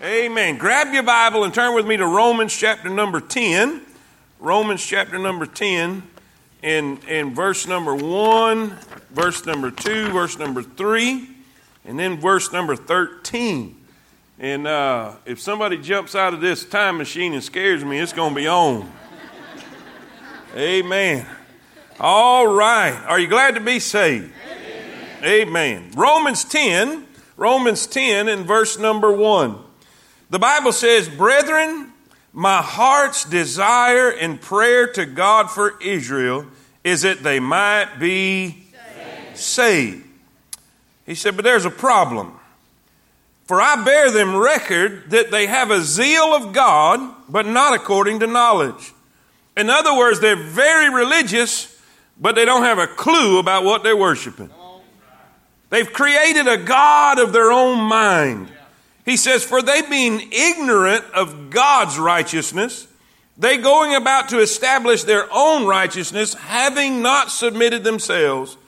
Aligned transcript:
Amen. 0.00 0.58
Grab 0.58 0.94
your 0.94 1.02
Bible 1.02 1.42
and 1.42 1.52
turn 1.52 1.74
with 1.74 1.84
me 1.84 1.96
to 1.96 2.06
Romans 2.06 2.56
chapter 2.56 2.88
number 2.88 3.20
10. 3.20 3.82
Romans 4.38 4.86
chapter 4.86 5.18
number 5.18 5.44
10 5.44 6.04
in, 6.62 6.98
in 7.08 7.34
verse 7.34 7.66
number 7.66 7.96
1, 7.96 8.76
verse 9.10 9.44
number 9.44 9.72
2, 9.72 10.10
verse 10.10 10.38
number 10.38 10.62
3, 10.62 11.28
and 11.84 11.98
then 11.98 12.20
verse 12.20 12.52
number 12.52 12.76
13. 12.76 13.74
And 14.38 14.68
uh, 14.68 15.16
if 15.26 15.40
somebody 15.40 15.76
jumps 15.78 16.14
out 16.14 16.32
of 16.32 16.40
this 16.40 16.64
time 16.64 16.96
machine 16.96 17.34
and 17.34 17.42
scares 17.42 17.84
me, 17.84 17.98
it's 17.98 18.12
going 18.12 18.34
to 18.34 18.40
be 18.40 18.46
on. 18.46 18.88
Amen. 20.54 21.26
All 21.98 22.46
right. 22.46 22.94
Are 23.08 23.18
you 23.18 23.26
glad 23.26 23.56
to 23.56 23.60
be 23.60 23.80
saved? 23.80 24.32
Amen. 25.24 25.48
Amen. 25.48 25.90
Romans 25.96 26.44
10, 26.44 27.04
Romans 27.36 27.88
10 27.88 28.28
and 28.28 28.46
verse 28.46 28.78
number 28.78 29.10
1. 29.10 29.64
The 30.30 30.38
Bible 30.38 30.72
says, 30.72 31.08
Brethren, 31.08 31.92
my 32.32 32.62
heart's 32.62 33.24
desire 33.24 34.10
and 34.10 34.40
prayer 34.40 34.86
to 34.92 35.06
God 35.06 35.50
for 35.50 35.80
Israel 35.82 36.46
is 36.84 37.02
that 37.02 37.22
they 37.22 37.40
might 37.40 37.98
be 37.98 38.66
saved. 39.34 39.38
saved. 39.38 40.04
He 41.06 41.14
said, 41.14 41.36
But 41.36 41.44
there's 41.44 41.64
a 41.64 41.70
problem. 41.70 42.34
For 43.46 43.62
I 43.62 43.82
bear 43.82 44.10
them 44.10 44.36
record 44.36 45.08
that 45.10 45.30
they 45.30 45.46
have 45.46 45.70
a 45.70 45.80
zeal 45.80 46.34
of 46.34 46.52
God, 46.52 47.00
but 47.30 47.46
not 47.46 47.72
according 47.72 48.20
to 48.20 48.26
knowledge. 48.26 48.92
In 49.56 49.70
other 49.70 49.96
words, 49.96 50.20
they're 50.20 50.36
very 50.36 50.92
religious, 50.94 51.80
but 52.20 52.34
they 52.34 52.44
don't 52.44 52.62
have 52.62 52.78
a 52.78 52.86
clue 52.86 53.38
about 53.38 53.64
what 53.64 53.82
they're 53.82 53.96
worshiping. 53.96 54.50
They've 55.70 55.90
created 55.90 56.46
a 56.46 56.58
God 56.58 57.18
of 57.18 57.32
their 57.32 57.50
own 57.50 57.80
mind. 57.80 58.52
He 59.08 59.16
says, 59.16 59.42
For 59.42 59.62
they 59.62 59.80
being 59.80 60.20
ignorant 60.30 61.02
of 61.14 61.48
God's 61.48 61.98
righteousness, 61.98 62.86
they 63.38 63.56
going 63.56 63.94
about 63.94 64.28
to 64.28 64.40
establish 64.40 65.04
their 65.04 65.26
own 65.32 65.64
righteousness, 65.64 66.34
having 66.34 67.00
not 67.00 67.30
submitted 67.30 67.84
themselves 67.84 68.58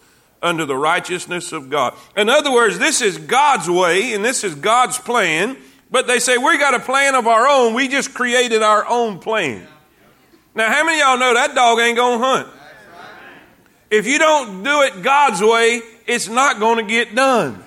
under 0.40 0.64
the 0.64 0.76
righteousness 0.76 1.52
of 1.52 1.68
God. 1.68 1.94
In 2.16 2.30
other 2.30 2.50
words, 2.50 2.78
this 2.78 3.02
is 3.02 3.18
God's 3.18 3.68
way 3.68 4.14
and 4.14 4.24
this 4.24 4.42
is 4.42 4.54
God's 4.54 4.96
plan, 4.96 5.58
but 5.90 6.06
they 6.06 6.18
say, 6.18 6.38
We 6.38 6.56
got 6.56 6.72
a 6.72 6.80
plan 6.80 7.14
of 7.14 7.26
our 7.26 7.46
own. 7.46 7.74
We 7.74 7.88
just 7.88 8.14
created 8.14 8.62
our 8.62 8.86
own 8.88 9.18
plan. 9.18 9.66
Now, 10.54 10.72
how 10.72 10.86
many 10.86 11.00
y'all 11.00 11.18
know 11.18 11.34
that 11.34 11.54
dog 11.54 11.80
ain't 11.80 11.98
gonna 11.98 12.24
hunt? 12.24 12.48
If 13.90 14.06
you 14.06 14.18
don't 14.18 14.62
do 14.62 14.80
it 14.84 15.02
God's 15.02 15.42
way, 15.42 15.82
it's 16.06 16.28
not 16.28 16.58
gonna 16.60 16.84
get 16.84 17.14
done. 17.14 17.62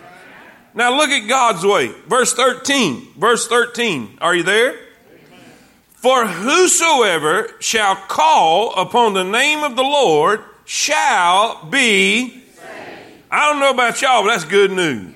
Now 0.75 0.95
look 0.95 1.09
at 1.09 1.27
God's 1.27 1.65
way. 1.65 1.89
Verse 2.07 2.33
13. 2.33 3.13
Verse 3.17 3.47
13. 3.47 4.17
Are 4.21 4.35
you 4.35 4.43
there? 4.43 4.75
For 5.93 6.25
whosoever 6.25 7.49
shall 7.59 7.95
call 7.95 8.73
upon 8.75 9.13
the 9.13 9.23
name 9.23 9.63
of 9.63 9.75
the 9.75 9.83
Lord 9.83 10.41
shall 10.65 11.65
be. 11.65 12.43
I 13.31 13.49
don't 13.49 13.59
know 13.59 13.71
about 13.71 14.01
y'all, 14.01 14.23
but 14.23 14.29
that's 14.29 14.45
good 14.45 14.71
news. 14.71 15.15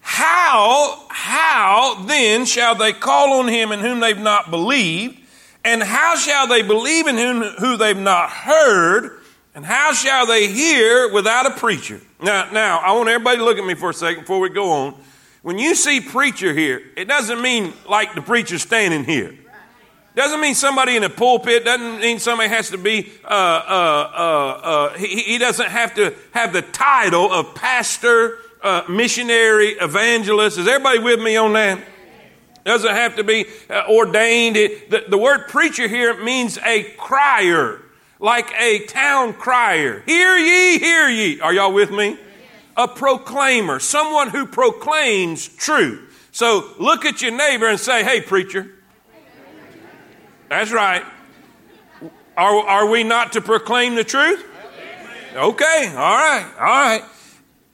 How, 0.00 1.06
how 1.10 2.04
then 2.06 2.46
shall 2.46 2.74
they 2.74 2.92
call 2.92 3.40
on 3.40 3.48
him 3.48 3.72
in 3.72 3.80
whom 3.80 4.00
they've 4.00 4.16
not 4.16 4.50
believed? 4.50 5.18
And 5.64 5.82
how 5.82 6.16
shall 6.16 6.46
they 6.46 6.62
believe 6.62 7.06
in 7.06 7.16
him 7.16 7.42
who 7.42 7.76
they've 7.76 7.96
not 7.96 8.30
heard? 8.30 9.20
And 9.54 9.66
how 9.66 9.92
shall 9.92 10.26
they 10.26 10.46
hear 10.46 11.12
without 11.12 11.46
a 11.46 11.50
preacher? 11.50 12.00
Now, 12.20 12.50
now, 12.50 12.78
I 12.78 12.92
want 12.92 13.08
everybody 13.08 13.38
to 13.38 13.44
look 13.44 13.58
at 13.58 13.64
me 13.64 13.74
for 13.74 13.90
a 13.90 13.94
second 13.94 14.22
before 14.22 14.40
we 14.40 14.48
go 14.48 14.70
on. 14.70 14.94
When 15.42 15.56
you 15.56 15.76
see 15.76 16.00
preacher 16.00 16.52
here, 16.52 16.82
it 16.96 17.06
doesn't 17.06 17.40
mean 17.40 17.72
like 17.88 18.14
the 18.14 18.22
preacher 18.22 18.58
standing 18.58 19.04
here. 19.04 19.38
Doesn't 20.16 20.40
mean 20.40 20.56
somebody 20.56 20.96
in 20.96 21.04
a 21.04 21.10
pulpit. 21.10 21.64
Doesn't 21.64 22.00
mean 22.00 22.18
somebody 22.18 22.48
has 22.48 22.70
to 22.70 22.78
be. 22.78 23.12
Uh, 23.24 23.28
uh, 23.28 23.30
uh, 23.30 24.60
uh 24.64 24.94
he, 24.94 25.22
he, 25.22 25.38
doesn't 25.38 25.68
have 25.68 25.94
to 25.94 26.12
have 26.32 26.52
the 26.52 26.62
title 26.62 27.32
of 27.32 27.54
pastor, 27.54 28.38
uh, 28.64 28.82
missionary, 28.88 29.68
evangelist. 29.80 30.58
Is 30.58 30.66
everybody 30.66 30.98
with 30.98 31.20
me 31.20 31.36
on 31.36 31.52
that? 31.52 31.78
Doesn't 32.64 32.90
have 32.90 33.14
to 33.14 33.22
be 33.22 33.46
uh, 33.70 33.84
ordained. 33.88 34.56
It, 34.56 34.90
the, 34.90 35.04
the 35.08 35.18
word 35.18 35.46
preacher 35.46 35.86
here 35.86 36.20
means 36.24 36.58
a 36.64 36.82
crier 36.96 37.80
like 38.20 38.52
a 38.58 38.84
town 38.86 39.32
crier. 39.32 40.02
Hear 40.06 40.36
ye, 40.36 40.78
hear 40.78 41.08
ye. 41.08 41.40
Are 41.40 41.52
y'all 41.52 41.72
with 41.72 41.90
me? 41.90 42.18
A 42.76 42.88
proclaimer, 42.88 43.80
someone 43.80 44.30
who 44.30 44.46
proclaims 44.46 45.48
truth. 45.48 46.28
So 46.32 46.72
look 46.78 47.04
at 47.04 47.22
your 47.22 47.32
neighbor 47.32 47.68
and 47.68 47.80
say, 47.80 48.04
hey, 48.04 48.20
preacher. 48.20 48.70
That's 50.48 50.70
right. 50.70 51.04
Are, 52.36 52.60
are 52.60 52.88
we 52.88 53.02
not 53.02 53.32
to 53.32 53.40
proclaim 53.40 53.96
the 53.96 54.04
truth? 54.04 54.44
Okay, 55.34 55.92
all 55.94 56.16
right, 56.16 56.46
all 56.58 56.64
right. 56.64 57.02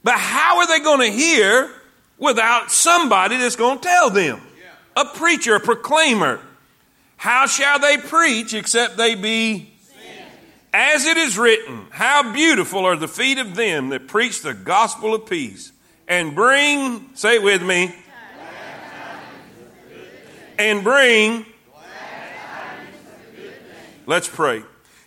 But 0.03 0.15
how 0.15 0.59
are 0.59 0.67
they 0.67 0.79
going 0.79 0.99
to 0.99 1.15
hear 1.15 1.71
without 2.17 2.71
somebody 2.71 3.37
that's 3.37 3.55
going 3.55 3.79
to 3.79 3.83
tell 3.83 4.09
them? 4.09 4.41
A 4.97 5.05
preacher, 5.05 5.55
a 5.55 5.59
proclaimer. 5.59 6.39
How 7.17 7.47
shall 7.47 7.79
they 7.79 7.97
preach 7.97 8.53
except 8.53 8.97
they 8.97 9.15
be 9.15 9.74
as 10.75 11.05
it 11.05 11.15
is 11.15 11.37
written, 11.37 11.87
how 11.89 12.33
beautiful 12.33 12.83
are 12.83 12.97
the 12.97 13.07
feet 13.07 13.37
of 13.37 13.55
them 13.55 13.89
that 13.89 14.09
preach 14.09 14.41
the 14.41 14.53
gospel 14.53 15.15
of 15.15 15.25
peace 15.25 15.71
and 16.05 16.35
bring, 16.35 17.09
say 17.13 17.35
it 17.35 17.43
with 17.43 17.63
me, 17.63 17.95
and 20.59 20.83
bring, 20.83 21.45
let's 24.05 24.27
pray. 24.27 24.63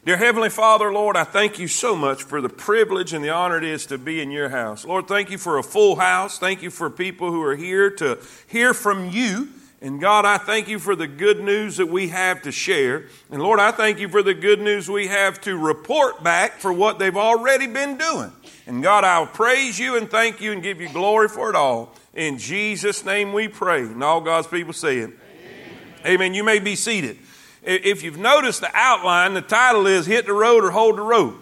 Dear 0.07 0.17
Heavenly 0.17 0.49
Father, 0.49 0.91
Lord, 0.91 1.19
I 1.19 1.25
thank 1.25 1.59
you 1.59 1.69
so 1.69 1.95
much 1.95 2.23
for 2.23 2.41
the 2.41 2.49
privilege 2.49 3.13
and 3.13 3.23
the 3.23 3.29
honor 3.29 3.59
it 3.59 3.65
is 3.65 3.85
to 3.87 3.99
be 3.99 4.23
in 4.23 4.31
your 4.31 4.49
house. 4.49 4.87
Lord, 4.87 5.07
thank 5.07 5.31
you 5.31 5.37
for 5.37 5.59
a 5.59 5.63
full 5.63 5.97
house. 5.97 6.39
Thank 6.39 6.63
you 6.63 6.71
for 6.71 6.89
people 6.89 7.31
who 7.31 7.43
are 7.43 7.57
here 7.57 7.91
to 7.91 8.19
hear 8.47 8.73
from 8.73 9.11
you. 9.11 9.51
And 9.81 10.01
God, 10.01 10.25
I 10.25 10.39
thank 10.39 10.67
you 10.67 10.81
for 10.81 10.97
the 10.97 11.07
good 11.07 11.41
news 11.41 11.77
that 11.77 11.87
we 11.87 12.09
have 12.09 12.43
to 12.43 12.51
share. 12.51 13.05
And 13.31 13.41
Lord, 13.41 13.61
I 13.61 13.71
thank 13.71 14.01
you 14.01 14.09
for 14.09 14.25
the 14.25 14.35
good 14.35 14.61
news 14.61 14.91
we 14.91 15.07
have 15.07 15.41
to 15.43 15.57
report 15.57 16.25
back 16.25 16.59
for 16.59 16.73
what 16.73 16.99
they've 16.99 17.17
already 17.17 17.69
been 17.69 17.97
doing. 17.97 18.33
And 18.67 18.83
God, 18.83 19.05
I'll 19.05 19.27
praise 19.27 19.79
you 19.79 19.97
and 19.97 20.11
thank 20.11 20.41
you 20.41 20.51
and 20.53 20.63
give 20.65 20.81
you 20.81 20.89
glory 20.89 21.29
for 21.29 21.49
it 21.49 21.55
all. 21.55 21.95
In 22.13 22.39
Jesus' 22.39 23.05
name 23.05 23.33
we 23.33 23.47
pray. 23.47 23.83
And 23.83 24.03
all 24.03 24.21
God's 24.21 24.49
people 24.49 24.73
say 24.73 24.99
it. 24.99 25.11
Amen. 25.11 26.07
Amen. 26.07 26.35
You 26.35 26.43
may 26.43 26.59
be 26.59 26.75
seated. 26.75 27.17
If 27.63 28.03
you've 28.03 28.19
noticed 28.19 28.61
the 28.61 28.71
outline, 28.75 29.35
the 29.35 29.43
title 29.43 29.87
is 29.87 30.07
Hit 30.07 30.27
the 30.27 30.33
Road 30.33 30.65
or 30.65 30.73
Hold 30.73 30.97
the 30.97 31.03
Road. 31.03 31.37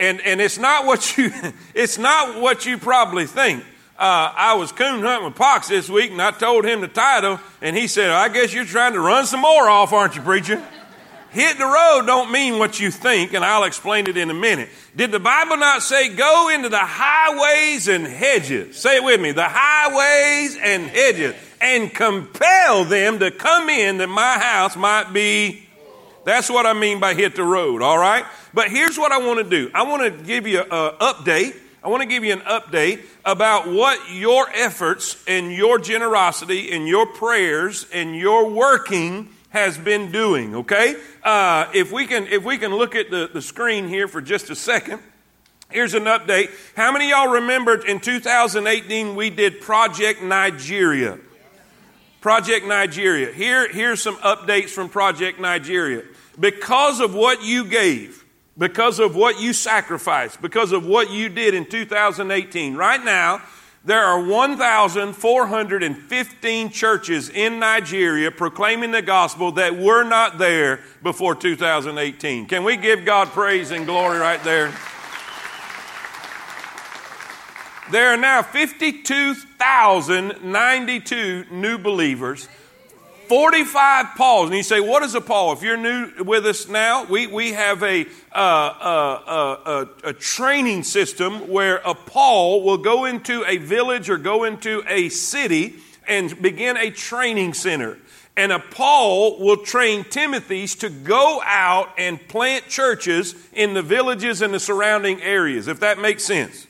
And, 0.00 0.20
and 0.22 0.40
it's 0.40 0.58
not 0.58 0.86
what 0.86 1.16
you 1.16 1.30
it's 1.74 1.98
not 1.98 2.40
what 2.40 2.66
you 2.66 2.78
probably 2.78 3.26
think 3.26 3.64
uh, 3.98 4.32
I 4.36 4.54
was 4.54 4.72
coon 4.72 5.02
hunting 5.02 5.26
with 5.26 5.36
Pox 5.36 5.68
this 5.68 5.88
week, 5.88 6.10
and 6.10 6.20
I 6.20 6.32
told 6.32 6.64
him 6.64 6.80
the 6.80 6.88
title, 6.88 7.38
and 7.62 7.76
he 7.76 7.86
said, 7.86 8.10
"I 8.10 8.28
guess 8.28 8.52
you're 8.52 8.64
trying 8.64 8.94
to 8.94 9.00
run 9.00 9.24
some 9.26 9.40
more 9.40 9.68
off, 9.68 9.92
aren't 9.92 10.16
you, 10.16 10.22
preacher?" 10.22 10.62
Hit 11.30 11.58
the 11.58 11.64
road 11.64 12.06
don't 12.06 12.30
mean 12.30 12.58
what 12.58 12.78
you 12.78 12.92
think, 12.92 13.34
and 13.34 13.44
I'll 13.44 13.64
explain 13.64 14.06
it 14.06 14.16
in 14.16 14.30
a 14.30 14.34
minute. 14.34 14.68
Did 14.94 15.10
the 15.10 15.20
Bible 15.20 15.56
not 15.56 15.82
say, 15.82 16.08
"Go 16.08 16.48
into 16.48 16.68
the 16.68 16.78
highways 16.78 17.86
and 17.86 18.04
hedges"? 18.06 18.76
Say 18.76 18.96
it 18.96 19.04
with 19.04 19.20
me: 19.20 19.30
the 19.30 19.48
highways 19.48 20.56
and 20.56 20.88
hedges, 20.88 21.34
and 21.60 21.94
compel 21.94 22.84
them 22.84 23.20
to 23.20 23.30
come 23.30 23.68
in, 23.68 23.98
that 23.98 24.08
my 24.08 24.38
house 24.38 24.76
might 24.76 25.12
be. 25.12 25.68
That's 26.24 26.50
what 26.50 26.66
I 26.66 26.72
mean 26.72 27.00
by 27.00 27.14
hit 27.14 27.36
the 27.36 27.44
road. 27.44 27.82
All 27.82 27.98
right. 27.98 28.24
But 28.52 28.70
here's 28.70 28.98
what 28.98 29.12
I 29.12 29.18
want 29.18 29.38
to 29.38 29.44
do. 29.44 29.70
I 29.74 29.82
want 29.82 30.02
to 30.02 30.10
give 30.24 30.46
you 30.46 30.60
an 30.60 30.90
update 30.98 31.54
I 31.84 31.88
want 31.88 32.00
to 32.00 32.08
give 32.08 32.24
you 32.24 32.32
an 32.32 32.40
update 32.40 33.02
about 33.26 33.68
what 33.68 34.10
your 34.10 34.48
efforts 34.54 35.22
and 35.28 35.52
your 35.52 35.78
generosity 35.78 36.72
and 36.72 36.88
your 36.88 37.04
prayers 37.04 37.84
and 37.92 38.16
your 38.16 38.48
working 38.48 39.28
has 39.50 39.76
been 39.76 40.10
doing. 40.10 40.54
Okay, 40.56 40.96
uh, 41.22 41.66
if 41.74 41.92
we 41.92 42.06
can, 42.06 42.26
if 42.28 42.42
we 42.42 42.56
can 42.56 42.74
look 42.74 42.94
at 42.94 43.10
the, 43.10 43.28
the 43.30 43.42
screen 43.42 43.86
here 43.86 44.08
for 44.08 44.22
just 44.22 44.48
a 44.48 44.56
second. 44.56 45.00
Here's 45.70 45.92
an 45.92 46.04
update. 46.04 46.50
How 46.74 46.90
many 46.90 47.10
y'all 47.10 47.32
remembered 47.32 47.84
in 47.84 48.00
2018 48.00 49.14
we 49.14 49.28
did 49.28 49.60
Project 49.60 50.22
Nigeria? 50.22 51.18
Project 52.22 52.64
Nigeria. 52.64 53.30
Here, 53.30 53.70
here's 53.70 54.00
some 54.00 54.16
updates 54.18 54.70
from 54.70 54.88
Project 54.88 55.38
Nigeria. 55.38 56.04
Because 56.40 57.00
of 57.00 57.14
what 57.14 57.42
you 57.44 57.66
gave, 57.66 58.23
because 58.56 58.98
of 58.98 59.14
what 59.16 59.38
you 59.40 59.52
sacrificed, 59.52 60.40
because 60.40 60.72
of 60.72 60.86
what 60.86 61.10
you 61.10 61.28
did 61.28 61.52
in 61.54 61.66
2018. 61.66 62.76
Right 62.76 63.04
now, 63.04 63.42
there 63.84 64.04
are 64.04 64.24
1,415 64.24 66.70
churches 66.70 67.28
in 67.28 67.58
Nigeria 67.58 68.30
proclaiming 68.30 68.92
the 68.92 69.02
gospel 69.02 69.52
that 69.52 69.76
were 69.76 70.04
not 70.04 70.38
there 70.38 70.80
before 71.02 71.34
2018. 71.34 72.46
Can 72.46 72.64
we 72.64 72.76
give 72.76 73.04
God 73.04 73.28
praise 73.28 73.70
and 73.70 73.84
glory 73.84 74.18
right 74.18 74.42
there? 74.42 74.72
There 77.90 78.14
are 78.14 78.16
now 78.16 78.40
52,000 78.42 79.50
1,092 79.64 81.46
new 81.50 81.78
believers. 81.78 82.48
45 83.28 84.06
Pauls. 84.16 84.48
And 84.48 84.56
you 84.56 84.62
say, 84.62 84.80
what 84.80 85.02
is 85.02 85.14
a 85.14 85.20
Paul? 85.20 85.52
If 85.52 85.62
you're 85.62 85.76
new 85.76 86.24
with 86.24 86.46
us 86.46 86.68
now, 86.68 87.04
we, 87.04 87.26
we 87.26 87.52
have 87.52 87.82
a, 87.82 88.06
uh, 88.32 88.36
uh, 88.36 89.60
uh, 89.64 89.86
a, 90.04 90.12
training 90.12 90.82
system 90.82 91.48
where 91.48 91.76
a 91.84 91.94
Paul 91.94 92.62
will 92.62 92.78
go 92.78 93.04
into 93.04 93.44
a 93.46 93.56
village 93.56 94.10
or 94.10 94.16
go 94.16 94.44
into 94.44 94.82
a 94.88 95.08
city 95.08 95.76
and 96.06 96.40
begin 96.42 96.76
a 96.76 96.90
training 96.90 97.54
center. 97.54 97.98
And 98.36 98.50
a 98.50 98.58
Paul 98.58 99.38
will 99.38 99.58
train 99.58 100.04
Timothy's 100.04 100.74
to 100.76 100.90
go 100.90 101.40
out 101.44 101.90
and 101.96 102.20
plant 102.28 102.68
churches 102.68 103.34
in 103.52 103.74
the 103.74 103.82
villages 103.82 104.42
and 104.42 104.52
the 104.52 104.60
surrounding 104.60 105.22
areas, 105.22 105.68
if 105.68 105.80
that 105.80 105.98
makes 105.98 106.24
sense. 106.24 106.66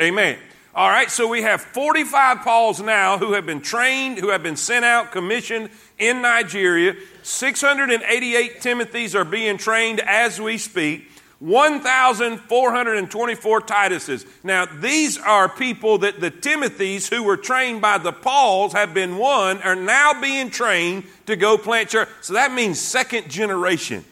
Amen. 0.00 0.38
All 0.78 0.88
right, 0.88 1.10
so 1.10 1.26
we 1.26 1.42
have 1.42 1.60
45 1.60 2.42
Pauls 2.42 2.80
now 2.80 3.18
who 3.18 3.32
have 3.32 3.44
been 3.44 3.60
trained, 3.60 4.18
who 4.18 4.28
have 4.28 4.44
been 4.44 4.54
sent 4.54 4.84
out, 4.84 5.10
commissioned 5.10 5.70
in 5.98 6.22
Nigeria. 6.22 6.94
688 7.24 8.60
Timothys 8.60 9.16
are 9.16 9.24
being 9.24 9.58
trained 9.58 9.98
as 9.98 10.40
we 10.40 10.56
speak. 10.56 11.10
1,424 11.40 13.60
Tituses. 13.62 14.24
Now, 14.44 14.66
these 14.66 15.18
are 15.18 15.48
people 15.48 15.98
that 15.98 16.20
the 16.20 16.30
Timothys 16.30 17.12
who 17.12 17.24
were 17.24 17.36
trained 17.36 17.80
by 17.80 17.98
the 17.98 18.12
Pauls 18.12 18.72
have 18.74 18.94
been 18.94 19.16
one, 19.16 19.60
are 19.62 19.74
now 19.74 20.12
being 20.20 20.48
trained 20.48 21.02
to 21.26 21.34
go 21.34 21.58
plant 21.58 21.88
church. 21.88 22.08
So 22.20 22.34
that 22.34 22.52
means 22.52 22.78
second 22.78 23.28
generation. 23.28 24.04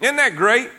Isn't 0.00 0.14
that 0.14 0.36
great? 0.36 0.70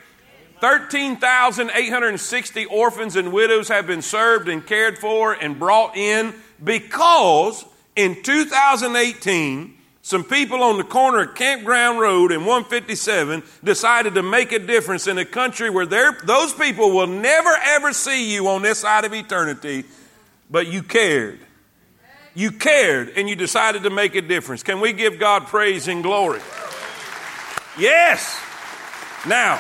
13,860 0.62 2.66
orphans 2.66 3.16
and 3.16 3.32
widows 3.32 3.70
have 3.70 3.88
been 3.88 4.02
served 4.02 4.50
and 4.50 4.66
cared 4.66 4.98
for 4.98 5.34
and 5.34 5.60
brought 5.60 5.96
in 5.96 6.34
because 6.64 7.66
in 7.96 8.22
2018, 8.24 9.76
some 10.02 10.24
people 10.24 10.64
on 10.64 10.78
the 10.78 10.84
corner 10.84 11.24
of 11.24 11.36
Campground 11.36 12.00
Road 12.00 12.32
and 12.32 12.46
157 12.46 13.44
decided 13.64 14.14
to 14.14 14.24
make 14.24 14.52
a 14.52 14.60
difference 14.60 15.06
in 15.06 15.18
a 15.18 15.26
country 15.26 15.70
where 15.70 15.86
those 15.86 16.54
people 16.54 16.92
will 16.92 17.08
never 17.08 17.50
ever 17.50 17.92
see 17.92 18.34
you 18.34 18.48
on 18.48 18.62
this 18.62 18.80
side 18.80 19.04
of 19.04 19.14
eternity, 19.14 19.84
but 20.50 20.68
you 20.68 20.82
cared. 20.82 21.40
You 22.34 22.52
cared 22.52 23.10
and 23.18 23.28
you 23.28 23.36
decided 23.36 23.84
to 23.84 23.90
make 23.90 24.16
a 24.16 24.22
difference. 24.22 24.64
Can 24.64 24.80
we 24.80 24.94
give 24.94 25.20
God 25.20 25.48
praise 25.48 25.88
and 25.88 26.04
glory? 26.04 26.40
Yes. 27.78 28.40
Now, 29.28 29.60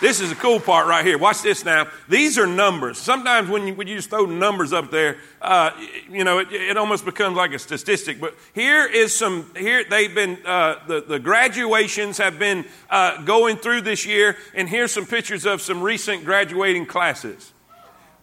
this 0.00 0.20
is 0.20 0.30
the 0.30 0.36
cool 0.36 0.60
part 0.60 0.86
right 0.86 1.04
here. 1.04 1.18
Watch 1.18 1.42
this 1.42 1.64
now. 1.64 1.88
These 2.08 2.38
are 2.38 2.46
numbers. 2.46 2.98
Sometimes 2.98 3.48
when 3.48 3.66
you, 3.66 3.74
when 3.74 3.88
you 3.88 3.96
just 3.96 4.10
throw 4.10 4.26
numbers 4.26 4.72
up 4.72 4.90
there, 4.90 5.18
uh, 5.42 5.70
you 6.08 6.24
know, 6.24 6.38
it, 6.38 6.52
it, 6.52 6.76
almost 6.76 7.04
becomes 7.04 7.36
like 7.36 7.52
a 7.52 7.58
statistic. 7.58 8.20
But 8.20 8.34
here 8.54 8.86
is 8.86 9.16
some, 9.16 9.50
here 9.56 9.84
they've 9.88 10.14
been, 10.14 10.38
uh, 10.44 10.76
the, 10.86 11.00
the 11.00 11.18
graduations 11.18 12.18
have 12.18 12.38
been 12.38 12.64
uh, 12.90 13.22
going 13.22 13.56
through 13.56 13.80
this 13.82 14.06
year, 14.06 14.36
and 14.54 14.68
here's 14.68 14.92
some 14.92 15.06
pictures 15.06 15.46
of 15.46 15.60
some 15.60 15.82
recent 15.82 16.24
graduating 16.24 16.86
classes. 16.86 17.52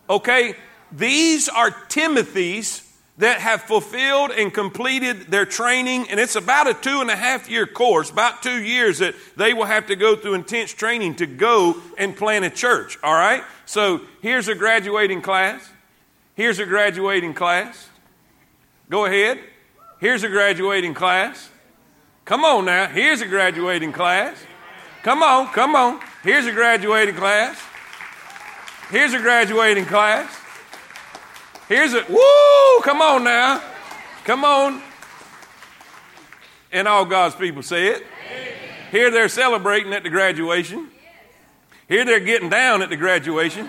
Okay? 0.10 0.56
These 0.92 1.50
are 1.50 1.72
Timothy's 1.90 2.86
that 3.18 3.40
have 3.40 3.62
fulfilled 3.62 4.32
and 4.32 4.54
completed 4.54 5.28
their 5.28 5.46
training, 5.46 6.10
and 6.10 6.20
it's 6.20 6.36
about 6.36 6.68
a 6.68 6.74
two 6.74 7.00
and 7.00 7.10
a 7.10 7.16
half 7.16 7.50
year 7.50 7.66
course, 7.66 8.10
about 8.10 8.44
two 8.44 8.62
years 8.62 9.00
that 9.00 9.16
they 9.38 9.54
will 9.54 9.66
have 9.66 9.88
to 9.88 9.96
go 9.96 10.16
through 10.16 10.34
intense 10.34 10.74
training 10.74 11.16
to 11.16 11.26
go 11.26 11.82
and 11.98 12.16
plant 12.16 12.44
a 12.44 12.50
church, 12.50 12.98
all 13.02 13.14
right? 13.14 13.44
So 13.66 14.02
here's 14.22 14.50
a 14.50 14.56
graduating 14.56 15.22
class. 15.22 15.70
Here's 16.36 16.60
a 16.60 16.66
graduating 16.66 17.34
class. 17.34 17.88
Go 18.90 19.06
ahead. 19.06 19.40
Here's 20.00 20.24
a 20.24 20.30
graduating 20.30 20.94
class. 20.94 21.50
Come 22.26 22.44
on 22.44 22.66
now. 22.66 22.88
Here's 22.88 23.22
a 23.22 23.26
graduating 23.26 23.94
class. 23.94 24.36
Come 25.04 25.24
on, 25.24 25.48
come 25.48 25.76
on. 25.76 26.02
Here's 26.24 26.48
a 26.48 26.52
graduating 26.52 27.16
class. 27.16 27.62
Here's 28.90 29.14
a 29.14 29.20
graduating 29.20 29.86
class. 29.86 30.36
Here's 31.68 31.94
it. 31.94 32.10
woo, 32.10 32.82
come 32.84 33.02
on 33.02 33.24
now. 33.24 33.62
Come 34.24 34.44
on. 34.44 34.82
And 36.72 36.88
all 36.88 37.06
God's 37.06 37.36
people 37.36 37.64
say 37.64 37.88
it. 37.88 38.06
Here 38.92 39.10
they're 39.10 39.30
celebrating 39.30 39.94
at 39.94 40.04
the 40.04 40.10
graduation. 40.10 40.90
Here 41.88 42.06
they're 42.06 42.20
getting 42.20 42.50
down 42.50 42.82
at 42.82 42.90
the 42.90 42.98
graduation. 42.98 43.68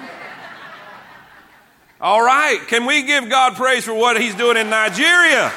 All 2.01 2.23
right, 2.23 2.61
can 2.69 2.85
we 2.85 3.03
give 3.03 3.31
God 3.31 3.55
praise 3.55 3.85
for 3.85 3.95
what 3.95 4.21
He's 4.21 4.35
doing 4.35 4.59
in 4.59 4.69
Nigeria? 4.69 5.51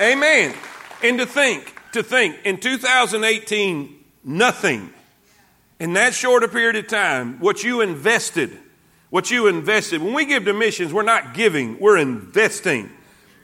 Amen. 0.00 0.54
And 1.02 1.18
to 1.18 1.26
think, 1.26 1.74
to 1.92 2.02
think, 2.02 2.36
in 2.44 2.58
2018, 2.58 4.04
nothing 4.24 4.92
in 5.78 5.92
that 5.92 6.14
short 6.14 6.42
a 6.42 6.48
period 6.48 6.76
of 6.76 6.88
time, 6.88 7.38
what 7.38 7.62
you 7.62 7.80
invested 7.80 8.58
what 9.10 9.30
you 9.30 9.46
invested. 9.46 10.02
When 10.02 10.14
we 10.14 10.24
give 10.24 10.44
to 10.44 10.52
missions, 10.52 10.92
we're 10.92 11.02
not 11.02 11.34
giving, 11.34 11.78
we're 11.78 11.96
investing. 11.96 12.90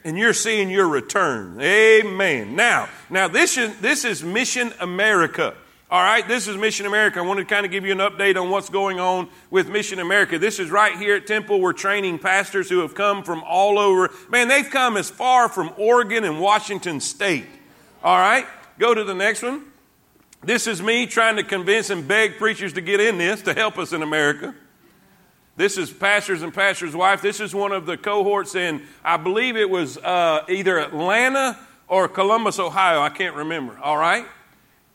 And 0.03 0.19
you're 0.19 0.33
seeing 0.33 0.69
your 0.69 0.87
return. 0.87 1.59
Amen. 1.59 2.55
Now, 2.55 2.89
now 3.09 3.27
this 3.27 3.57
is 3.57 3.75
this 3.79 4.05
is 4.05 4.23
Mission 4.23 4.71
America. 4.79 5.55
All 5.89 6.01
right, 6.01 6.27
this 6.27 6.47
is 6.47 6.57
Mission 6.57 6.85
America. 6.85 7.19
I 7.19 7.21
want 7.23 7.39
to 7.39 7.45
kind 7.45 7.65
of 7.65 7.71
give 7.71 7.85
you 7.85 7.91
an 7.91 7.99
update 7.99 8.39
on 8.39 8.49
what's 8.49 8.69
going 8.69 8.99
on 8.99 9.29
with 9.49 9.69
Mission 9.69 9.99
America. 9.99 10.37
This 10.37 10.59
is 10.59 10.69
right 10.69 10.97
here 10.97 11.15
at 11.15 11.25
Temple. 11.25 11.59
We're 11.59 11.73
training 11.73 12.19
pastors 12.19 12.69
who 12.69 12.79
have 12.79 12.93
come 12.93 13.23
from 13.23 13.43
all 13.43 13.79
over. 13.79 14.11
Man, 14.29 14.47
they've 14.47 14.69
come 14.69 14.97
as 14.97 15.09
far 15.09 15.47
from 15.47 15.71
Oregon 15.77 16.23
and 16.23 16.39
Washington 16.39 16.99
State. 16.99 17.45
All 18.03 18.17
right, 18.17 18.45
go 18.77 18.93
to 18.93 19.03
the 19.03 19.13
next 19.13 19.41
one. 19.41 19.63
This 20.43 20.67
is 20.67 20.81
me 20.81 21.07
trying 21.07 21.37
to 21.37 21.43
convince 21.43 21.89
and 21.89 22.07
beg 22.07 22.37
preachers 22.37 22.73
to 22.73 22.81
get 22.81 22.99
in 22.99 23.17
this 23.17 23.41
to 23.43 23.53
help 23.53 23.77
us 23.77 23.93
in 23.93 24.03
America. 24.03 24.53
This 25.57 25.77
is 25.77 25.91
pastors 25.91 26.41
and 26.41 26.53
pastor's 26.53 26.95
wife. 26.95 27.21
This 27.21 27.39
is 27.39 27.55
one 27.55 27.71
of 27.71 27.85
the 27.85 27.95
cohorts 27.95 28.55
in, 28.55 28.83
I 29.03 29.17
believe 29.17 29.55
it 29.55 29.69
was 29.69 29.97
uh, 29.97 30.43
either 30.49 30.79
Atlanta 30.79 31.57
or 31.87 32.09
Columbus, 32.09 32.59
Ohio. 32.59 33.01
I 33.01 33.09
can't 33.09 33.35
remember. 33.35 33.77
All 33.79 33.97
right? 33.97 34.25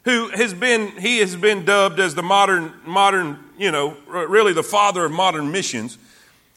who 0.05 0.29
has 0.29 0.53
been, 0.53 0.87
he 0.91 1.17
has 1.17 1.35
been 1.35 1.65
dubbed 1.65 1.99
as 1.99 2.15
the 2.15 2.23
modern, 2.23 2.71
modern, 2.85 3.39
you 3.57 3.71
know, 3.71 3.97
really 4.07 4.53
the 4.53 4.63
father 4.63 5.03
of 5.03 5.11
modern 5.11 5.51
missions. 5.51 5.97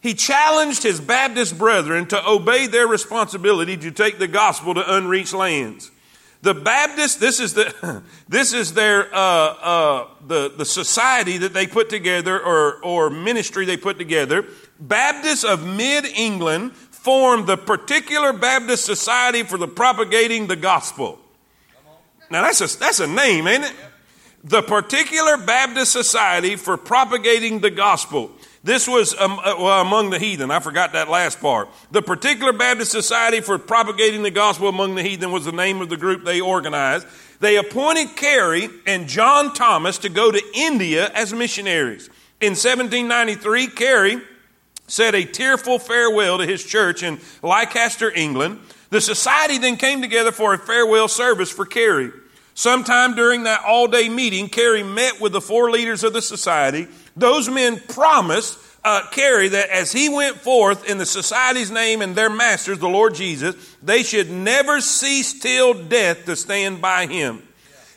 He 0.01 0.15
challenged 0.15 0.85
his 0.85 1.01
Baptist 1.01 1.59
brethren 1.59 2.07
to 2.07 2.29
obey 2.29 2.69
their 2.69 2.87
responsibility 2.87 3.77
to 3.79 3.91
take 3.91 4.19
the 4.19 4.29
gospel 4.29 4.75
to 4.75 4.95
unreached 4.97 5.33
lands. 5.35 5.91
The 6.43 6.55
Baptist, 6.55 7.19
this 7.19 7.41
is 7.41 7.55
the, 7.55 8.03
this 8.29 8.53
is 8.53 8.75
their, 8.75 9.13
uh, 9.13 9.19
uh, 9.19 10.07
the, 10.27 10.53
the 10.57 10.65
society 10.65 11.39
that 11.39 11.55
they 11.55 11.67
put 11.67 11.89
together 11.89 12.39
or, 12.39 12.85
or 12.85 13.11
ministry 13.11 13.65
they 13.65 13.79
put 13.79 13.99
together. 13.99 14.45
Baptists 14.79 15.43
of 15.43 15.67
mid 15.67 16.05
England 16.05 16.73
formed 17.04 17.46
the 17.46 17.58
particular 17.58 18.32
Baptist 18.32 18.87
Society 18.87 19.42
for 19.42 19.58
the 19.58 19.68
propagating 19.68 20.46
the 20.46 20.56
gospel. 20.56 21.18
Now 22.30 22.42
that's 22.42 22.61
a, 22.62 22.78
that's 22.78 22.99
a 23.00 23.06
name, 23.06 23.46
ain't 23.46 23.64
it? 23.64 23.75
The 24.42 24.62
particular 24.62 25.37
Baptist 25.37 25.92
Society 25.92 26.56
for 26.56 26.78
propagating 26.78 27.61
the 27.61 27.70
gospel. 27.70 28.30
This 28.62 28.88
was 28.88 29.14
um, 29.20 29.38
uh, 29.38 29.54
well, 29.58 29.82
among 29.82 30.08
the 30.08 30.18
heathen. 30.18 30.50
I 30.50 30.61
forgot 30.61 30.94
that 30.94 31.11
last 31.11 31.40
part. 31.40 31.68
The 31.90 32.00
particular 32.00 32.54
Baptist 32.54 32.90
Society 32.90 33.42
for 33.42 33.58
propagating 33.58 34.23
the 34.23 34.30
gospel 34.30 34.68
among 34.68 34.94
the 34.94 35.02
heathen 35.02 35.30
was 35.30 35.44
the 35.44 35.52
name 35.52 35.82
of 35.82 35.90
the 35.90 35.99
group 35.99 36.25
they 36.25 36.40
organized. 36.40 37.06
They 37.40 37.56
appointed 37.56 38.16
Carey 38.16 38.70
and 38.87 39.06
John 39.06 39.52
Thomas 39.52 39.99
to 39.99 40.08
go 40.08 40.30
to 40.30 40.42
India 40.54 41.11
as 41.14 41.34
missionaries. 41.34 42.08
In 42.40 42.52
1793, 42.52 43.66
Carey 43.66 44.23
said 44.87 45.14
a 45.14 45.25
tearful 45.25 45.79
farewell 45.79 46.38
to 46.38 46.47
his 46.47 46.64
church 46.64 47.03
in 47.03 47.21
Leicester, 47.43 48.11
England. 48.11 48.61
The 48.91 49.00
society 49.00 49.59
then 49.59 49.76
came 49.76 50.03
together 50.03 50.33
for 50.33 50.55
a 50.55 50.59
farewell 50.59 51.09
service 51.09 51.50
for 51.50 51.64
Carey. 51.64 52.11
Sometime 52.55 53.14
during 53.14 53.45
that 53.45 53.62
all 53.67 53.88
day 53.88 54.09
meeting, 54.09 54.49
Carey 54.49 54.83
met 54.83 55.21
with 55.21 55.33
the 55.33 55.41
four 55.41 55.71
leaders 55.71 56.05
of 56.05 56.12
the 56.12 56.23
society. 56.23 56.87
Those 57.17 57.49
men 57.49 57.81
promised 57.88 58.59
uh, 58.85 59.03
Carey 59.11 59.49
that 59.49 59.71
as 59.71 59.91
he 59.91 60.09
went 60.09 60.37
forth 60.37 60.88
in 60.88 60.99
the 60.99 61.07
society's 61.07 61.71
name 61.71 62.03
and 62.03 62.14
their 62.14 62.31
masters, 62.31 62.79
the 62.79 62.88
Lord 62.88 63.14
Jesus, 63.14 63.76
they 63.83 64.03
should 64.03 64.31
never 64.31 64.81
cease 64.81 65.41
till 65.41 65.75
death 65.75 66.26
to 66.26 66.37
stand 66.37 66.81
by 66.81 67.07
him. 67.07 67.43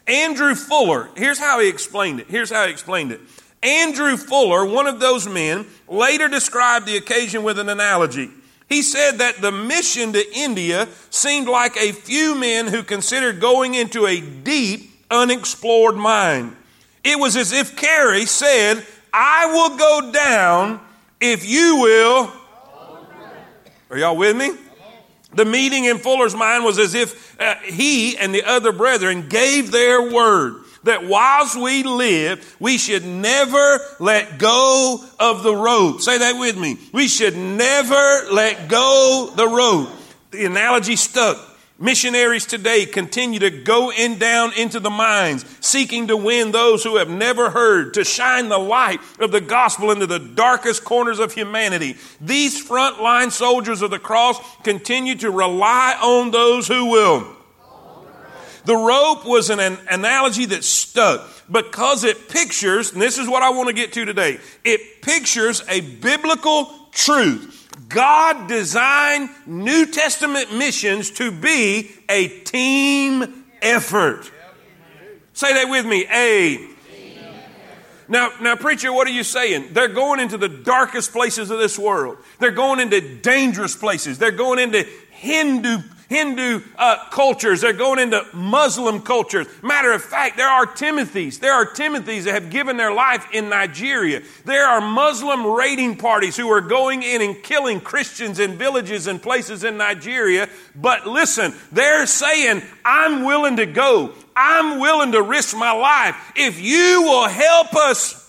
Andrew 0.08 0.56
Fuller, 0.56 1.10
here's 1.16 1.38
how 1.38 1.60
he 1.60 1.68
explained 1.68 2.22
it. 2.22 2.28
Here's 2.28 2.50
how 2.50 2.66
he 2.66 2.72
explained 2.72 3.12
it. 3.12 3.20
Andrew 3.64 4.18
Fuller, 4.18 4.66
one 4.66 4.88
of 4.88 5.00
those 5.00 5.28
men, 5.28 5.66
later 5.88 6.28
described 6.28 6.86
the 6.86 6.98
occasion 6.98 7.44
with 7.44 7.58
an 7.60 7.70
analogy. 7.70 8.30
He 8.70 8.82
said 8.82 9.20
that 9.20 9.42
the 9.42 9.52
mission 9.52 10.14
to 10.14 10.38
India 10.38 10.88
seemed 11.10 11.48
like 11.48 11.78
a 11.78 11.94
few 11.94 12.36
men 12.36 12.68
who 12.68 12.84
considered 12.84 13.40
going 13.40 13.76
into 13.76 14.06
a 14.06 14.20
deep, 14.20 14.92
unexplored 15.10 15.96
mine. 15.96 16.56
It 17.04 17.18
was 17.18 17.38
as 17.38 17.54
if 17.54 17.78
Carey 17.78 18.26
said, 18.26 18.86
I 19.14 19.46
will 19.48 19.78
go 19.78 20.12
down 20.12 20.82
if 21.22 21.48
you 21.48 21.82
will. 21.82 22.32
Are 23.90 23.98
y'all 23.98 24.18
with 24.18 24.36
me? 24.36 24.52
The 25.34 25.46
meeting 25.46 25.86
in 25.86 25.98
Fuller's 25.98 26.36
mind 26.36 26.66
was 26.66 26.78
as 26.78 26.94
if 26.94 27.40
uh, 27.40 27.56
he 27.64 28.18
and 28.18 28.34
the 28.34 28.44
other 28.44 28.72
brethren 28.72 29.30
gave 29.30 29.72
their 29.72 30.12
word 30.12 30.64
that 30.88 31.06
whilst 31.06 31.56
we 31.56 31.84
live, 31.84 32.56
we 32.60 32.78
should 32.78 33.06
never 33.06 33.80
let 34.00 34.38
go 34.38 35.04
of 35.20 35.44
the 35.44 35.56
rope. 35.56 36.02
Say 36.02 36.18
that 36.18 36.40
with 36.40 36.58
me. 36.58 36.78
We 36.92 37.08
should 37.08 37.38
never 37.38 38.26
let 38.32 38.68
go 38.68 39.32
the 39.36 39.48
rope. 39.48 39.90
The 40.32 40.46
analogy 40.46 40.96
stuck. 40.96 41.38
Missionaries 41.80 42.48
today 42.48 42.88
continue 42.88 43.40
to 43.40 43.52
go 43.52 43.92
in 43.92 44.18
down 44.18 44.52
into 44.54 44.80
the 44.80 44.90
mines, 44.90 45.46
seeking 45.60 46.08
to 46.08 46.18
win 46.18 46.52
those 46.52 46.84
who 46.84 46.98
have 46.98 47.10
never 47.10 47.52
heard, 47.52 47.94
to 47.94 48.04
shine 48.04 48.50
the 48.50 48.58
light 48.58 49.00
of 49.20 49.32
the 49.32 49.42
gospel 49.42 49.92
into 49.92 50.08
the 50.08 50.18
darkest 50.18 50.84
corners 50.84 51.20
of 51.20 51.34
humanity. 51.34 51.96
These 52.20 52.68
frontline 52.68 53.32
soldiers 53.32 53.84
of 53.84 53.92
the 53.92 54.00
cross 54.00 54.40
continue 54.64 55.14
to 55.18 55.30
rely 55.30 55.96
on 56.02 56.32
those 56.32 56.68
who 56.68 56.86
will 56.86 57.37
the 58.68 58.76
rope 58.76 59.26
was 59.26 59.50
an, 59.50 59.62
an 59.62 59.78
analogy 59.90 60.46
that 60.46 60.62
stuck 60.66 61.26
because 61.50 62.04
it 62.04 62.28
pictures, 62.28 62.92
and 62.92 63.02
this 63.02 63.18
is 63.18 63.26
what 63.26 63.42
I 63.42 63.50
want 63.52 63.70
to 63.70 63.74
get 63.74 63.94
to 63.94 64.04
today, 64.04 64.40
it 64.66 65.02
pictures 65.02 65.64
a 65.70 65.80
biblical 65.80 66.70
truth. 66.92 67.70
God 67.88 68.50
designed 68.50 69.30
New 69.46 69.86
Testament 69.86 70.54
missions 70.54 71.12
to 71.12 71.32
be 71.32 71.92
a 72.10 72.28
team 72.28 73.46
effort. 73.62 74.30
Say 75.32 75.54
that 75.54 75.70
with 75.70 75.86
me. 75.86 76.06
A. 76.12 76.68
Now, 78.10 78.32
now, 78.42 78.58
preacher, 78.58 78.92
what 78.92 79.08
are 79.08 79.12
you 79.12 79.24
saying? 79.24 79.70
They're 79.72 79.88
going 79.88 80.20
into 80.20 80.38
the 80.38 80.50
darkest 80.50 81.14
places 81.14 81.52
of 81.52 81.60
this 81.60 81.80
world. 81.80 82.18
They're 82.40 82.52
going 82.52 82.82
into 82.82 83.16
dangerous 83.20 83.78
places. 83.78 84.18
They're 84.18 84.32
going 84.32 84.60
into 84.60 84.86
Hindu 85.12 85.84
Hindu 86.10 86.62
uh, 86.78 87.10
cultures. 87.10 87.62
They're 87.62 87.74
going 87.74 88.00
into 88.00 88.26
Muslim 88.34 89.02
cultures. 89.02 89.48
Matter 89.62 89.92
of 89.92 90.02
fact, 90.02 90.38
there 90.38 90.48
are 90.48 90.66
Timothys. 90.66 91.40
There 91.40 91.54
are 91.54 91.66
Timothys 91.66 92.24
that 92.24 92.34
have 92.34 92.50
given 92.50 92.78
their 92.78 92.94
life 92.94 93.28
in 93.34 93.50
Nigeria. 93.50 94.22
There 94.46 94.66
are 94.66 94.80
Muslim 94.80 95.46
raiding 95.46 95.98
parties 95.98 96.38
who 96.38 96.50
are 96.50 96.62
going 96.62 97.04
in 97.04 97.22
and 97.22 97.42
killing 97.44 97.82
Christians 97.82 98.40
in 98.40 98.58
villages 98.58 99.08
and 99.08 99.22
places 99.22 99.64
in 99.64 99.78
Nigeria. 99.78 100.48
But 100.76 101.06
listen, 101.08 101.54
they're 101.72 102.06
saying, 102.06 102.62
I'm 102.86 103.26
willing 103.26 103.58
to 103.58 103.66
go. 103.66 104.14
I'm 104.36 104.80
willing 104.80 105.12
to 105.12 105.22
risk 105.22 105.58
my 105.58 105.72
life 105.72 106.16
if 106.36 106.62
you 106.62 107.02
will 107.04 107.28
help 107.28 107.76
us. 107.76 108.24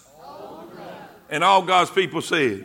And 1.31 1.45
all 1.45 1.63
God's 1.63 1.91
people 1.91 2.23
said. 2.23 2.65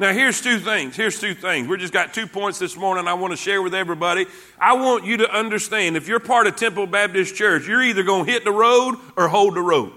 Now, 0.00 0.12
here's 0.12 0.40
two 0.40 0.60
things. 0.60 0.94
Here's 0.94 1.20
two 1.20 1.34
things. 1.34 1.66
We 1.66 1.76
just 1.76 1.92
got 1.92 2.14
two 2.14 2.28
points 2.28 2.60
this 2.60 2.76
morning 2.76 3.08
I 3.08 3.14
want 3.14 3.32
to 3.32 3.36
share 3.36 3.60
with 3.60 3.74
everybody. 3.74 4.26
I 4.60 4.74
want 4.74 5.04
you 5.04 5.16
to 5.18 5.30
understand 5.30 5.96
if 5.96 6.06
you're 6.06 6.20
part 6.20 6.46
of 6.46 6.54
Temple 6.54 6.86
Baptist 6.86 7.34
Church, 7.34 7.66
you're 7.66 7.82
either 7.82 8.04
going 8.04 8.26
to 8.26 8.30
hit 8.30 8.44
the 8.44 8.52
road 8.52 8.94
or 9.16 9.26
hold 9.26 9.56
the 9.56 9.60
rope. 9.60 9.92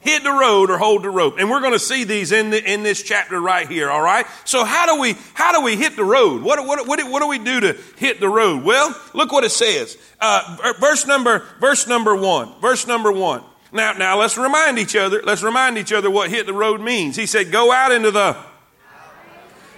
Hit 0.00 0.24
the 0.24 0.32
road 0.32 0.70
or 0.70 0.78
hold 0.78 1.02
the 1.02 1.10
rope. 1.10 1.34
And 1.38 1.50
we're 1.50 1.60
going 1.60 1.74
to 1.74 1.78
see 1.78 2.04
these 2.04 2.32
in, 2.32 2.48
the, 2.48 2.72
in 2.72 2.82
this 2.82 3.02
chapter 3.02 3.38
right 3.38 3.68
here, 3.68 3.90
all 3.90 4.00
right? 4.00 4.24
So 4.46 4.64
how 4.64 4.86
do 4.86 4.98
we, 4.98 5.14
how 5.34 5.52
do 5.52 5.60
we 5.62 5.76
hit 5.76 5.94
the 5.94 6.04
road? 6.04 6.42
What, 6.42 6.66
what, 6.66 6.88
what, 6.88 7.06
what 7.06 7.20
do 7.20 7.28
we 7.28 7.38
do 7.38 7.60
to 7.60 7.76
hit 7.98 8.18
the 8.18 8.30
road? 8.30 8.64
Well, 8.64 8.98
look 9.12 9.30
what 9.30 9.44
it 9.44 9.50
says. 9.50 9.98
Uh, 10.18 10.72
verse 10.80 11.06
number, 11.06 11.44
verse 11.60 11.86
number 11.86 12.16
one, 12.16 12.58
verse 12.62 12.86
number 12.86 13.12
one. 13.12 13.42
Now, 13.72 13.92
now 13.92 14.18
let's 14.18 14.38
remind 14.38 14.78
each 14.78 14.96
other, 14.96 15.20
let's 15.22 15.42
remind 15.42 15.76
each 15.76 15.92
other 15.92 16.10
what 16.10 16.30
hit 16.30 16.46
the 16.46 16.54
road 16.54 16.80
means. 16.80 17.14
He 17.14 17.26
said, 17.26 17.52
go 17.52 17.70
out 17.70 17.92
into 17.92 18.10
the 18.10 18.38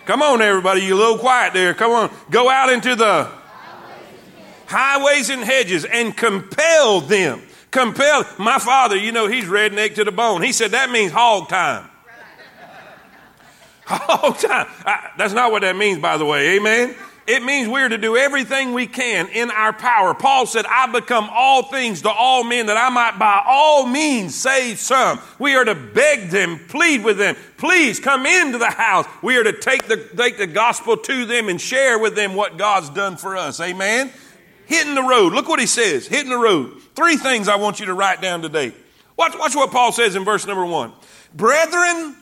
Come 0.05 0.23
on, 0.23 0.43
everybody. 0.43 0.83
You 0.83 0.97
little 0.97 1.19
quiet 1.19 1.53
there. 1.53 1.75
Come 1.75 1.93
on. 1.93 2.15
Go 2.31 2.49
out 2.49 2.73
into 2.73 2.97
the 2.97 3.31
highways 4.67 5.31
and 5.31 5.43
hedges 5.43 5.85
and 5.85 6.17
compel 6.17 7.01
them. 7.01 7.43
Compel. 7.71 8.27
My 8.39 8.59
father, 8.59 8.97
you 8.97 9.13
know, 9.13 9.29
he's 9.29 9.45
redneck 9.45 9.95
to 9.95 10.05
the 10.05 10.13
bone. 10.13 10.43
He 10.43 10.53
said 10.53 10.73
that 10.73 10.91
means 10.91 11.13
hog 11.13 11.49
time. 11.49 11.89
Hog 13.85 14.39
time. 14.39 14.69
I, 14.87 15.11
that's 15.19 15.35
not 15.35 15.51
what 15.51 15.63
that 15.63 15.77
means, 15.77 15.99
by 15.99 16.17
the 16.17 16.25
way. 16.25 16.57
Amen. 16.57 16.95
It 17.27 17.45
means 17.45 17.69
we're 17.69 17.89
to 17.89 17.99
do 17.99 18.17
everything 18.17 18.73
we 18.73 18.89
can 18.89 19.29
in 19.29 19.53
our 19.53 19.73
power. 19.73 20.13
Paul 20.13 20.45
said, 20.45 20.67
I 20.67 20.91
become 20.91 21.29
all 21.33 21.63
things 21.63 22.03
to 22.03 22.11
all 22.11 22.43
men 22.43 22.67
that 22.67 22.77
I 22.77 22.91
might 22.91 23.17
by 23.17 23.43
all 23.47 23.87
means 23.87 24.35
save 24.35 24.79
some. 24.79 25.21
We 25.39 25.55
are 25.55 25.65
to 25.65 25.77
beg 25.77 26.31
them, 26.31 26.59
plead 26.69 27.05
with 27.05 27.19
them, 27.19 27.37
please 27.59 28.01
come 28.01 28.27
into 28.27 28.59
the 28.59 28.71
house. 28.71 29.07
We 29.23 29.37
are 29.37 29.45
to 29.45 29.53
take 29.53 29.87
the, 29.87 29.99
take 30.17 30.37
the 30.37 30.49
gospel 30.49 30.97
to 30.97 31.25
them 31.25 31.49
and 31.49 31.61
share 31.61 31.99
with 31.99 32.17
them 32.17 32.35
what 32.35 32.59
God's 32.59 32.91
done 32.91 33.17
for 33.17 33.37
us. 33.37 33.61
Amen. 33.61 34.11
Hitting 34.67 34.97
the 34.97 35.03
road. 35.03 35.33
Look 35.33 35.49
what 35.49 35.61
he 35.61 35.67
says. 35.67 36.09
Hitting 36.09 36.31
the 36.31 36.39
road. 36.39 36.81
Three 36.97 37.17
things 37.17 37.47
I 37.47 37.57
want 37.57 37.79
you 37.79 37.87
to 37.87 37.95
write 37.95 38.21
down 38.21 38.43
today. 38.43 38.73
Watch, 39.17 39.39
watch 39.39 39.55
what 39.55 39.71
Paul 39.71 39.93
says 39.93 40.17
in 40.17 40.25
verse 40.25 40.47
number 40.47 40.67
one. 40.67 40.93
Brethren, 41.35 42.17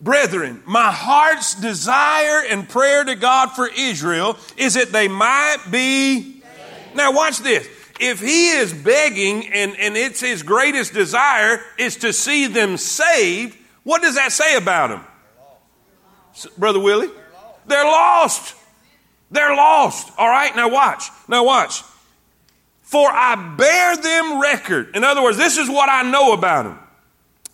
Brethren, 0.00 0.62
my 0.64 0.90
heart's 0.90 1.54
desire 1.54 2.42
and 2.48 2.66
prayer 2.66 3.04
to 3.04 3.14
God 3.14 3.50
for 3.50 3.68
Israel 3.68 4.38
is 4.56 4.74
that 4.74 4.92
they 4.92 5.08
might 5.08 5.58
be. 5.70 6.42
Now, 6.94 7.12
watch 7.12 7.38
this. 7.38 7.68
If 8.00 8.20
he 8.20 8.48
is 8.48 8.72
begging 8.72 9.46
and, 9.52 9.76
and 9.78 9.96
it's 9.96 10.20
his 10.20 10.42
greatest 10.42 10.94
desire 10.94 11.60
is 11.78 11.96
to 11.96 12.14
see 12.14 12.46
them 12.46 12.78
saved, 12.78 13.58
what 13.82 14.00
does 14.00 14.14
that 14.14 14.32
say 14.32 14.56
about 14.56 14.88
them? 14.88 15.04
Brother 16.56 16.80
Willie? 16.80 17.10
They're 17.66 17.84
lost. 17.84 18.54
They're 19.30 19.54
lost. 19.54 20.12
All 20.16 20.28
right, 20.28 20.54
now 20.56 20.70
watch. 20.70 21.04
Now 21.28 21.44
watch. 21.44 21.82
For 22.80 23.08
I 23.08 23.54
bear 23.56 23.96
them 23.96 24.40
record. 24.40 24.96
In 24.96 25.04
other 25.04 25.22
words, 25.22 25.36
this 25.36 25.58
is 25.58 25.68
what 25.68 25.90
I 25.90 26.10
know 26.10 26.32
about 26.32 26.64
them. 26.64 26.78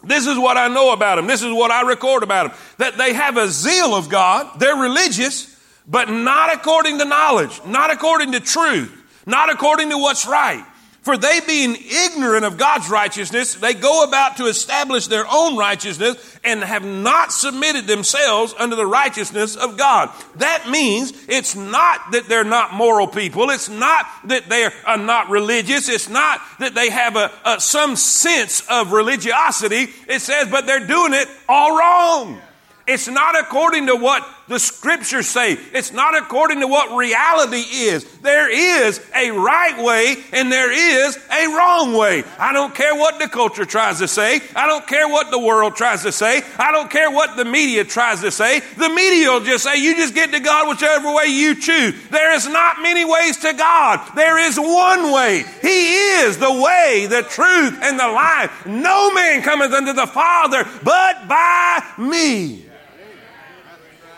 This 0.06 0.26
is 0.26 0.38
what 0.38 0.56
I 0.56 0.68
know 0.68 0.92
about 0.92 1.16
them. 1.16 1.26
This 1.26 1.42
is 1.42 1.52
what 1.52 1.70
I 1.70 1.82
record 1.82 2.22
about 2.22 2.48
them. 2.50 2.58
That 2.78 2.96
they 2.98 3.12
have 3.12 3.36
a 3.36 3.48
zeal 3.48 3.94
of 3.94 4.08
God. 4.08 4.58
They're 4.60 4.76
religious, 4.76 5.54
but 5.86 6.08
not 6.08 6.54
according 6.54 6.98
to 6.98 7.04
knowledge, 7.04 7.60
not 7.66 7.90
according 7.90 8.32
to 8.32 8.40
truth. 8.40 8.92
not 9.26 9.50
according 9.50 9.90
to 9.90 9.98
what's 9.98 10.26
right. 10.26 10.64
For 11.06 11.16
they 11.16 11.38
being 11.46 11.76
ignorant 11.76 12.44
of 12.44 12.58
God's 12.58 12.90
righteousness, 12.90 13.54
they 13.54 13.74
go 13.74 14.02
about 14.02 14.38
to 14.38 14.46
establish 14.46 15.06
their 15.06 15.24
own 15.30 15.56
righteousness 15.56 16.16
and 16.42 16.64
have 16.64 16.84
not 16.84 17.30
submitted 17.30 17.86
themselves 17.86 18.52
unto 18.58 18.74
the 18.74 18.86
righteousness 18.86 19.54
of 19.54 19.78
God. 19.78 20.10
That 20.38 20.68
means 20.68 21.12
it's 21.28 21.54
not 21.54 22.10
that 22.10 22.28
they're 22.28 22.42
not 22.42 22.74
moral 22.74 23.06
people. 23.06 23.50
It's 23.50 23.68
not 23.68 24.04
that 24.24 24.48
they're 24.48 24.72
uh, 24.84 24.96
not 24.96 25.30
religious. 25.30 25.88
It's 25.88 26.08
not 26.08 26.40
that 26.58 26.74
they 26.74 26.90
have 26.90 27.14
a, 27.14 27.30
a, 27.44 27.60
some 27.60 27.94
sense 27.94 28.64
of 28.68 28.90
religiosity. 28.90 29.86
It 30.08 30.22
says, 30.22 30.48
but 30.50 30.66
they're 30.66 30.88
doing 30.88 31.14
it 31.14 31.28
all 31.48 31.78
wrong. 31.78 32.40
It's 32.88 33.06
not 33.06 33.38
according 33.38 33.86
to 33.86 33.94
what 33.94 34.28
the 34.48 34.58
scriptures 34.58 35.28
say. 35.28 35.58
It's 35.72 35.92
not 35.92 36.16
according 36.16 36.60
to 36.60 36.66
what 36.66 36.96
reality 36.96 37.58
is. 37.58 38.04
There 38.18 38.50
is 38.50 39.00
a 39.14 39.30
right 39.30 39.82
way 39.82 40.16
and 40.32 40.50
there 40.50 40.72
is 40.72 41.16
a 41.16 41.46
wrong 41.48 41.94
way. 41.94 42.22
I 42.38 42.52
don't 42.52 42.74
care 42.74 42.94
what 42.94 43.18
the 43.18 43.28
culture 43.28 43.64
tries 43.64 43.98
to 43.98 44.08
say. 44.08 44.40
I 44.54 44.66
don't 44.66 44.86
care 44.86 45.08
what 45.08 45.30
the 45.30 45.38
world 45.38 45.76
tries 45.76 46.02
to 46.02 46.12
say. 46.12 46.42
I 46.58 46.72
don't 46.72 46.90
care 46.90 47.10
what 47.10 47.36
the 47.36 47.44
media 47.44 47.84
tries 47.84 48.20
to 48.20 48.30
say. 48.30 48.60
The 48.60 48.88
media 48.88 49.30
will 49.30 49.40
just 49.44 49.64
say, 49.64 49.76
you 49.76 49.96
just 49.96 50.14
get 50.14 50.32
to 50.32 50.40
God 50.40 50.68
whichever 50.68 51.12
way 51.12 51.26
you 51.26 51.54
choose. 51.54 51.94
There 52.10 52.34
is 52.34 52.48
not 52.48 52.82
many 52.82 53.04
ways 53.04 53.38
to 53.38 53.52
God. 53.52 54.14
There 54.14 54.38
is 54.38 54.58
one 54.58 55.12
way. 55.12 55.44
He 55.60 55.94
is 55.96 56.38
the 56.38 56.52
way, 56.52 57.06
the 57.08 57.22
truth, 57.22 57.78
and 57.82 57.98
the 57.98 58.08
life. 58.08 58.66
No 58.66 59.12
man 59.12 59.42
cometh 59.42 59.72
unto 59.72 59.92
the 59.92 60.06
Father 60.06 60.64
but 60.82 61.28
by 61.28 61.82
me. 61.98 62.66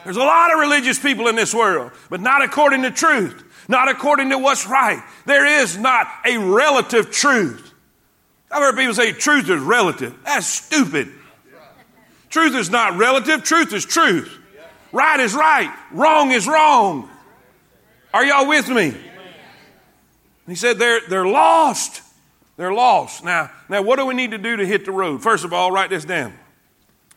There's 0.08 0.16
a 0.16 0.20
lot 0.20 0.54
of 0.54 0.58
religious 0.58 0.98
people 0.98 1.28
in 1.28 1.36
this 1.36 1.52
world, 1.52 1.92
but 2.08 2.22
not 2.22 2.42
according 2.42 2.80
to 2.80 2.90
truth, 2.90 3.44
not 3.68 3.90
according 3.90 4.30
to 4.30 4.38
what's 4.38 4.66
right. 4.66 5.02
There 5.26 5.44
is 5.44 5.76
not 5.76 6.06
a 6.24 6.38
relative 6.38 7.10
truth. 7.10 7.74
I've 8.50 8.62
heard 8.62 8.74
people 8.74 8.94
say 8.94 9.12
truth 9.12 9.50
is 9.50 9.60
relative. 9.60 10.14
That's 10.24 10.46
stupid. 10.46 11.12
Truth 12.30 12.54
is 12.54 12.70
not 12.70 12.96
relative, 12.96 13.44
truth 13.44 13.74
is 13.74 13.84
truth. 13.84 14.34
Right 14.92 15.20
is 15.20 15.34
right, 15.34 15.70
wrong 15.92 16.30
is 16.30 16.46
wrong. 16.46 17.10
Are 18.14 18.24
y'all 18.24 18.48
with 18.48 18.70
me? 18.70 18.94
He 20.46 20.54
said 20.54 20.78
they're, 20.78 21.02
they're 21.06 21.28
lost. 21.28 22.00
They're 22.56 22.72
lost. 22.72 23.24
Now, 23.24 23.50
now, 23.68 23.82
what 23.82 23.98
do 23.98 24.06
we 24.06 24.14
need 24.14 24.30
to 24.30 24.38
do 24.38 24.56
to 24.56 24.66
hit 24.66 24.86
the 24.86 24.90
road? 24.90 25.22
First 25.22 25.44
of 25.44 25.52
all, 25.52 25.70
write 25.70 25.90
this 25.90 26.06
down. 26.06 26.32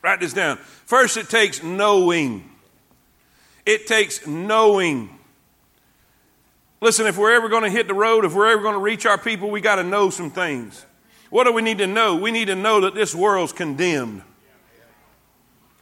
Write 0.01 0.19
this 0.19 0.33
down. 0.33 0.57
First, 0.57 1.15
it 1.15 1.29
takes 1.29 1.63
knowing. 1.63 2.50
It 3.65 3.87
takes 3.87 4.25
knowing. 4.25 5.09
Listen, 6.81 7.05
if 7.05 7.17
we're 7.17 7.33
ever 7.33 7.47
going 7.47 7.63
to 7.63 7.69
hit 7.69 7.87
the 7.87 7.93
road, 7.93 8.25
if 8.25 8.33
we're 8.33 8.51
ever 8.51 8.61
going 8.61 8.73
to 8.73 8.79
reach 8.79 9.05
our 9.05 9.17
people, 9.17 9.51
we 9.51 9.61
got 9.61 9.75
to 9.75 9.83
know 9.83 10.09
some 10.09 10.31
things. 10.31 10.85
What 11.29 11.45
do 11.45 11.53
we 11.53 11.61
need 11.61 11.77
to 11.77 11.87
know? 11.87 12.15
We 12.15 12.31
need 12.31 12.45
to 12.45 12.55
know 12.55 12.81
that 12.81 12.95
this 12.95 13.13
world's 13.13 13.53
condemned. 13.53 14.23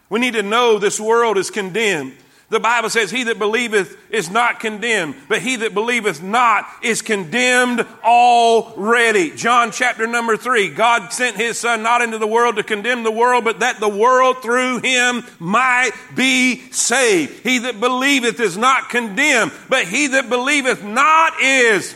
We 0.09 0.19
need 0.19 0.33
to 0.33 0.43
know 0.43 0.77
this 0.77 0.99
world 0.99 1.37
is 1.37 1.49
condemned. 1.49 2.17
The 2.49 2.59
Bible 2.59 2.89
says, 2.89 3.11
He 3.11 3.23
that 3.23 3.37
believeth 3.37 3.95
is 4.09 4.29
not 4.31 4.59
condemned, 4.59 5.15
but 5.27 5.41
he 5.41 5.57
that 5.57 5.75
believeth 5.75 6.23
not 6.23 6.65
is 6.81 7.03
condemned 7.03 7.85
already. 8.03 9.31
John 9.31 9.71
chapter 9.71 10.07
number 10.07 10.35
three. 10.35 10.73
God 10.73 11.13
sent 11.13 11.37
His 11.37 11.59
Son 11.59 11.83
not 11.83 12.01
into 12.01 12.17
the 12.17 12.27
world 12.27 12.55
to 12.55 12.63
condemn 12.63 13.03
the 13.03 13.11
world, 13.11 13.43
but 13.43 13.59
that 13.59 13.79
the 13.79 13.89
world 13.89 14.41
through 14.41 14.79
Him 14.79 15.23
might 15.37 15.91
be 16.15 16.71
saved. 16.71 17.43
He 17.43 17.59
that 17.59 17.79
believeth 17.79 18.39
is 18.39 18.57
not 18.57 18.89
condemned, 18.89 19.51
but 19.69 19.85
he 19.85 20.07
that 20.07 20.29
believeth 20.29 20.83
not 20.83 21.39
is 21.39 21.95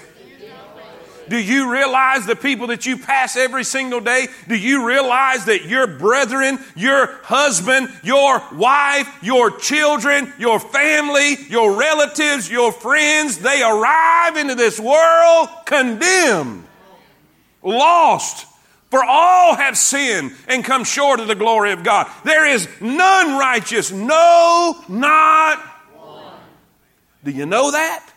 do 1.29 1.37
you 1.37 1.71
realize 1.71 2.25
the 2.25 2.35
people 2.35 2.67
that 2.67 2.85
you 2.85 2.97
pass 2.97 3.35
every 3.35 3.63
single 3.63 3.99
day? 3.99 4.27
Do 4.47 4.55
you 4.55 4.85
realize 4.85 5.45
that 5.45 5.65
your 5.65 5.87
brethren, 5.87 6.59
your 6.75 7.07
husband, 7.23 7.89
your 8.03 8.41
wife, 8.53 9.07
your 9.21 9.57
children, 9.57 10.33
your 10.37 10.59
family, 10.59 11.35
your 11.49 11.77
relatives, 11.77 12.49
your 12.49 12.71
friends, 12.71 13.39
they 13.39 13.61
arrive 13.61 14.37
into 14.37 14.55
this 14.55 14.79
world 14.79 15.49
condemned, 15.65 16.65
lost? 17.61 18.47
For 18.91 19.03
all 19.03 19.55
have 19.55 19.75
sinned 19.75 20.33
and 20.47 20.63
come 20.63 20.83
short 20.83 21.19
of 21.19 21.27
the 21.27 21.33
glory 21.33 21.71
of 21.71 21.83
God. 21.83 22.11
There 22.23 22.45
is 22.45 22.67
none 22.79 23.39
righteous, 23.39 23.91
no, 23.91 24.79
not 24.87 25.57
one. 25.95 26.37
Do 27.23 27.31
you 27.31 27.47
know 27.47 27.71
that? 27.71 28.12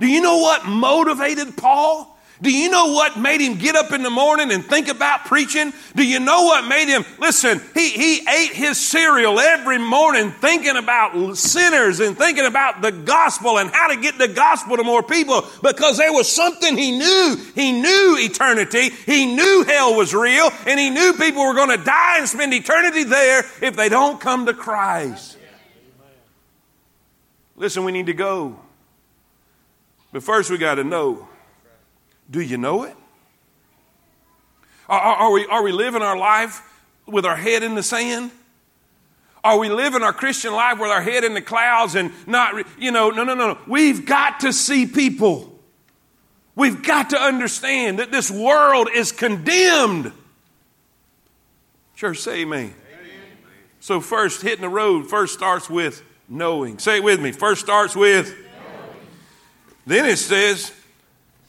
Do 0.00 0.06
you 0.06 0.20
know 0.20 0.38
what 0.38 0.66
motivated 0.66 1.56
Paul? 1.56 2.16
Do 2.42 2.50
you 2.50 2.70
know 2.70 2.86
what 2.86 3.18
made 3.18 3.42
him 3.42 3.58
get 3.58 3.76
up 3.76 3.92
in 3.92 4.02
the 4.02 4.08
morning 4.08 4.50
and 4.50 4.64
think 4.64 4.88
about 4.88 5.26
preaching? 5.26 5.74
Do 5.94 6.02
you 6.02 6.18
know 6.20 6.44
what 6.44 6.66
made 6.66 6.88
him, 6.88 7.04
listen, 7.18 7.60
he, 7.74 7.90
he 7.90 8.26
ate 8.26 8.52
his 8.52 8.80
cereal 8.80 9.38
every 9.38 9.76
morning 9.76 10.30
thinking 10.30 10.76
about 10.76 11.36
sinners 11.36 12.00
and 12.00 12.16
thinking 12.16 12.46
about 12.46 12.80
the 12.80 12.92
gospel 12.92 13.58
and 13.58 13.70
how 13.70 13.88
to 13.88 14.00
get 14.00 14.16
the 14.16 14.28
gospel 14.28 14.78
to 14.78 14.84
more 14.84 15.02
people 15.02 15.46
because 15.62 15.98
there 15.98 16.14
was 16.14 16.32
something 16.32 16.78
he 16.78 16.96
knew. 16.96 17.36
He 17.54 17.72
knew 17.72 18.16
eternity. 18.18 18.88
He 18.88 19.34
knew 19.34 19.64
hell 19.64 19.94
was 19.94 20.14
real 20.14 20.48
and 20.66 20.80
he 20.80 20.88
knew 20.88 21.12
people 21.18 21.44
were 21.46 21.54
going 21.54 21.76
to 21.76 21.84
die 21.84 22.20
and 22.20 22.28
spend 22.28 22.54
eternity 22.54 23.04
there 23.04 23.44
if 23.60 23.76
they 23.76 23.90
don't 23.90 24.18
come 24.18 24.46
to 24.46 24.54
Christ. 24.54 25.36
Listen, 27.54 27.84
we 27.84 27.92
need 27.92 28.06
to 28.06 28.14
go. 28.14 28.58
But 30.12 30.22
first 30.22 30.50
we 30.50 30.58
got 30.58 30.76
to 30.76 30.84
know. 30.84 31.28
Do 32.30 32.40
you 32.40 32.56
know 32.56 32.84
it? 32.84 32.96
Are, 34.88 35.00
are, 35.00 35.30
we, 35.30 35.46
are 35.46 35.62
we 35.62 35.72
living 35.72 36.02
our 36.02 36.16
life 36.16 36.62
with 37.06 37.24
our 37.24 37.36
head 37.36 37.62
in 37.62 37.74
the 37.74 37.82
sand? 37.82 38.30
Are 39.42 39.58
we 39.58 39.68
living 39.68 40.02
our 40.02 40.12
Christian 40.12 40.52
life 40.52 40.78
with 40.78 40.90
our 40.90 41.00
head 41.00 41.24
in 41.24 41.34
the 41.34 41.40
clouds 41.40 41.94
and 41.94 42.12
not, 42.26 42.66
you 42.78 42.90
know, 42.90 43.10
no, 43.10 43.24
no, 43.24 43.34
no, 43.34 43.54
no. 43.54 43.58
We've 43.66 44.04
got 44.04 44.40
to 44.40 44.52
see 44.52 44.86
people. 44.86 45.58
We've 46.54 46.82
got 46.82 47.10
to 47.10 47.18
understand 47.18 48.00
that 48.00 48.10
this 48.10 48.30
world 48.30 48.88
is 48.92 49.12
condemned. 49.12 50.12
Church, 51.96 52.18
say 52.18 52.40
amen. 52.40 52.60
amen. 52.60 52.74
So, 53.78 54.00
first, 54.00 54.42
hitting 54.42 54.62
the 54.62 54.68
road 54.68 55.08
first 55.08 55.32
starts 55.34 55.70
with 55.70 56.02
knowing. 56.28 56.78
Say 56.78 56.96
it 56.96 57.04
with 57.04 57.20
me. 57.20 57.32
First 57.32 57.62
starts 57.62 57.96
with. 57.96 58.34
Then 59.86 60.06
it 60.06 60.18
says, 60.18 60.72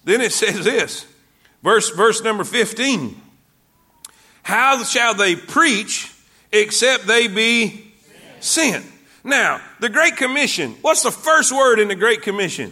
then 0.03 0.21
it 0.21 0.31
says 0.31 0.63
this, 0.63 1.05
verse, 1.63 1.89
verse 1.89 2.23
number 2.23 2.43
15. 2.43 3.19
How 4.43 4.83
shall 4.83 5.13
they 5.13 5.35
preach 5.35 6.13
except 6.51 7.05
they 7.05 7.27
be 7.27 7.93
sent? 8.39 8.85
Now, 9.23 9.61
the 9.79 9.89
Great 9.89 10.17
Commission, 10.17 10.75
what's 10.81 11.03
the 11.03 11.11
first 11.11 11.51
word 11.51 11.79
in 11.79 11.87
the 11.87 11.95
Great 11.95 12.23
Commission? 12.23 12.71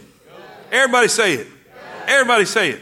Everybody 0.72 1.08
say 1.08 1.34
it. 1.34 1.48
Everybody 2.08 2.46
say 2.46 2.72
it. 2.72 2.82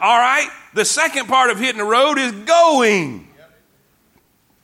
All 0.00 0.18
right. 0.18 0.48
The 0.74 0.84
second 0.84 1.26
part 1.28 1.50
of 1.50 1.58
hitting 1.58 1.78
the 1.78 1.84
road 1.84 2.18
is 2.18 2.32
going. 2.32 3.28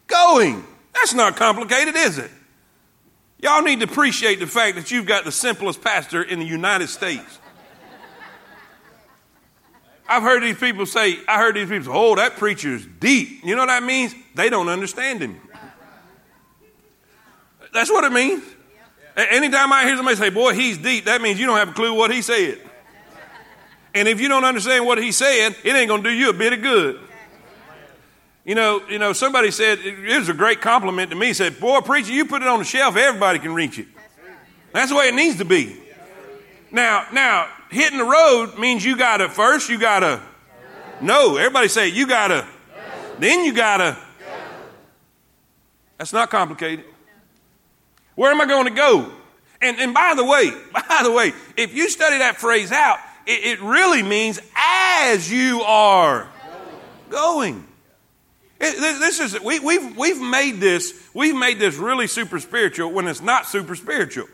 Going. 0.07 0.64
That's 0.94 1.14
not 1.14 1.37
complicated, 1.37 1.94
is 1.96 2.18
it? 2.18 2.31
Y'all 3.40 3.62
need 3.62 3.81
to 3.81 3.85
appreciate 3.85 4.40
the 4.40 4.46
fact 4.46 4.77
that 4.77 4.90
you've 4.90 5.07
got 5.07 5.24
the 5.24 5.33
simplest 5.33 5.83
pastor 5.83 6.22
in 6.22 6.40
the 6.40 6.44
United 6.44 6.88
States. 6.88 7.38
I've 10.09 10.22
heard 10.22 10.42
these 10.42 10.59
people 10.59 10.87
say, 10.87 11.18
I 11.29 11.38
heard 11.38 11.55
these 11.55 11.68
people 11.68 11.85
say, 11.85 11.90
oh, 11.94 12.16
that 12.16 12.37
preacher's 12.37 12.87
deep. 12.87 13.44
You 13.44 13.55
know 13.55 13.62
what 13.62 13.66
that 13.66 13.83
means? 13.83 14.14
They 14.35 14.48
don't 14.48 14.68
understand 14.68 15.20
him. 15.20 15.40
That's 17.74 17.90
what 17.90 18.05
it 18.05 18.12
means. 18.12 18.42
Anytime 19.16 19.72
I 19.72 19.85
hear 19.85 19.96
somebody 19.96 20.16
say, 20.16 20.31
boy, 20.31 20.55
he's 20.55 20.79
deep, 20.79 21.05
that 21.05 21.20
means 21.20 21.38
you 21.38 21.46
don't 21.46 21.59
have 21.59 21.70
a 21.70 21.72
clue 21.72 21.92
what 21.92 22.11
he 22.11 22.22
said. 22.22 22.59
And 23.94 24.09
if 24.09 24.20
you 24.20 24.29
don't 24.29 24.44
understand 24.44 24.87
what 24.87 24.98
he 24.98 25.12
said, 25.12 25.57
it 25.62 25.77
ain't 25.77 25.88
going 25.88 26.03
to 26.03 26.09
do 26.09 26.14
you 26.14 26.31
a 26.31 26.33
bit 26.33 26.53
of 26.53 26.62
good. 26.62 27.01
You 28.49 28.55
know, 28.55 28.81
you 28.89 28.99
know, 28.99 29.13
somebody 29.13 29.51
said, 29.51 29.81
it 29.81 30.19
was 30.19 30.31
a 30.31 30.33
great 30.33 30.63
compliment 30.63 31.11
to 31.11 31.17
me, 31.17 31.35
said, 31.35 31.61
boy, 31.61 31.83
preacher, 31.83 32.15
you 32.15 32.25
put 32.25 32.41
it 32.41 32.49
on 32.49 32.61
the 32.61 32.65
shelf, 32.65 32.97
everybody 32.97 33.39
can 33.41 33.53
reach 33.53 33.79
it. 33.79 33.87
That's 34.73 34.89
the 34.89 34.97
way 34.97 35.09
it 35.09 35.15
needs 35.15 35.37
to 35.37 35.45
be. 35.45 35.77
Now, 36.71 37.05
now, 37.13 37.47
hitting 37.71 37.99
the 37.99 38.07
road 38.07 38.59
means 38.59 38.83
you 38.83 38.97
got 38.97 39.19
to 39.19 39.29
first, 39.29 39.69
you 39.69 39.79
got 39.79 40.01
to 40.01 40.23
know. 41.03 41.37
Everybody 41.37 41.69
say, 41.69 41.89
you 41.89 42.07
got 42.07 42.29
to. 42.29 42.49
Then 43.19 43.45
you 43.45 43.53
got 43.53 43.77
to. 43.77 43.99
That's 45.99 46.15
not 46.15 46.31
complicated. 46.31 46.87
Where 48.15 48.33
am 48.33 48.41
I 48.41 48.47
going 48.47 48.65
to 48.65 48.75
go? 48.75 49.13
And, 49.61 49.79
and 49.79 49.93
by 49.93 50.15
the 50.17 50.25
way, 50.25 50.53
by 50.73 51.01
the 51.03 51.13
way, 51.13 51.35
if 51.59 51.75
you 51.75 51.91
study 51.91 52.17
that 52.17 52.39
phrase 52.39 52.73
out, 52.73 52.97
it, 53.27 53.59
it 53.59 53.61
really 53.61 54.03
means 54.03 54.41
as 54.57 55.31
you 55.31 55.61
are 55.61 56.27
going. 57.11 57.67
It, 58.61 58.81
this 58.81 59.21
is 59.21 59.40
we, 59.40 59.61
we've 59.61 59.97
we've 59.97 60.21
made 60.21 60.59
this 60.59 60.92
we've 61.14 61.37
made 61.37 61.61
this 61.61 61.77
really 61.77 62.09
super 62.09 62.40
spiritual 62.40 62.90
when 62.90 63.07
it's 63.07 63.23
not 63.23 63.47
super 63.47 63.77
spiritual. 63.77 64.27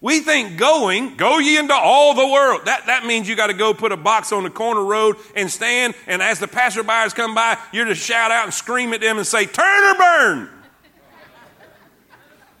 We 0.00 0.18
think 0.18 0.58
going, 0.58 1.16
go 1.16 1.38
ye 1.38 1.56
into 1.58 1.74
all 1.74 2.14
the 2.14 2.26
world. 2.26 2.62
That, 2.64 2.86
that 2.86 3.06
means 3.06 3.28
you 3.28 3.36
got 3.36 3.46
to 3.46 3.54
go 3.54 3.72
put 3.72 3.92
a 3.92 3.96
box 3.96 4.32
on 4.32 4.42
the 4.42 4.50
corner 4.50 4.82
road 4.82 5.14
and 5.36 5.48
stand, 5.48 5.94
and 6.08 6.20
as 6.20 6.40
the 6.40 6.48
passerbyers 6.48 7.14
come 7.14 7.36
by, 7.36 7.56
you're 7.72 7.84
to 7.84 7.94
shout 7.94 8.32
out 8.32 8.42
and 8.42 8.52
scream 8.52 8.92
at 8.92 9.00
them 9.00 9.18
and 9.18 9.24
say, 9.24 9.46
turn 9.46 9.84
or 9.84 9.94
burn. 9.94 10.48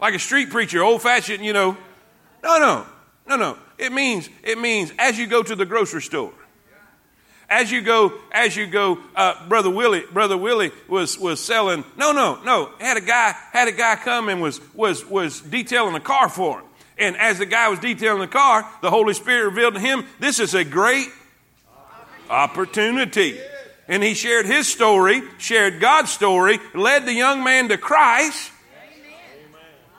like 0.00 0.14
a 0.14 0.20
street 0.20 0.50
preacher, 0.50 0.84
old 0.84 1.02
fashioned, 1.02 1.44
you 1.44 1.52
know. 1.52 1.76
No, 2.44 2.58
no, 2.58 2.86
no, 3.26 3.34
no. 3.34 3.58
It 3.76 3.90
means, 3.90 4.30
it 4.44 4.56
means 4.56 4.92
as 4.96 5.18
you 5.18 5.26
go 5.26 5.42
to 5.42 5.56
the 5.56 5.66
grocery 5.66 6.02
store 6.02 6.32
as 7.52 7.70
you 7.70 7.82
go, 7.82 8.14
as 8.32 8.56
you 8.56 8.66
go, 8.66 8.98
uh, 9.14 9.46
brother 9.46 9.68
Willie, 9.68 10.04
brother 10.10 10.38
Willie 10.38 10.72
was 10.88 11.18
was 11.18 11.38
selling. 11.38 11.84
No, 11.98 12.12
no, 12.12 12.40
no. 12.44 12.70
Had 12.80 12.96
a 12.96 13.02
guy 13.02 13.34
had 13.52 13.68
a 13.68 13.72
guy 13.72 13.96
come 13.96 14.30
and 14.30 14.40
was 14.40 14.60
was 14.74 15.04
was 15.04 15.40
detailing 15.42 15.94
a 15.94 16.00
car 16.00 16.30
for 16.30 16.60
him. 16.60 16.66
And 16.98 17.16
as 17.18 17.38
the 17.38 17.46
guy 17.46 17.68
was 17.68 17.78
detailing 17.78 18.20
the 18.20 18.26
car, 18.26 18.66
the 18.80 18.90
Holy 18.90 19.12
Spirit 19.12 19.44
revealed 19.44 19.74
to 19.74 19.80
him, 19.80 20.06
"This 20.18 20.40
is 20.40 20.54
a 20.54 20.64
great 20.64 21.08
opportunity." 22.30 23.38
And 23.86 24.02
he 24.02 24.14
shared 24.14 24.46
his 24.46 24.66
story, 24.66 25.22
shared 25.36 25.78
God's 25.78 26.10
story, 26.10 26.58
led 26.72 27.04
the 27.04 27.12
young 27.12 27.44
man 27.44 27.68
to 27.68 27.76
Christ. 27.76 28.50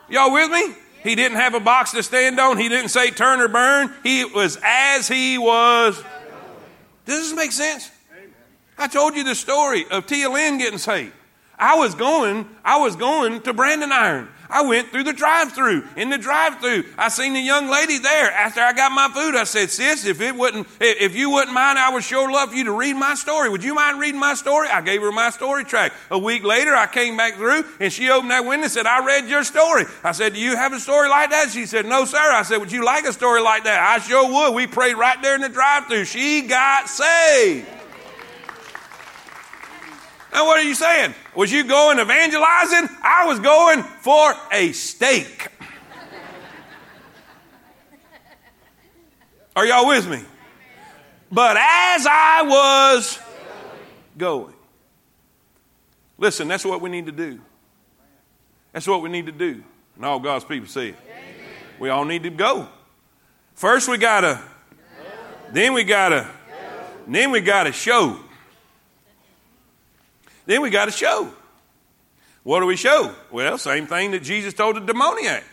Y'all 0.08 0.32
with 0.32 0.50
me? 0.50 0.74
He 1.04 1.14
didn't 1.14 1.36
have 1.36 1.54
a 1.54 1.60
box 1.60 1.92
to 1.92 2.02
stand 2.02 2.40
on. 2.40 2.56
He 2.56 2.68
didn't 2.68 2.88
say 2.88 3.10
turn 3.10 3.40
or 3.40 3.48
burn. 3.48 3.92
He 4.02 4.24
was 4.24 4.58
as 4.64 5.06
he 5.06 5.38
was 5.38 6.02
does 7.04 7.30
this 7.30 7.34
make 7.34 7.52
sense? 7.52 7.90
I 8.76 8.88
told 8.88 9.14
you 9.14 9.24
the 9.24 9.34
story 9.34 9.86
of 9.90 10.06
Tia 10.06 10.28
Lynn 10.28 10.58
getting 10.58 10.78
saved. 10.78 11.12
I 11.58 11.76
was 11.76 11.94
going, 11.94 12.48
I 12.64 12.78
was 12.78 12.96
going 12.96 13.42
to 13.42 13.52
Branding 13.52 13.92
Iron. 13.92 14.28
I 14.54 14.62
went 14.62 14.92
through 14.92 15.02
the 15.02 15.12
drive-through. 15.12 15.82
In 15.96 16.10
the 16.10 16.16
drive-through, 16.16 16.84
I 16.96 17.08
seen 17.08 17.32
the 17.32 17.40
young 17.40 17.68
lady 17.68 17.98
there. 17.98 18.30
After 18.30 18.60
I 18.60 18.72
got 18.72 18.92
my 18.92 19.08
food, 19.08 19.34
I 19.34 19.42
said, 19.42 19.68
"Sis, 19.68 20.06
if 20.06 20.20
it 20.20 20.36
wouldn't, 20.36 20.68
if 20.78 21.16
you 21.16 21.28
wouldn't 21.28 21.52
mind, 21.52 21.76
I 21.76 21.90
would 21.90 22.04
sure 22.04 22.30
love 22.30 22.50
for 22.50 22.54
you 22.54 22.62
to 22.64 22.72
read 22.72 22.94
my 22.94 23.14
story. 23.14 23.48
Would 23.48 23.64
you 23.64 23.74
mind 23.74 23.98
reading 23.98 24.20
my 24.20 24.34
story?" 24.34 24.68
I 24.68 24.80
gave 24.80 25.02
her 25.02 25.10
my 25.10 25.30
story 25.30 25.64
track. 25.64 25.92
A 26.08 26.18
week 26.18 26.44
later, 26.44 26.72
I 26.72 26.86
came 26.86 27.16
back 27.16 27.34
through, 27.34 27.64
and 27.80 27.92
she 27.92 28.10
opened 28.10 28.30
that 28.30 28.44
window 28.44 28.64
and 28.64 28.72
said, 28.72 28.86
"I 28.86 29.04
read 29.04 29.28
your 29.28 29.42
story." 29.42 29.86
I 30.04 30.12
said, 30.12 30.34
"Do 30.34 30.40
you 30.40 30.54
have 30.54 30.72
a 30.72 30.78
story 30.78 31.08
like 31.08 31.30
that?" 31.30 31.50
She 31.50 31.66
said, 31.66 31.84
"No, 31.84 32.04
sir." 32.04 32.18
I 32.32 32.44
said, 32.44 32.58
"Would 32.60 32.70
you 32.70 32.84
like 32.84 33.06
a 33.06 33.12
story 33.12 33.40
like 33.40 33.64
that?" 33.64 33.80
I 33.80 33.98
sure 33.98 34.24
would. 34.24 34.54
We 34.54 34.68
prayed 34.68 34.94
right 34.94 35.20
there 35.20 35.34
in 35.34 35.40
the 35.40 35.48
drive-through. 35.48 36.04
She 36.04 36.42
got 36.42 36.88
saved. 36.88 37.66
Now, 40.34 40.46
what 40.46 40.58
are 40.58 40.64
you 40.64 40.74
saying? 40.74 41.14
Was 41.36 41.52
you 41.52 41.62
going 41.62 42.00
evangelizing? 42.00 42.88
I 43.04 43.24
was 43.26 43.38
going 43.38 43.84
for 43.84 44.34
a 44.50 44.72
steak. 44.72 45.48
Are 49.54 49.64
y'all 49.64 49.86
with 49.86 50.08
me? 50.10 50.20
But 51.30 51.56
as 51.56 52.06
I 52.10 52.42
was 52.42 53.20
going, 54.18 54.54
listen, 56.18 56.48
that's 56.48 56.64
what 56.64 56.80
we 56.80 56.90
need 56.90 57.06
to 57.06 57.12
do. 57.12 57.40
That's 58.72 58.88
what 58.88 59.02
we 59.02 59.08
need 59.08 59.26
to 59.26 59.32
do. 59.32 59.62
And 59.94 60.04
all 60.04 60.18
God's 60.18 60.44
people 60.44 60.66
say 60.66 60.88
it. 60.88 60.96
We 61.78 61.90
all 61.90 62.04
need 62.04 62.24
to 62.24 62.30
go. 62.30 62.68
First, 63.54 63.88
we 63.88 63.98
got 63.98 64.22
to, 64.22 64.42
then 65.52 65.74
we 65.74 65.84
got 65.84 66.08
to, 66.08 66.28
then 67.06 67.30
we 67.30 67.40
got 67.40 67.64
to 67.64 67.72
show. 67.72 68.18
Then 70.46 70.62
we 70.62 70.70
got 70.70 70.86
to 70.86 70.90
show. 70.90 71.32
What 72.42 72.60
do 72.60 72.66
we 72.66 72.76
show? 72.76 73.14
Well, 73.30 73.56
same 73.58 73.86
thing 73.86 74.10
that 74.10 74.22
Jesus 74.22 74.52
told 74.54 74.76
the 74.76 74.80
demoniac. 74.80 75.44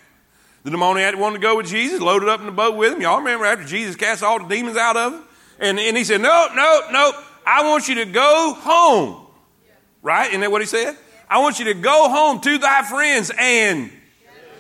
The 0.64 0.72
demoniac 0.72 1.18
wanted 1.18 1.38
to 1.38 1.42
go 1.42 1.58
with 1.58 1.68
Jesus, 1.68 2.02
loaded 2.02 2.30
up 2.30 2.42
in 2.42 2.46
the 2.46 2.52
boat 2.52 2.76
with 2.76 2.94
him. 2.94 3.02
Y'all 3.02 3.20
remember 3.20 3.46
after 3.46 3.64
Jesus 3.64 3.96
cast 3.96 4.22
all 4.22 4.40
the 4.40 4.48
demons 4.48 4.78
out 4.78 4.98
of 4.98 5.14
him? 5.14 5.22
And, 5.60 5.80
and 5.80 5.98
he 5.98 6.04
said, 6.04 6.22
No, 6.22 6.50
no, 6.54 6.82
no, 6.92 7.14
I 7.46 7.68
want 7.68 7.88
you 7.88 7.96
to 7.96 8.06
go 8.06 8.54
home. 8.60 9.28
Right? 10.02 10.30
Isn't 10.30 10.42
that 10.42 10.52
what 10.52 10.62
he 10.62 10.68
said? 10.68 10.98
I 11.30 11.40
want 11.40 11.60
you 11.60 11.66
to 11.66 11.74
go 11.74 12.10
home 12.10 12.42
to 12.42 12.58
thy 12.58 12.84
friends 12.84 13.32
and 13.38 13.90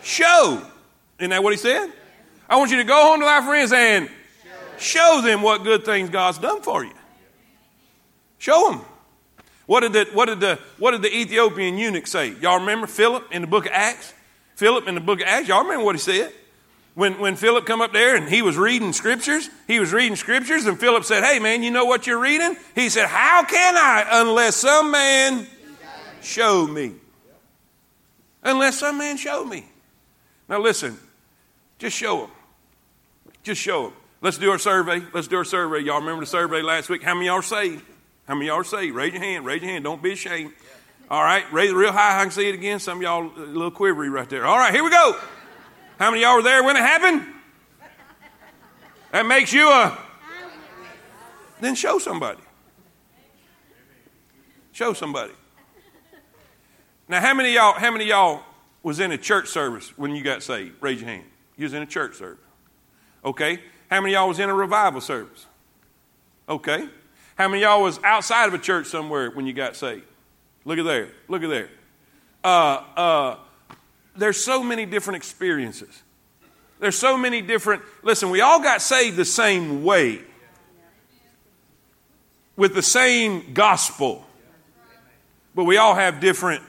show. 0.03 0.65
Isn't 1.19 1.31
that 1.31 1.43
what 1.43 1.53
he 1.53 1.57
said? 1.57 1.91
I 2.49 2.55
want 2.57 2.71
you 2.71 2.77
to 2.77 2.83
go 2.83 2.95
home 2.95 3.19
to 3.19 3.25
thy 3.25 3.45
friends 3.45 3.73
and 3.73 4.09
show 4.77 5.21
them 5.21 5.41
what 5.41 5.63
good 5.63 5.83
things 5.83 6.09
God's 6.09 6.37
done 6.37 6.61
for 6.61 6.83
you. 6.83 6.93
Show 8.39 8.71
them. 8.71 8.81
What 9.71 9.83
did 9.83 9.93
the, 9.93 10.05
what 10.11 10.25
did 10.25 10.41
the, 10.41 10.59
what 10.79 10.91
did 10.91 11.01
the 11.01 11.15
Ethiopian 11.15 11.77
eunuch 11.77 12.05
say? 12.05 12.33
Y'all 12.41 12.59
remember 12.59 12.87
Philip 12.87 13.31
in 13.31 13.39
the 13.39 13.47
book 13.47 13.67
of 13.67 13.71
Acts? 13.71 14.13
Philip 14.55 14.85
in 14.85 14.95
the 14.95 14.99
book 14.99 15.21
of 15.21 15.27
Acts, 15.27 15.47
y'all 15.47 15.63
remember 15.63 15.85
what 15.85 15.95
he 15.95 15.99
said? 15.99 16.33
When, 16.93 17.17
when 17.19 17.37
Philip 17.37 17.65
come 17.65 17.79
up 17.79 17.93
there 17.93 18.17
and 18.17 18.27
he 18.27 18.41
was 18.41 18.57
reading 18.57 18.91
scriptures, 18.91 19.49
he 19.67 19.79
was 19.79 19.93
reading 19.93 20.17
scriptures, 20.17 20.65
and 20.65 20.77
Philip 20.77 21.05
said, 21.05 21.23
Hey 21.23 21.39
man, 21.39 21.63
you 21.63 21.71
know 21.71 21.85
what 21.85 22.05
you're 22.05 22.19
reading? 22.19 22.57
He 22.75 22.89
said, 22.89 23.07
How 23.07 23.45
can 23.45 23.77
I 23.77 24.07
unless 24.11 24.57
some 24.57 24.91
man 24.91 25.47
show 26.21 26.67
me? 26.67 26.91
Unless 28.43 28.79
some 28.79 28.97
man 28.97 29.15
show 29.15 29.45
me. 29.45 29.63
Now 30.49 30.59
listen, 30.59 30.97
just 31.79 31.95
show 31.95 32.17
them. 32.17 32.31
Just 33.41 33.61
show 33.61 33.83
them. 33.83 33.93
Let's 34.19 34.37
do 34.37 34.51
our 34.51 34.59
survey. 34.59 35.01
Let's 35.13 35.29
do 35.29 35.37
our 35.37 35.45
survey. 35.45 35.79
Y'all 35.79 36.01
remember 36.01 36.25
the 36.25 36.29
survey 36.29 36.61
last 36.61 36.89
week? 36.89 37.03
How 37.03 37.13
many 37.13 37.27
y'all 37.27 37.41
saved? 37.41 37.85
How 38.27 38.35
many 38.35 38.47
y'all 38.47 38.57
are 38.57 38.63
saved? 38.63 38.95
Raise 38.95 39.13
your 39.13 39.21
hand. 39.21 39.45
Raise 39.45 39.61
your 39.61 39.71
hand. 39.71 39.83
Don't 39.83 40.01
be 40.01 40.13
ashamed. 40.13 40.53
All 41.09 41.23
right. 41.23 41.43
Raise 41.51 41.71
it 41.71 41.75
real 41.75 41.91
high. 41.91 42.19
I 42.19 42.23
can 42.23 42.31
see 42.31 42.47
it 42.47 42.55
again. 42.55 42.79
Some 42.79 42.99
of 42.99 43.03
y'all 43.03 43.25
a 43.25 43.39
little 43.39 43.71
quivery 43.71 44.09
right 44.09 44.29
there. 44.29 44.45
All 44.45 44.57
right. 44.57 44.73
Here 44.73 44.83
we 44.83 44.89
go. 44.89 45.17
How 45.99 46.09
many 46.09 46.21
y'all 46.23 46.35
were 46.35 46.41
there 46.41 46.63
when 46.63 46.75
it 46.75 46.79
happened? 46.79 47.25
That 49.11 49.25
makes 49.25 49.51
you 49.51 49.67
a. 49.69 49.97
Then 51.59 51.75
show 51.75 51.99
somebody. 51.99 52.41
Show 54.71 54.93
somebody. 54.93 55.33
Now, 57.07 57.19
how 57.19 57.33
many 57.33 57.53
y'all? 57.53 57.73
How 57.73 57.91
many 57.91 58.05
y'all 58.05 58.41
was 58.81 58.99
in 58.99 59.11
a 59.11 59.17
church 59.17 59.49
service 59.49 59.95
when 59.97 60.15
you 60.15 60.23
got 60.23 60.41
saved? 60.41 60.75
Raise 60.81 61.01
your 61.01 61.09
hand. 61.09 61.25
You 61.57 61.65
was 61.65 61.73
in 61.73 61.83
a 61.83 61.85
church 61.85 62.15
service. 62.15 62.43
Okay. 63.25 63.59
How 63.89 63.99
many 63.99 64.13
y'all 64.13 64.29
was 64.29 64.39
in 64.39 64.49
a 64.49 64.53
revival 64.53 65.01
service? 65.01 65.45
Okay. 66.47 66.87
How 67.41 67.47
many 67.47 67.63
y'all 67.63 67.81
was 67.81 67.99
outside 68.03 68.49
of 68.49 68.53
a 68.53 68.59
church 68.59 68.85
somewhere 68.85 69.31
when 69.31 69.47
you 69.47 69.53
got 69.53 69.75
saved? 69.75 70.05
Look 70.63 70.77
at 70.77 70.85
there. 70.85 71.09
Look 71.27 71.41
at 71.41 71.49
there. 71.49 71.69
Uh, 72.43 72.83
uh, 72.95 73.35
there's 74.15 74.43
so 74.43 74.61
many 74.61 74.85
different 74.85 75.17
experiences. 75.17 76.03
There's 76.79 76.95
so 76.95 77.17
many 77.17 77.41
different. 77.41 77.81
Listen, 78.03 78.29
we 78.29 78.41
all 78.41 78.61
got 78.61 78.79
saved 78.79 79.17
the 79.17 79.25
same 79.25 79.83
way, 79.83 80.21
with 82.55 82.75
the 82.75 82.83
same 82.83 83.53
gospel, 83.55 84.23
but 85.55 85.63
we 85.63 85.77
all 85.77 85.95
have 85.95 86.19
different 86.19 86.61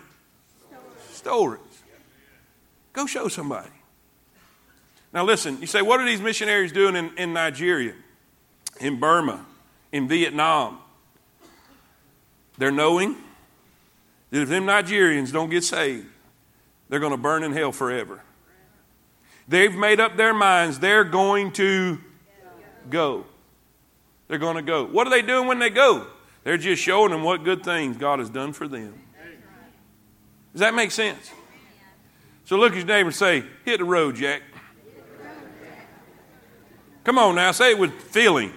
stories. 1.11 1.61
Go 2.95 3.05
show 3.05 3.29
somebody. 3.29 3.69
Now, 5.13 5.25
listen, 5.25 5.61
you 5.61 5.67
say, 5.67 5.83
what 5.83 6.01
are 6.01 6.07
these 6.07 6.23
missionaries 6.23 6.73
doing 6.73 6.97
in, 6.97 7.11
in 7.19 7.35
Nigeria, 7.35 7.93
in 8.81 8.99
Burma, 8.99 9.45
in 9.93 10.09
Vietnam. 10.09 10.79
They're 12.59 12.71
knowing 12.71 13.17
that 14.31 14.43
if 14.43 14.49
them 14.49 14.65
Nigerians 14.65 15.33
don't 15.33 15.51
get 15.51 15.63
saved, 15.63 16.07
they're 16.89 17.01
going 17.01 17.13
to 17.13 17.19
burn 17.19 17.45
in 17.45 17.53
hell 17.53 17.73
forever. 17.73 18.23
They've 19.49 19.75
made 19.75 20.01
up 20.01 20.17
their 20.17 20.35
minds 20.35 20.79
they're 20.79 21.05
going 21.05 21.53
to 21.53 21.99
go. 22.89 23.27
They're 24.29 24.39
going 24.39 24.57
to 24.57 24.63
go. 24.63 24.85
What 24.85 25.07
are 25.07 25.11
they 25.11 25.23
doing 25.23 25.47
when 25.47 25.59
they 25.59 25.71
go? 25.71 26.07
They're 26.45 26.57
just 26.57 26.83
showing 26.83 27.11
them 27.11 27.23
what 27.23 27.45
good 27.45 27.63
things 27.63 27.97
God 27.97 28.19
has 28.19 28.31
done 28.31 28.53
for 28.53 28.67
them. 28.67 28.95
Does 30.53 30.61
that 30.61 30.75
make 30.75 30.91
sense? 30.91 31.31
So 32.45 32.57
look 32.57 32.73
at 32.73 32.79
your 32.79 32.87
neighbor 32.87 33.09
and 33.09 33.15
say, 33.15 33.45
Hit 33.65 33.79
the 33.79 33.85
road, 33.85 34.17
Jack. 34.17 34.43
Come 37.05 37.19
on 37.19 37.35
now, 37.35 37.53
say 37.53 37.73
it 37.73 37.79
with 37.79 37.93
feeling. 37.93 38.53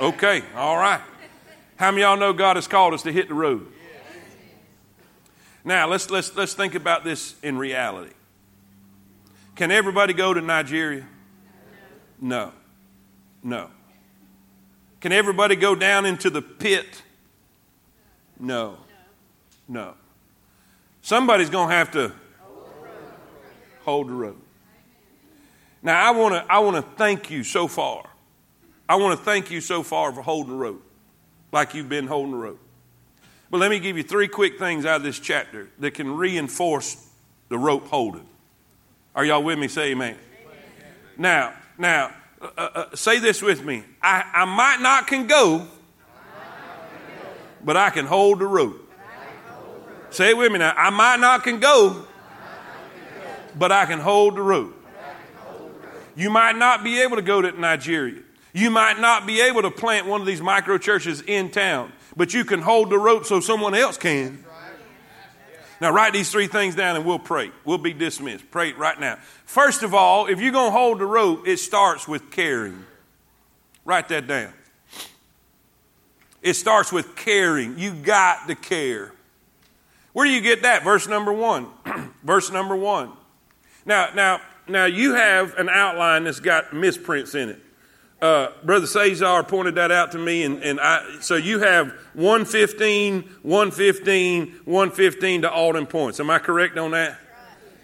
Okay, 0.00 0.42
all 0.54 0.76
right. 0.76 1.00
How 1.76 1.90
many 1.90 2.02
y'all 2.02 2.18
know 2.18 2.34
God 2.34 2.56
has 2.56 2.68
called 2.68 2.92
us 2.92 3.02
to 3.02 3.12
hit 3.12 3.28
the 3.28 3.34
road? 3.34 3.66
Now 5.64 5.88
let's 5.88 6.10
let's 6.10 6.34
let's 6.36 6.54
think 6.54 6.74
about 6.74 7.02
this 7.02 7.34
in 7.42 7.56
reality. 7.56 8.12
Can 9.56 9.70
everybody 9.70 10.12
go 10.12 10.34
to 10.34 10.40
Nigeria? 10.40 11.06
No. 12.20 12.52
No. 13.42 13.70
Can 15.00 15.12
everybody 15.12 15.56
go 15.56 15.74
down 15.74 16.04
into 16.04 16.30
the 16.30 16.42
pit? 16.42 17.02
No. 18.38 18.76
No. 19.66 19.94
Somebody's 21.00 21.50
going 21.50 21.70
to 21.70 21.74
have 21.74 21.90
to 21.92 22.12
hold 23.82 24.08
the 24.08 24.12
road. 24.12 24.40
Now 25.82 26.06
I 26.06 26.10
want 26.16 26.34
to 26.34 26.52
I 26.52 26.58
want 26.58 26.76
to 26.76 26.82
thank 26.96 27.30
you 27.30 27.42
so 27.42 27.66
far 27.66 28.04
I 28.88 28.96
want 28.96 29.18
to 29.18 29.24
thank 29.24 29.50
you 29.50 29.60
so 29.60 29.82
far 29.82 30.12
for 30.12 30.22
holding 30.22 30.52
the 30.52 30.58
rope 30.58 30.82
like 31.52 31.74
you've 31.74 31.88
been 31.88 32.06
holding 32.06 32.32
the 32.32 32.38
rope. 32.38 32.60
But 33.50 33.58
let 33.58 33.70
me 33.70 33.78
give 33.78 33.96
you 33.96 34.02
three 34.02 34.28
quick 34.28 34.58
things 34.58 34.84
out 34.84 34.96
of 34.96 35.02
this 35.02 35.18
chapter 35.18 35.68
that 35.78 35.92
can 35.92 36.16
reinforce 36.16 37.08
the 37.48 37.58
rope 37.58 37.88
holding. 37.88 38.26
Are 39.14 39.24
y'all 39.24 39.42
with 39.42 39.58
me? 39.58 39.68
Say 39.68 39.92
amen. 39.92 40.16
amen. 40.44 40.94
Now, 41.16 41.54
now, 41.78 42.12
uh, 42.40 42.48
uh, 42.56 42.70
uh, 42.74 42.96
say 42.96 43.18
this 43.18 43.40
with 43.40 43.64
me. 43.64 43.84
I, 44.02 44.24
I 44.34 44.44
might 44.44 44.80
not 44.80 45.06
can 45.06 45.26
go, 45.26 45.66
but 47.64 47.76
I 47.76 47.90
can 47.90 48.06
hold 48.06 48.40
the 48.40 48.46
rope. 48.46 48.82
Say 50.10 50.30
it 50.30 50.36
with 50.36 50.52
me 50.52 50.58
now. 50.58 50.74
I 50.76 50.90
might 50.90 51.18
not 51.18 51.42
can 51.42 51.60
go, 51.60 52.04
but 53.56 53.72
I 53.72 53.86
can 53.86 54.00
hold 54.00 54.36
the 54.36 54.42
rope. 54.42 54.74
You 56.14 56.30
might 56.30 56.56
not 56.56 56.82
be 56.82 57.00
able 57.00 57.16
to 57.16 57.22
go 57.22 57.42
to 57.42 57.52
Nigeria. 57.52 58.22
You 58.56 58.70
might 58.70 58.98
not 58.98 59.26
be 59.26 59.42
able 59.42 59.60
to 59.60 59.70
plant 59.70 60.06
one 60.06 60.22
of 60.22 60.26
these 60.26 60.40
micro 60.40 60.78
churches 60.78 61.20
in 61.20 61.50
town, 61.50 61.92
but 62.16 62.32
you 62.32 62.42
can 62.42 62.62
hold 62.62 62.88
the 62.88 62.96
rope 62.96 63.26
so 63.26 63.38
someone 63.38 63.74
else 63.74 63.98
can. 63.98 64.42
Now, 65.78 65.90
write 65.92 66.14
these 66.14 66.30
three 66.30 66.46
things 66.46 66.74
down 66.74 66.96
and 66.96 67.04
we'll 67.04 67.18
pray. 67.18 67.50
We'll 67.66 67.76
be 67.76 67.92
dismissed. 67.92 68.50
Pray 68.50 68.72
right 68.72 68.98
now. 68.98 69.18
First 69.44 69.82
of 69.82 69.92
all, 69.92 70.28
if 70.28 70.40
you're 70.40 70.52
going 70.52 70.68
to 70.68 70.78
hold 70.78 71.00
the 71.00 71.04
rope, 71.04 71.46
it 71.46 71.58
starts 71.58 72.08
with 72.08 72.30
caring. 72.30 72.82
Write 73.84 74.08
that 74.08 74.26
down. 74.26 74.54
It 76.40 76.54
starts 76.54 76.90
with 76.90 77.14
caring. 77.14 77.78
You 77.78 77.92
got 77.92 78.48
to 78.48 78.54
care. 78.54 79.12
Where 80.14 80.24
do 80.24 80.32
you 80.32 80.40
get 80.40 80.62
that? 80.62 80.82
Verse 80.82 81.06
number 81.06 81.30
one. 81.30 81.66
Verse 82.24 82.50
number 82.50 82.74
one. 82.74 83.12
Now, 83.84 84.08
now, 84.14 84.40
now 84.66 84.86
you 84.86 85.12
have 85.12 85.58
an 85.58 85.68
outline 85.68 86.24
that's 86.24 86.40
got 86.40 86.72
misprints 86.72 87.34
in 87.34 87.50
it. 87.50 87.60
Uh, 88.20 88.48
Brother 88.64 88.86
Cesar 88.86 89.42
pointed 89.42 89.74
that 89.74 89.92
out 89.92 90.12
to 90.12 90.18
me, 90.18 90.42
and, 90.44 90.62
and 90.62 90.80
I, 90.80 91.18
so 91.20 91.36
you 91.36 91.58
have 91.58 91.88
115, 92.14 93.22
115, 93.42 94.60
115 94.64 95.42
to 95.42 95.50
all 95.50 95.72
them 95.74 95.86
points. 95.86 96.18
Am 96.18 96.30
I 96.30 96.38
correct 96.38 96.78
on 96.78 96.92
that? 96.92 97.18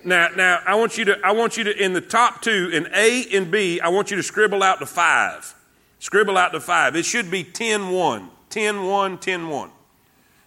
Now, 0.04 0.28
now 0.34 0.60
I 0.66 0.74
want 0.74 0.96
you 0.96 1.04
to, 1.06 1.18
I 1.22 1.32
want 1.32 1.56
you 1.56 1.64
to, 1.64 1.76
in 1.76 1.92
the 1.92 2.00
top 2.00 2.40
two, 2.40 2.70
in 2.72 2.88
A 2.94 3.26
and 3.32 3.50
B, 3.50 3.78
I 3.80 3.88
want 3.88 4.10
you 4.10 4.16
to 4.16 4.22
scribble 4.22 4.62
out 4.62 4.80
the 4.80 4.86
five. 4.86 5.54
Scribble 5.98 6.36
out 6.36 6.52
the 6.52 6.60
five. 6.60 6.96
It 6.96 7.04
should 7.04 7.30
be 7.30 7.44
10 7.44 7.90
1, 7.90 8.30
10 8.48 8.84
1, 8.84 9.18
10 9.18 9.48
1. 9.48 9.70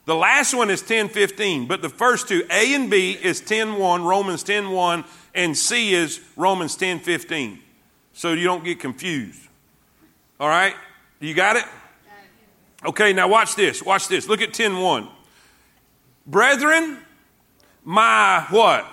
The 0.05 0.15
last 0.15 0.53
one 0.53 0.69
is 0.69 0.81
10 0.81 1.09
15, 1.09 1.67
but 1.67 1.81
the 1.81 1.89
first 1.89 2.27
two, 2.27 2.43
A 2.51 2.73
and 2.73 2.89
B, 2.89 3.11
is 3.11 3.39
10 3.39 3.75
1, 3.75 4.03
Romans 4.03 4.43
10 4.43 4.71
1, 4.71 5.03
and 5.33 5.55
C 5.55 5.93
is 5.93 6.21
Romans 6.35 6.75
10 6.75 6.99
15. 6.99 7.59
So 8.13 8.33
you 8.33 8.43
don't 8.43 8.63
get 8.63 8.79
confused. 8.79 9.47
All 10.39 10.49
right? 10.49 10.75
You 11.19 11.33
got 11.33 11.55
it? 11.55 11.65
Okay, 12.85 13.13
now 13.13 13.27
watch 13.27 13.55
this. 13.55 13.81
Watch 13.81 14.07
this. 14.07 14.27
Look 14.27 14.41
at 14.41 14.53
10 14.53 14.79
1. 14.79 15.07
Brethren, 16.27 16.99
my 17.83 18.45
what? 18.49 18.85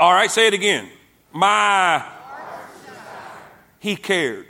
All 0.00 0.12
right, 0.12 0.30
say 0.30 0.48
it 0.48 0.54
again. 0.54 0.88
My. 1.32 2.04
He 3.78 3.96
cared. 3.96 4.46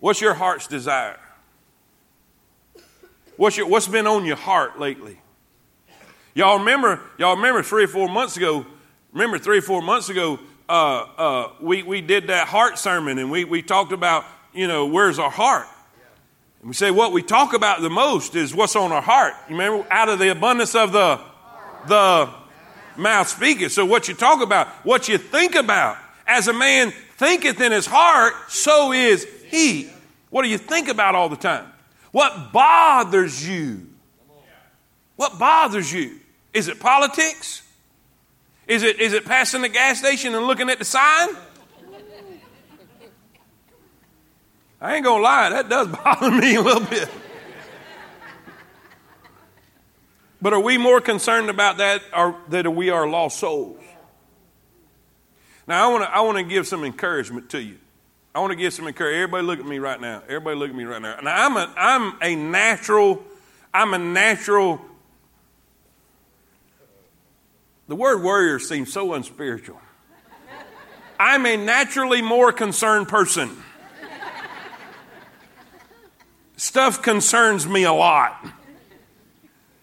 What's 0.00 0.20
your 0.20 0.34
heart's 0.34 0.66
desire? 0.66 1.18
What's, 3.36 3.56
your, 3.56 3.66
what's 3.68 3.86
been 3.86 4.06
on 4.06 4.24
your 4.24 4.36
heart 4.36 4.78
lately? 4.78 5.20
Y'all 6.34 6.58
remember, 6.58 7.00
y'all 7.18 7.36
remember 7.36 7.62
three 7.62 7.84
or 7.84 7.88
four 7.88 8.08
months 8.08 8.36
ago, 8.36 8.66
remember 9.12 9.38
three 9.38 9.58
or 9.58 9.62
four 9.62 9.82
months 9.82 10.08
ago, 10.08 10.38
uh, 10.68 11.06
uh, 11.16 11.52
we, 11.60 11.82
we 11.82 12.00
did 12.00 12.26
that 12.26 12.48
heart 12.48 12.78
sermon 12.78 13.18
and 13.18 13.30
we, 13.30 13.44
we 13.44 13.62
talked 13.62 13.92
about, 13.92 14.24
you 14.52 14.68
know, 14.68 14.86
where's 14.86 15.18
our 15.18 15.30
heart? 15.30 15.66
And 16.60 16.68
we 16.68 16.74
say 16.74 16.90
what 16.90 17.12
we 17.12 17.22
talk 17.22 17.54
about 17.54 17.80
the 17.80 17.90
most 17.90 18.34
is 18.34 18.54
what's 18.54 18.76
on 18.76 18.92
our 18.92 19.02
heart. 19.02 19.34
You 19.48 19.56
remember, 19.56 19.86
out 19.90 20.08
of 20.08 20.18
the 20.18 20.30
abundance 20.30 20.74
of 20.74 20.92
the, 20.92 21.20
the 21.86 22.28
mouth 22.96 23.28
speaketh. 23.28 23.72
So 23.72 23.86
what 23.86 24.08
you 24.08 24.14
talk 24.14 24.42
about, 24.42 24.68
what 24.84 25.08
you 25.08 25.18
think 25.18 25.54
about, 25.54 25.96
as 26.26 26.48
a 26.48 26.52
man 26.52 26.92
thinketh 27.16 27.60
in 27.60 27.72
his 27.72 27.86
heart, 27.86 28.34
so 28.48 28.92
is 28.92 29.26
he. 29.46 29.88
What 30.30 30.42
do 30.42 30.48
you 30.48 30.58
think 30.58 30.88
about 30.88 31.14
all 31.14 31.28
the 31.28 31.36
time? 31.36 31.66
What 32.12 32.52
bothers 32.52 33.46
you? 33.48 33.86
What 35.16 35.38
bothers 35.38 35.92
you? 35.92 36.18
Is 36.52 36.68
it 36.68 36.80
politics? 36.80 37.62
Is 38.68 38.82
it, 38.82 39.00
is 39.00 39.14
it 39.14 39.24
passing 39.24 39.62
the 39.62 39.68
gas 39.68 39.98
station 39.98 40.34
and 40.34 40.46
looking 40.46 40.68
at 40.68 40.78
the 40.78 40.84
sign? 40.84 41.30
I 44.80 44.94
ain't 44.94 45.04
gonna 45.04 45.22
lie, 45.22 45.50
that 45.50 45.68
does 45.68 45.88
bother 46.04 46.30
me 46.30 46.54
a 46.54 46.60
little 46.60 46.84
bit. 46.84 47.08
But 50.40 50.52
are 50.52 50.60
we 50.60 50.78
more 50.78 51.00
concerned 51.00 51.50
about 51.50 51.78
that 51.78 52.02
or 52.16 52.36
that 52.50 52.72
we 52.72 52.90
are 52.90 53.08
lost 53.08 53.40
souls? 53.40 53.82
Now 55.66 55.88
I 55.88 55.92
want 55.92 56.04
to 56.04 56.10
I 56.10 56.20
want 56.20 56.38
to 56.38 56.44
give 56.44 56.66
some 56.66 56.84
encouragement 56.84 57.50
to 57.50 57.62
you. 57.62 57.78
I 58.34 58.40
want 58.40 58.52
to 58.52 58.56
give 58.56 58.72
some 58.72 58.86
encouragement. 58.86 59.24
Everybody 59.24 59.46
look 59.46 59.58
at 59.58 59.66
me 59.66 59.80
right 59.80 60.00
now. 60.00 60.22
Everybody 60.28 60.56
look 60.56 60.70
at 60.70 60.76
me 60.76 60.84
right 60.84 61.02
now. 61.02 61.18
Now 61.20 61.44
I'm 61.44 61.56
a 61.56 61.74
I'm 61.76 62.18
a 62.22 62.36
natural 62.36 63.22
I'm 63.74 63.94
a 63.94 63.98
natural 63.98 64.80
the 67.88 67.96
word 67.96 68.22
warrior 68.22 68.58
seems 68.58 68.92
so 68.92 69.14
unspiritual. 69.14 69.80
I'm 71.18 71.46
a 71.46 71.56
naturally 71.56 72.22
more 72.22 72.52
concerned 72.52 73.08
person. 73.08 73.50
Stuff 76.56 77.02
concerns 77.02 77.66
me 77.66 77.84
a 77.84 77.92
lot. 77.92 78.46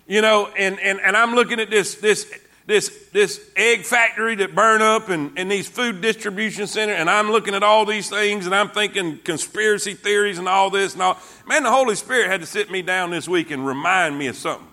You 0.08 0.22
know, 0.22 0.48
and, 0.58 0.80
and, 0.80 1.00
and 1.02 1.18
I'm 1.18 1.34
looking 1.34 1.60
at 1.60 1.70
this, 1.70 1.96
this, 1.96 2.32
this, 2.68 2.96
this 3.12 3.42
egg 3.56 3.86
factory 3.86 4.36
that 4.36 4.54
burned 4.54 4.84
up 4.84 5.10
and, 5.10 5.32
and 5.38 5.50
these 5.50 5.68
food 5.68 6.02
distribution 6.02 6.68
center, 6.68 6.94
and 6.94 7.10
I'm 7.10 7.32
looking 7.32 7.56
at 7.56 7.64
all 7.64 7.86
these 7.86 8.10
things 8.10 8.46
and 8.46 8.54
I'm 8.54 8.70
thinking 8.70 9.18
conspiracy 9.20 9.94
theories 9.96 10.38
and 10.38 10.48
all 10.48 10.70
this 10.70 10.94
and 10.94 11.02
all. 11.02 11.18
Man, 11.48 11.64
the 11.64 11.72
Holy 11.72 11.96
Spirit 11.96 12.30
had 12.30 12.42
to 12.42 12.48
sit 12.48 12.70
me 12.70 12.82
down 12.82 13.10
this 13.10 13.28
week 13.28 13.52
and 13.52 13.66
remind 13.66 14.18
me 14.18 14.28
of 14.28 14.36
something. 14.36 14.68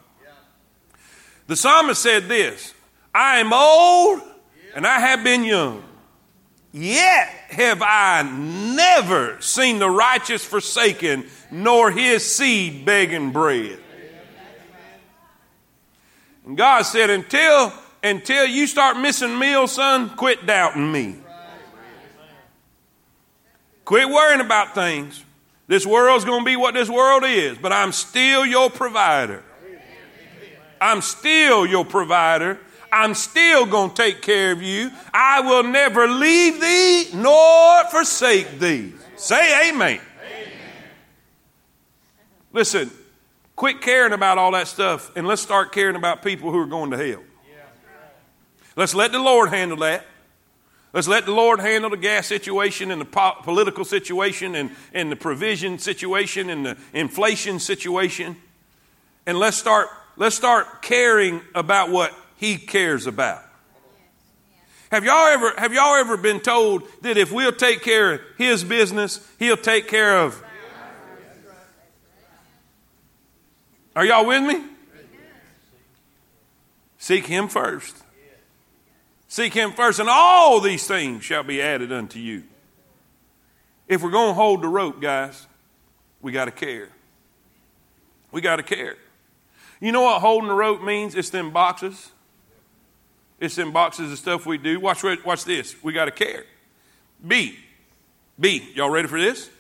The 1.46 1.56
psalmist 1.56 2.02
said 2.02 2.28
this 2.28 2.74
I 3.14 3.38
am 3.38 3.53
old 3.53 4.22
and 4.75 4.87
I 4.87 4.98
have 5.01 5.22
been 5.22 5.44
young. 5.44 5.83
Yet 6.72 7.29
have 7.51 7.83
I 7.83 8.22
never 8.22 9.38
seen 9.40 9.79
the 9.79 9.90
righteous 9.90 10.42
forsaken, 10.42 11.27
nor 11.51 11.90
his 11.90 12.25
seed 12.25 12.87
begging 12.87 13.31
bread. 13.31 13.79
And 16.46 16.57
God 16.57 16.83
said, 16.83 17.11
until, 17.11 17.72
until 18.03 18.46
you 18.46 18.66
start 18.66 18.96
missing 18.96 19.38
meals, 19.38 19.72
son, 19.72 20.11
quit 20.16 20.46
doubting 20.46 20.90
me. 20.90 21.16
Quit 23.85 24.09
worrying 24.09 24.40
about 24.40 24.75
things. 24.75 25.22
This 25.66 25.87
world's 25.87 26.25
going 26.25 26.40
to 26.40 26.44
be 26.44 26.57
what 26.57 26.75
this 26.75 26.88
world 26.88 27.25
is, 27.25 27.59
but 27.59 27.72
I'm 27.72 27.92
still 27.92 28.46
your 28.46 28.70
provider. 28.70 29.44
I'm 30.81 31.03
still 31.03 31.66
your 31.66 31.85
provider. 31.85 32.59
I'm 32.92 33.14
still 33.14 33.64
going 33.64 33.88
to 33.88 33.96
take 33.96 34.20
care 34.20 34.52
of 34.52 34.62
you. 34.62 34.90
I 35.14 35.40
will 35.40 35.62
never 35.62 36.07
leave 36.07 36.61
thee 36.61 37.09
nor 37.14 37.85
forsake 37.87 38.59
thee. 38.59 38.92
Say 39.16 39.70
amen. 39.70 39.98
amen. 40.20 40.52
Listen, 42.52 42.90
quit 43.57 43.81
caring 43.81 44.12
about 44.12 44.37
all 44.37 44.52
that 44.52 44.68
stuff 44.68 45.11
and 45.16 45.26
let's 45.26 45.40
start 45.40 45.72
caring 45.72 45.96
about 45.96 46.22
people 46.22 46.52
who 46.52 46.59
are 46.59 46.66
going 46.66 46.90
to 46.90 46.98
hell. 46.98 47.22
Let's 48.76 48.94
let 48.94 49.11
the 49.12 49.18
Lord 49.18 49.48
handle 49.48 49.78
that. 49.78 50.05
Let's 50.92 51.09
let 51.09 51.24
the 51.24 51.33
Lord 51.33 51.61
handle 51.61 51.88
the 51.88 51.96
gas 51.96 52.26
situation 52.26 52.90
and 52.90 53.00
the 53.00 53.07
po- 53.07 53.37
political 53.42 53.85
situation 53.85 54.55
and, 54.55 54.70
and 54.92 55.11
the 55.11 55.16
provision 55.16 55.78
situation 55.78 56.50
and 56.50 56.66
the 56.66 56.76
inflation 56.92 57.59
situation. 57.59 58.37
And 59.26 59.38
let's 59.38 59.57
start, 59.57 59.88
let's 60.16 60.37
start 60.37 60.83
caring 60.83 61.40
about 61.55 61.90
what 61.90 62.14
he 62.42 62.59
cares 62.59 63.07
about. 63.07 63.40
Have 64.90 65.05
y'all 65.05 65.28
ever 65.28 65.55
have 65.57 65.72
y'all 65.72 65.94
ever 65.94 66.16
been 66.16 66.40
told 66.40 66.83
that 67.02 67.16
if 67.16 67.31
we'll 67.31 67.52
take 67.52 67.83
care 67.83 68.14
of 68.14 68.20
his 68.37 68.64
business, 68.64 69.24
he'll 69.38 69.57
take 69.57 69.87
care 69.87 70.18
of 70.18 70.42
Are 73.94 74.05
y'all 74.05 74.26
with 74.26 74.42
me? 74.42 74.64
Seek 76.98 77.26
him 77.26 77.46
first. 77.46 77.96
Seek 79.28 79.55
him 79.55 79.70
first, 79.72 80.00
and 80.00 80.09
all 80.09 80.61
these 80.61 80.87
things 80.87 81.22
shall 81.22 81.44
be 81.44 81.62
added 81.62 81.92
unto 81.92 82.18
you. 82.18 82.42
If 83.87 84.02
we're 84.02 84.11
going 84.11 84.31
to 84.31 84.35
hold 84.35 84.62
the 84.62 84.68
rope, 84.68 85.00
guys, 85.00 85.46
we 86.20 86.33
got 86.33 86.46
to 86.46 86.50
care. 86.50 86.88
We 88.33 88.40
got 88.40 88.57
to 88.57 88.62
care. 88.64 88.96
You 89.81 89.92
know 89.92 90.02
what 90.02 90.20
holding 90.20 90.48
the 90.48 90.55
rope 90.55 90.83
means? 90.83 91.14
It's 91.14 91.31
them 91.31 91.52
boxes. 91.52 92.11
It's 93.42 93.59
in 93.59 93.72
boxes 93.72 94.12
of 94.12 94.18
stuff 94.18 94.46
we 94.46 94.57
do. 94.57 94.78
Watch, 94.78 95.02
watch 95.02 95.44
this. 95.44 95.74
We 95.83 95.92
got 95.92 96.05
to 96.05 96.12
care. 96.12 96.44
B. 97.26 97.59
B. 98.38 98.68
Y'all 98.76 98.88
ready 98.88 99.09
for 99.09 99.20
this? 99.20 99.50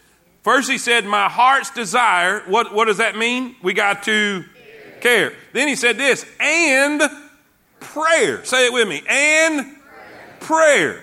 First, 0.42 0.70
he 0.70 0.78
said, 0.78 1.04
My 1.04 1.28
heart's 1.28 1.70
desire. 1.70 2.44
What, 2.46 2.72
what 2.72 2.84
does 2.84 2.98
that 2.98 3.16
mean? 3.16 3.56
We 3.60 3.74
got 3.74 4.04
to 4.04 4.44
care. 5.00 5.00
care. 5.00 5.32
Then 5.52 5.66
he 5.66 5.74
said 5.74 5.98
this, 5.98 6.24
and 6.38 7.02
prayer. 7.80 8.44
Say 8.44 8.66
it 8.66 8.72
with 8.72 8.86
me. 8.86 9.02
And 9.08 9.76
prayer. 10.38 11.02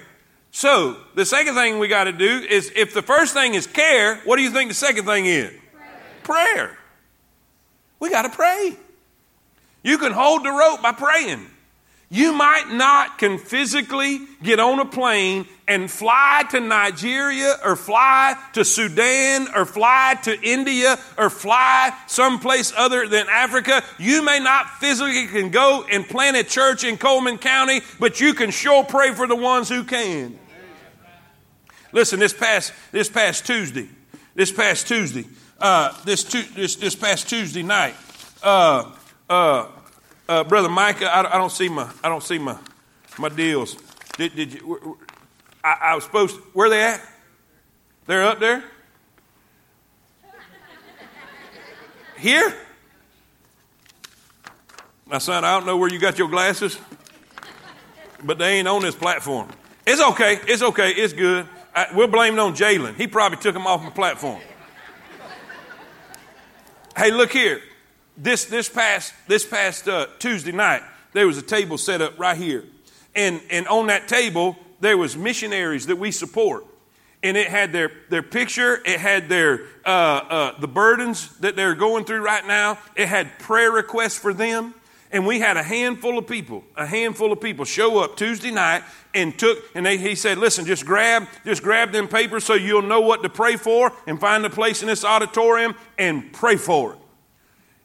So, 0.51 0.95
the 1.15 1.25
second 1.25 1.55
thing 1.55 1.79
we 1.79 1.89
got 1.89 2.05
to 2.05 2.13
do 2.13 2.45
is 2.49 2.71
if 2.77 2.93
the 2.93 3.01
first 3.01 3.33
thing 3.33 3.55
is 3.55 3.67
care, 3.67 4.21
what 4.23 4.37
do 4.37 4.41
you 4.41 4.51
think 4.51 4.69
the 4.69 4.75
second 4.75 5.03
thing 5.03 5.25
is? 5.25 5.51
Prayer. 6.23 6.55
prayer. 6.55 6.77
We 7.99 8.09
got 8.09 8.21
to 8.21 8.29
pray. 8.29 8.77
You 9.83 9.97
can 9.97 10.13
hold 10.13 10.45
the 10.45 10.51
rope 10.51 10.81
by 10.81 10.93
praying. 10.93 11.45
You 12.11 12.33
might 12.33 12.71
not 12.71 13.19
can 13.19 13.37
physically 13.37 14.21
get 14.41 14.59
on 14.59 14.79
a 14.79 14.85
plane 14.85 15.45
and 15.67 15.91
fly 15.91 16.43
to 16.49 16.59
Nigeria 16.59 17.55
or 17.63 17.75
fly 17.75 18.35
to 18.53 18.65
Sudan 18.65 19.47
or 19.55 19.63
fly 19.63 20.17
to 20.23 20.41
India 20.41 20.97
or 21.19 21.29
fly 21.29 21.95
someplace 22.07 22.73
other 22.75 23.07
than 23.07 23.27
Africa. 23.29 23.83
You 23.99 24.23
may 24.23 24.39
not 24.39 24.79
physically 24.79 25.27
can 25.27 25.51
go 25.51 25.85
and 25.91 26.07
plant 26.07 26.35
a 26.35 26.43
church 26.43 26.83
in 26.83 26.97
Cullman 26.97 27.37
County, 27.37 27.81
but 27.99 28.19
you 28.19 28.33
can 28.33 28.49
sure 28.49 28.83
pray 28.83 29.13
for 29.13 29.27
the 29.27 29.35
ones 29.35 29.69
who 29.69 29.83
can. 29.83 30.39
Listen, 31.91 32.19
this 32.19 32.33
past 32.33 32.73
this 32.91 33.07
past 33.07 33.45
Tuesday, 33.45 33.87
this 34.33 34.51
past 34.51 34.87
Tuesday, 34.87 35.25
uh, 35.59 35.93
this, 36.05 36.23
tu- 36.23 36.41
this 36.55 36.75
this 36.75 36.95
past 36.95 37.29
Tuesday 37.29 37.63
night, 37.63 37.95
uh, 38.41 38.91
uh, 39.29 39.67
uh, 40.29 40.43
brother 40.43 40.69
Micah, 40.69 41.07
I, 41.07 41.35
I, 41.35 41.37
don't 41.39 41.51
see 41.51 41.67
my 41.67 41.89
I 42.03 42.07
don't 42.07 42.21
see 42.21 42.37
my 42.37 42.55
my 43.17 43.29
deals. 43.29 43.75
Did, 44.15 44.35
did 44.35 44.53
you? 44.53 44.97
I, 45.63 45.77
I 45.81 45.95
was 45.95 46.03
supposed. 46.03 46.35
To, 46.35 46.41
where 46.53 46.69
they 46.69 46.81
at? 46.81 47.01
They're 48.05 48.23
up 48.23 48.39
there. 48.39 48.63
Here. 52.17 52.53
My 55.07 55.17
son, 55.17 55.43
I 55.43 55.57
don't 55.57 55.65
know 55.65 55.77
where 55.77 55.91
you 55.91 55.97
got 55.97 56.19
your 56.19 56.29
glasses, 56.29 56.77
but 58.23 58.37
they 58.37 58.59
ain't 58.59 58.67
on 58.67 58.83
this 58.83 58.93
platform. 58.93 59.49
It's 59.87 59.99
okay. 59.99 60.39
It's 60.47 60.61
okay. 60.61 60.91
It's 60.91 61.13
good. 61.13 61.47
I, 61.73 61.87
we'll 61.95 62.07
blame 62.07 62.33
it 62.33 62.39
on 62.39 62.55
Jalen. 62.55 62.95
He 62.95 63.07
probably 63.07 63.39
took 63.39 63.53
them 63.53 63.65
off 63.65 63.81
my 63.81 63.89
platform. 63.89 64.39
hey, 66.95 67.09
look 67.09 67.31
here 67.31 67.61
this, 68.19 68.45
this 68.45 68.69
past, 68.69 69.13
this 69.27 69.45
past 69.45 69.87
uh, 69.87 70.07
Tuesday 70.19 70.51
night, 70.51 70.83
there 71.13 71.25
was 71.25 71.37
a 71.37 71.41
table 71.41 71.77
set 71.77 72.01
up 72.01 72.19
right 72.19 72.37
here. 72.37 72.65
And, 73.15 73.41
and 73.49 73.67
on 73.67 73.87
that 73.87 74.07
table, 74.07 74.57
there 74.79 74.97
was 74.97 75.17
missionaries 75.17 75.87
that 75.87 75.97
we 75.97 76.11
support. 76.11 76.65
And 77.23 77.35
it 77.35 77.47
had 77.47 77.73
their, 77.73 77.91
their 78.09 78.23
picture, 78.23 78.81
it 78.85 78.99
had 78.99 79.27
their, 79.27 79.63
uh, 79.85 79.89
uh, 79.89 80.59
the 80.59 80.67
burdens 80.67 81.35
that 81.39 81.55
they're 81.55 81.75
going 81.75 82.05
through 82.05 82.21
right 82.21 82.45
now, 82.45 82.77
it 82.95 83.07
had 83.07 83.39
prayer 83.39 83.71
requests 83.71 84.17
for 84.17 84.33
them. 84.33 84.73
And 85.11 85.25
we 85.25 85.39
had 85.39 85.57
a 85.57 85.63
handful 85.63 86.19
of 86.19 86.27
people, 86.27 86.63
a 86.75 86.85
handful 86.85 87.31
of 87.31 87.41
people 87.41 87.65
show 87.65 87.97
up 87.97 88.15
Tuesday 88.15 88.51
night 88.51 88.83
and 89.15 89.37
took, 89.37 89.57
and 89.73 89.83
they, 89.83 89.97
he 89.97 90.13
said, 90.13 90.37
listen, 90.37 90.65
just 90.65 90.85
grab, 90.85 91.27
just 91.43 91.63
grab 91.63 91.91
them 91.91 92.07
papers 92.07 92.43
so 92.43 92.53
you'll 92.53 92.83
know 92.83 93.01
what 93.01 93.23
to 93.23 93.29
pray 93.29 93.55
for 93.55 93.91
and 94.05 94.19
find 94.19 94.45
a 94.45 94.51
place 94.51 94.83
in 94.83 94.87
this 94.87 95.03
auditorium 95.03 95.73
and 95.97 96.31
pray 96.31 96.57
for 96.57 96.93
it. 96.93 96.98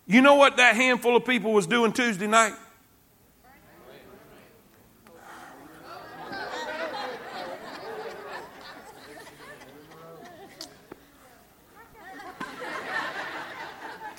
You 0.06 0.20
know 0.20 0.34
what 0.34 0.58
that 0.58 0.76
handful 0.76 1.16
of 1.16 1.24
people 1.24 1.52
was 1.52 1.66
doing 1.66 1.92
Tuesday 1.92 2.26
night? 2.26 2.52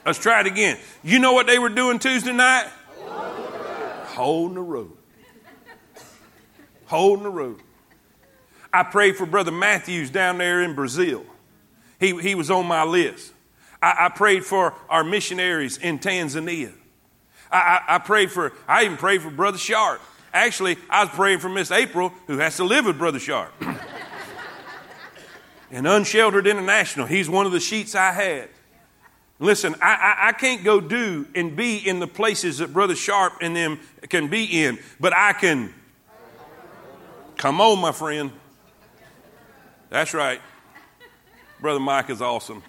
Let's 0.06 0.19
try 0.19 0.41
it 0.41 0.45
again. 0.45 0.78
You 1.04 1.17
know 1.17 1.34
what 1.34 1.48
they 1.48 1.58
were 1.58 1.69
doing 1.69 1.98
Tuesday 1.98 2.32
night? 2.32 2.67
Holding 3.00 4.56
the 4.56 4.62
road. 4.62 4.91
Holding 6.86 7.24
the 7.24 7.30
road. 7.32 7.60
I 8.71 8.84
prayed 8.84 9.15
for 9.15 9.26
Brother 9.26 9.52
Matthews 9.52 10.12
down 10.12 10.38
there 10.38 10.62
in 10.62 10.76
Brazil. 10.76 11.26
He, 12.00 12.19
he 12.21 12.36
was 12.36 12.52
on 12.52 12.67
my 12.67 12.84
list. 12.84 13.34
I, 13.82 14.06
I 14.06 14.10
prayed 14.10 14.46
for 14.46 14.74
our 14.90 15.04
missionaries 15.04 15.78
in 15.78 16.00
Tanzania. 16.00 16.74
I, 17.52 17.58
I, 17.58 17.96
I, 17.96 17.98
prayed 18.00 18.32
for, 18.32 18.54
I 18.68 18.86
even 18.86 18.98
prayed 18.98 19.22
for 19.22 19.30
Brother 19.30 19.58
Sharp. 19.58 20.02
Actually, 20.34 20.78
I 20.90 21.04
was 21.04 21.14
praying 21.14 21.40
for 21.40 21.50
Miss 21.50 21.72
April, 21.72 22.12
who 22.28 22.38
has 22.40 22.58
to 22.58 22.64
live 22.64 22.86
with 22.86 22.98
Brother 22.98 23.20
Sharp. 23.20 23.54
and 25.72 25.88
Unsheltered 25.88 26.48
International, 26.48 27.06
he's 27.06 27.30
one 27.30 27.46
of 27.46 27.52
the 27.52 27.60
sheets 27.60 27.96
I 27.96 28.12
had. 28.12 28.50
Listen, 29.40 29.76
I, 29.82 29.96
I, 29.96 30.30
I, 30.30 30.32
can't 30.32 30.64
go 30.64 30.80
do 30.80 31.28
and 31.36 31.58
be 31.58 31.78
in 31.78 32.00
the 32.00 32.08
places 32.08 32.60
that 32.60 32.72
Brother 32.72 32.96
Sharp 32.96 33.34
and 33.42 33.54
them 33.54 33.82
can 34.10 34.30
be 34.30 34.64
in, 34.64 34.80
but 34.98 35.14
I 35.14 35.34
can. 35.34 35.74
Come 37.36 37.60
on, 37.60 37.80
my 37.80 37.92
friend. 37.92 38.32
That's 39.90 40.14
right. 40.14 40.40
Brother 41.60 41.82
Mike 41.82 42.10
is 42.10 42.22
awesome. 42.22 42.64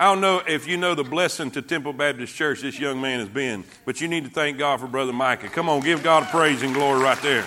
I 0.00 0.04
don't 0.04 0.20
know 0.20 0.40
if 0.46 0.68
you 0.68 0.76
know 0.76 0.94
the 0.94 1.02
blessing 1.02 1.50
to 1.50 1.60
Temple 1.60 1.92
Baptist 1.92 2.32
Church 2.32 2.60
this 2.60 2.78
young 2.78 3.00
man 3.00 3.18
has 3.18 3.28
been, 3.28 3.64
but 3.84 4.00
you 4.00 4.06
need 4.06 4.22
to 4.22 4.30
thank 4.30 4.56
God 4.56 4.78
for 4.78 4.86
Brother 4.86 5.12
Micah. 5.12 5.48
Come 5.48 5.68
on, 5.68 5.80
give 5.80 6.04
God 6.04 6.28
praise 6.28 6.62
and 6.62 6.72
glory 6.72 7.02
right 7.02 7.20
there. 7.20 7.44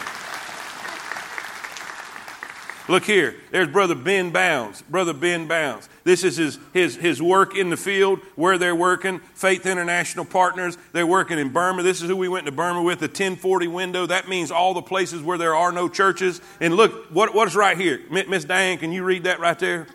Look 2.89 3.05
here, 3.05 3.35
there's 3.51 3.69
Brother 3.69 3.95
Ben 3.95 4.31
Bounds. 4.31 4.81
Brother 4.81 5.13
Ben 5.13 5.47
Bounds. 5.47 5.87
This 6.03 6.25
is 6.25 6.35
his, 6.35 6.59
his, 6.73 6.97
his 6.97 7.21
work 7.21 7.55
in 7.55 7.69
the 7.69 7.77
field, 7.77 8.19
where 8.35 8.57
they're 8.57 8.75
working. 8.75 9.19
Faith 9.33 9.65
International 9.65 10.25
Partners. 10.25 10.77
They're 10.91 11.07
working 11.07 11.39
in 11.39 11.53
Burma. 11.53 11.83
This 11.83 12.01
is 12.01 12.09
who 12.09 12.17
we 12.17 12.27
went 12.27 12.47
to 12.47 12.51
Burma 12.51 12.81
with, 12.81 12.99
the 12.99 13.05
1040 13.05 13.67
window. 13.69 14.05
That 14.07 14.27
means 14.27 14.51
all 14.51 14.73
the 14.73 14.81
places 14.81 15.21
where 15.21 15.37
there 15.37 15.55
are 15.55 15.71
no 15.71 15.87
churches. 15.87 16.41
And 16.59 16.75
look, 16.75 17.11
what, 17.11 17.33
what 17.33 17.47
is 17.47 17.55
right 17.55 17.77
here? 17.77 18.01
Miss 18.09 18.43
Diane, 18.43 18.77
can 18.77 18.91
you 18.91 19.05
read 19.05 19.23
that 19.23 19.39
right 19.39 19.57
there? 19.57 19.87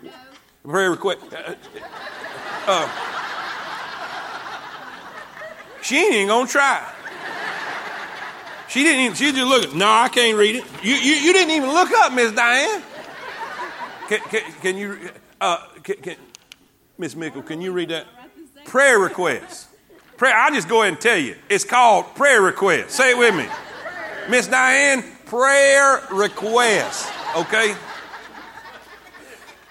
Prayer 0.63 0.89
request. 0.89 1.19
Uh, 1.31 1.53
Uh, 2.67 2.89
she 5.81 5.97
ain't 5.97 6.13
even 6.15 6.27
gonna 6.27 6.47
try. 6.47 6.85
She 8.67 8.83
didn't 8.83 8.99
even, 8.99 9.15
she 9.15 9.31
just 9.31 9.47
looked, 9.47 9.73
no, 9.73 9.89
I 9.89 10.09
can't 10.09 10.37
read 10.37 10.57
it. 10.57 10.65
You, 10.83 10.93
you, 10.93 11.13
you 11.15 11.33
didn't 11.33 11.51
even 11.51 11.69
look 11.69 11.89
up, 11.91 12.11
Miss 12.11 12.33
Diane. 12.33 12.83
Can, 14.09 14.19
can, 14.19 14.51
can 14.61 14.77
you, 14.77 14.97
uh, 15.39 15.65
can, 15.81 15.95
can, 15.95 16.15
Miss 16.97 17.15
Mickle, 17.15 17.41
can 17.41 17.61
you 17.61 17.71
read 17.71 17.89
that? 17.89 18.05
Prayer 18.65 18.99
request. 18.99 19.69
Prayer, 20.17 20.35
I'll 20.35 20.53
just 20.53 20.67
go 20.67 20.81
ahead 20.81 20.93
and 20.93 21.01
tell 21.01 21.17
you. 21.17 21.37
It's 21.47 21.63
called 21.63 22.13
prayer 22.15 22.41
request. 22.41 22.91
Say 22.91 23.11
it 23.11 23.17
with 23.17 23.33
me. 23.33 23.47
Miss 24.29 24.47
Diane, 24.47 25.03
prayer 25.25 26.03
request. 26.11 27.09
Okay? 27.37 27.75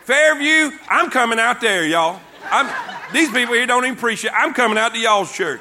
Fairview, 0.04 0.70
I'm 0.88 1.10
coming 1.10 1.38
out 1.38 1.60
there, 1.60 1.86
y'all. 1.86 2.20
I'm, 2.50 3.12
these 3.12 3.30
people 3.30 3.54
here 3.54 3.66
don't 3.66 3.84
even 3.84 3.96
appreciate. 3.96 4.32
I'm 4.34 4.54
coming 4.54 4.78
out 4.78 4.94
to 4.94 4.98
y'all's 4.98 5.32
church. 5.32 5.60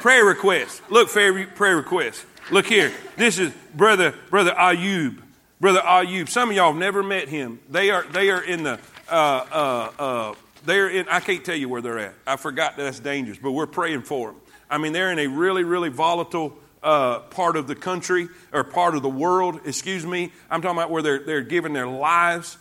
Prayer 0.00 0.24
request. 0.24 0.82
Look, 0.90 1.08
prayer, 1.08 1.76
request. 1.76 2.26
Look 2.50 2.66
here. 2.66 2.92
This 3.16 3.38
is 3.38 3.52
brother 3.74 4.14
brother 4.28 4.52
Ayub. 4.52 5.18
Brother 5.60 5.80
Ayub. 5.80 6.28
Some 6.28 6.50
of 6.50 6.56
y'all 6.56 6.72
have 6.72 6.78
never 6.78 7.02
met 7.02 7.28
him. 7.28 7.58
They 7.70 7.90
are 7.90 8.04
they 8.12 8.30
are 8.30 8.42
in 8.42 8.64
the 8.64 8.78
uh, 9.08 9.14
uh, 9.14 9.92
uh, 9.98 10.34
they're 10.66 10.90
in. 10.90 11.08
I 11.08 11.20
can't 11.20 11.42
tell 11.42 11.56
you 11.56 11.68
where 11.68 11.80
they're 11.80 11.98
at. 11.98 12.14
I 12.26 12.36
forgot 12.36 12.76
that 12.76 12.82
that's 12.82 13.00
dangerous, 13.00 13.38
but 13.38 13.52
we're 13.52 13.66
praying 13.66 14.02
for 14.02 14.32
them. 14.32 14.40
I 14.68 14.76
mean, 14.76 14.92
they're 14.92 15.10
in 15.10 15.18
a 15.18 15.26
really 15.26 15.64
really 15.64 15.88
volatile 15.88 16.58
uh, 16.82 17.20
part 17.20 17.56
of 17.56 17.66
the 17.66 17.74
country 17.74 18.28
or 18.52 18.62
part 18.62 18.94
of 18.94 19.02
the 19.02 19.08
world. 19.08 19.60
Excuse 19.64 20.04
me. 20.04 20.32
I'm 20.50 20.60
talking 20.60 20.76
about 20.76 20.90
where 20.90 21.02
they're 21.02 21.20
they're 21.20 21.40
giving 21.40 21.72
their 21.72 21.88
lives 21.88 22.58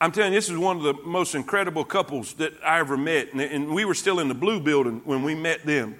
I'm 0.00 0.12
telling 0.12 0.32
you, 0.32 0.38
this 0.38 0.48
is 0.48 0.56
one 0.56 0.78
of 0.78 0.82
the 0.82 0.94
most 1.04 1.34
incredible 1.34 1.84
couples 1.84 2.32
that 2.34 2.54
I 2.64 2.80
ever 2.80 2.96
met. 2.96 3.32
And, 3.32 3.40
and 3.40 3.74
we 3.74 3.84
were 3.84 3.94
still 3.94 4.18
in 4.18 4.28
the 4.28 4.34
blue 4.34 4.58
building 4.58 5.02
when 5.04 5.22
we 5.22 5.34
met 5.34 5.66
them. 5.66 5.96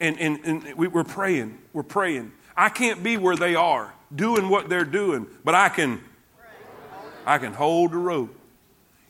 And, 0.00 0.18
and, 0.18 0.40
and 0.44 0.74
we 0.74 0.88
were 0.88 1.04
praying. 1.04 1.58
We're 1.72 1.82
praying. 1.82 2.32
I 2.56 2.70
can't 2.70 3.02
be 3.02 3.18
where 3.18 3.36
they 3.36 3.54
are 3.54 3.92
doing 4.14 4.48
what 4.48 4.68
they're 4.68 4.84
doing, 4.84 5.26
but 5.44 5.54
I 5.54 5.68
can, 5.68 6.02
I 7.26 7.38
can 7.38 7.52
hold 7.52 7.92
the 7.92 7.98
rope. 7.98 8.34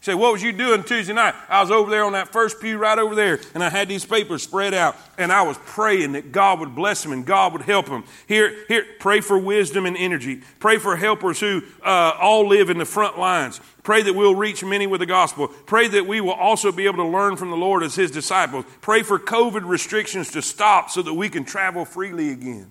Say, 0.03 0.17
what 0.17 0.33
was 0.33 0.43
you 0.43 0.51
doing 0.51 0.83
Tuesday 0.83 1.13
night? 1.13 1.33
I 1.49 1.61
was 1.61 1.71
over 1.71 1.89
there 1.89 2.03
on 2.03 2.15
that 2.15 2.33
first 2.33 2.61
pew 2.61 2.77
right 2.77 2.99
over 2.99 3.15
there, 3.15 3.39
and 3.55 3.63
I 3.63 3.71
had 3.71 3.87
these 3.87 4.05
papers 4.05 4.43
spread 4.43 4.75
out, 4.75 4.97
and 5.17 5.31
I 5.31 5.43
was 5.43 5.57
praying 5.59 6.13
that 6.13 6.33
God 6.33 6.59
would 6.59 6.75
bless 6.75 7.05
them 7.05 7.13
and 7.13 7.25
God 7.25 7.53
would 7.53 7.63
help 7.63 7.87
them. 7.87 8.03
Here, 8.27 8.53
here, 8.67 8.85
pray 8.99 9.21
for 9.21 9.39
wisdom 9.39 9.87
and 9.87 9.97
energy. 9.97 10.43
Pray 10.59 10.79
for 10.79 10.97
helpers 10.97 11.39
who 11.39 11.63
uh, 11.85 12.17
all 12.21 12.49
live 12.49 12.69
in 12.69 12.79
the 12.79 12.85
front 12.85 13.17
lines. 13.17 13.61
Pray 13.85 14.03
that 14.03 14.13
we'll 14.13 14.35
reach 14.35 14.65
many 14.65 14.89
with 14.89 14.99
the 14.99 15.07
gospel. 15.07 15.47
Pray 15.47 15.87
that 15.87 16.05
we 16.05 16.21
will 16.21 16.33
also 16.33 16.73
be 16.73 16.87
able 16.87 16.97
to 16.97 17.07
learn 17.09 17.37
from 17.37 17.51
the 17.51 17.57
Lord 17.57 17.85
as 17.85 17.95
His 17.95 18.11
disciples. 18.11 18.65
Pray 18.81 19.05
for 19.05 19.21
COVID 19.21 19.65
restrictions 19.65 20.33
to 20.33 20.43
stop 20.43 20.91
so 20.91 21.03
that 21.03 21.15
we 21.15 21.29
can 21.29 21.45
travel 21.45 21.85
freely 21.85 22.31
again. 22.31 22.69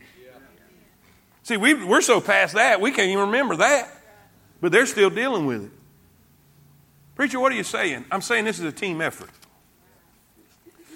See, 1.43 1.55
we, 1.55 1.75
we're 1.75 2.01
so 2.01 2.19
past 2.19 2.55
that, 2.55 2.81
we 2.81 2.91
can't 2.91 3.07
even 3.07 3.27
remember 3.27 3.55
that. 3.55 3.89
But 4.59 4.73
they're 4.73 4.85
still 4.85 5.09
dealing 5.09 5.45
with 5.45 5.63
it. 5.63 5.71
Preacher, 7.21 7.39
what 7.39 7.51
are 7.51 7.55
you 7.55 7.63
saying? 7.63 8.05
I'm 8.09 8.23
saying 8.23 8.45
this 8.45 8.57
is 8.57 8.65
a 8.65 8.71
team 8.71 8.99
effort. 8.99 9.29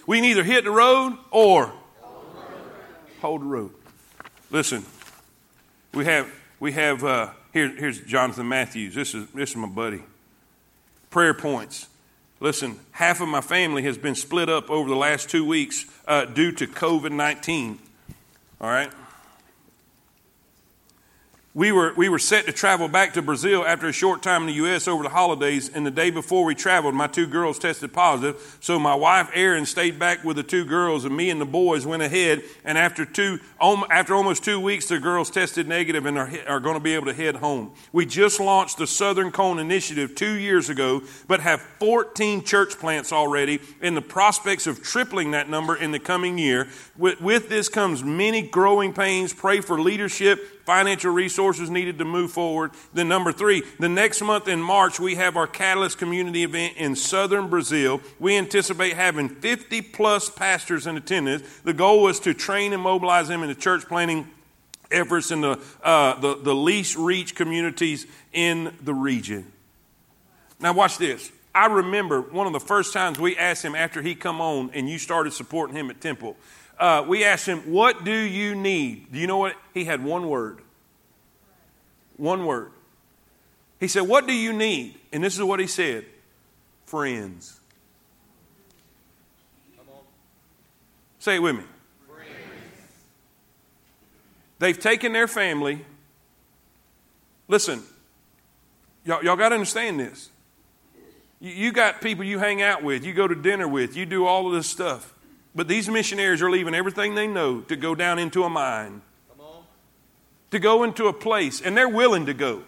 We 0.07 0.17
can 0.17 0.25
either 0.25 0.43
hit 0.43 0.63
the 0.63 0.71
road 0.71 1.19
or 1.29 1.71
hold 3.21 3.41
the 3.41 3.45
road. 3.45 3.71
Listen, 4.49 4.83
We 5.93 6.03
have, 6.05 6.27
we 6.59 6.71
have 6.71 7.03
uh, 7.03 7.29
here, 7.53 7.69
here's 7.69 8.01
Jonathan 8.01 8.47
Matthews. 8.47 8.95
This 8.95 9.13
is, 9.13 9.27
this 9.35 9.51
is 9.51 9.55
my 9.55 9.67
buddy. 9.67 10.01
Prayer 11.11 11.35
points. 11.35 11.89
Listen, 12.39 12.79
half 12.89 13.21
of 13.21 13.27
my 13.27 13.41
family 13.41 13.83
has 13.83 13.99
been 13.99 14.15
split 14.15 14.49
up 14.49 14.71
over 14.71 14.89
the 14.89 14.95
last 14.95 15.29
two 15.29 15.45
weeks 15.45 15.85
uh, 16.07 16.25
due 16.25 16.51
to 16.53 16.65
COVID 16.65 17.11
19. 17.11 17.77
All 18.59 18.67
right? 18.67 18.91
We 21.55 21.71
were, 21.71 21.93
we 21.95 22.09
were 22.09 22.19
set 22.19 22.45
to 22.47 22.51
travel 22.51 22.89
back 22.89 23.13
to 23.13 23.21
Brazil 23.21 23.65
after 23.65 23.87
a 23.87 23.93
short 23.93 24.21
time 24.21 24.41
in 24.41 24.47
the 24.47 24.53
U.S. 24.55 24.89
over 24.89 25.03
the 25.03 25.09
holidays, 25.09 25.69
and 25.69 25.85
the 25.85 25.91
day 25.91 26.09
before 26.09 26.43
we 26.43 26.53
traveled, 26.53 26.93
my 26.93 27.07
two 27.07 27.25
girls 27.25 27.57
tested 27.57 27.93
positive. 27.93 28.57
So 28.59 28.77
my 28.77 28.93
wife, 28.93 29.31
Erin, 29.33 29.65
stayed 29.65 29.97
back 29.97 30.25
with 30.25 30.35
the 30.35 30.43
two 30.43 30.65
girls, 30.65 31.05
and 31.05 31.15
me 31.15 31.29
and 31.29 31.39
the 31.39 31.45
boys 31.45 31.85
went 31.85 32.03
ahead. 32.03 32.43
And 32.65 32.77
after, 32.77 33.05
two, 33.05 33.39
after 33.61 34.13
almost 34.13 34.43
two 34.43 34.59
weeks, 34.59 34.89
the 34.89 34.99
girls 34.99 35.31
tested 35.31 35.65
negative 35.65 36.05
and 36.05 36.17
are, 36.17 36.29
are 36.45 36.59
going 36.59 36.75
to 36.75 36.81
be 36.81 36.93
able 36.93 37.05
to 37.05 37.13
head 37.13 37.37
home. 37.37 37.71
We 37.93 38.05
just 38.05 38.41
launched 38.41 38.77
the 38.77 38.85
Southern 38.85 39.31
Cone 39.31 39.57
Initiative 39.57 40.13
two 40.13 40.33
years 40.33 40.69
ago, 40.69 41.03
but 41.25 41.39
have 41.39 41.61
14 41.79 42.43
church 42.43 42.77
plants 42.77 43.13
already, 43.13 43.61
and 43.81 43.95
the 43.95 44.01
prospects 44.01 44.67
of 44.67 44.83
tripling 44.83 45.31
that 45.31 45.49
number 45.49 45.73
in 45.73 45.93
the 45.93 45.99
coming 45.99 46.37
year. 46.37 46.67
With, 46.97 47.21
with 47.21 47.47
this 47.47 47.69
comes 47.69 48.03
many 48.03 48.41
growing 48.41 48.91
pains. 48.91 49.31
Pray 49.31 49.61
for 49.61 49.79
leadership 49.79 50.54
financial 50.65 51.13
resources 51.13 51.69
needed 51.69 51.97
to 51.99 52.05
move 52.05 52.31
forward. 52.31 52.71
Then, 52.93 53.07
number 53.07 53.31
three, 53.31 53.63
the 53.79 53.87
next 53.87 54.21
month 54.21 54.47
in 54.47 54.61
March, 54.61 54.99
we 54.99 55.15
have 55.15 55.37
our 55.37 55.47
Catalyst 55.47 55.97
community 55.97 56.43
event 56.43 56.75
in 56.77 56.95
southern 56.95 57.47
Brazil. 57.47 58.01
We 58.19 58.35
anticipate 58.35 58.93
having 58.93 59.29
50 59.29 59.81
plus 59.81 60.29
pastors 60.29 60.87
in 60.87 60.97
attendance. 60.97 61.43
The 61.63 61.73
goal 61.73 62.01
was 62.01 62.19
to 62.21 62.33
train 62.33 62.73
and 62.73 62.81
mobilize 62.81 63.27
them 63.27 63.43
in 63.43 63.49
the 63.49 63.55
church 63.55 63.85
planting 63.85 64.27
efforts 64.91 65.31
in 65.31 65.41
the, 65.41 65.59
uh, 65.83 66.19
the, 66.19 66.35
the 66.35 66.55
least 66.55 66.97
reached 66.97 67.35
communities 67.35 68.07
in 68.33 68.75
the 68.83 68.93
region. 68.93 69.51
Now, 70.59 70.73
watch 70.73 70.97
this. 70.97 71.31
I 71.53 71.67
remember 71.67 72.21
one 72.21 72.47
of 72.47 72.53
the 72.53 72.59
first 72.59 72.91
times 72.91 73.17
we 73.17 73.37
asked 73.37 73.63
him 73.63 73.75
after 73.75 74.01
he 74.01 74.13
come 74.13 74.41
on 74.41 74.71
and 74.73 74.89
you 74.89 74.97
started 74.97 75.31
supporting 75.31 75.75
him 75.75 75.89
at 75.89 76.01
Temple 76.01 76.35
uh, 76.79 77.05
we 77.07 77.23
asked 77.23 77.45
him, 77.45 77.71
What 77.71 78.03
do 78.03 78.13
you 78.13 78.55
need? 78.55 79.11
Do 79.11 79.19
you 79.19 79.27
know 79.27 79.37
what? 79.37 79.55
He 79.73 79.85
had 79.85 80.03
one 80.03 80.29
word. 80.29 80.61
One 82.17 82.45
word. 82.45 82.71
He 83.79 83.87
said, 83.87 84.03
What 84.03 84.27
do 84.27 84.33
you 84.33 84.53
need? 84.53 84.95
And 85.11 85.23
this 85.23 85.35
is 85.35 85.43
what 85.43 85.59
he 85.59 85.67
said 85.67 86.05
friends. 86.85 87.59
Say 91.19 91.37
it 91.37 91.39
with 91.39 91.55
me. 91.55 91.63
Friends. 92.07 92.29
They've 94.59 94.79
taken 94.79 95.11
their 95.11 95.27
family. 95.27 95.83
Listen, 97.47 97.81
y'all, 99.03 99.23
y'all 99.23 99.35
got 99.35 99.49
to 99.49 99.55
understand 99.55 99.99
this. 99.99 100.29
You, 101.39 101.51
you 101.51 101.71
got 101.71 101.99
people 101.99 102.23
you 102.23 102.37
hang 102.37 102.61
out 102.61 102.83
with, 102.83 103.03
you 103.03 103.13
go 103.13 103.27
to 103.27 103.33
dinner 103.33 103.67
with, 103.67 103.97
you 103.97 104.05
do 104.05 104.27
all 104.27 104.45
of 104.45 104.53
this 104.53 104.67
stuff. 104.67 105.14
But 105.55 105.69
these 105.69 105.87
missionaries 105.87 106.41
are 106.41 106.51
leaving 106.51 106.75
everything 106.75 107.15
they 107.15 107.27
know 107.27 107.61
to 107.61 107.77
go 107.77 107.95
down 107.95 108.19
into 108.19 108.43
a 108.43 108.49
mine, 108.49 109.01
to 110.51 110.59
go 110.59 110.83
into 110.83 111.07
a 111.07 111.13
place, 111.13 111.61
and 111.61 111.77
they're 111.77 111.87
willing 111.87 112.25
to 112.25 112.33
go. 112.33 112.63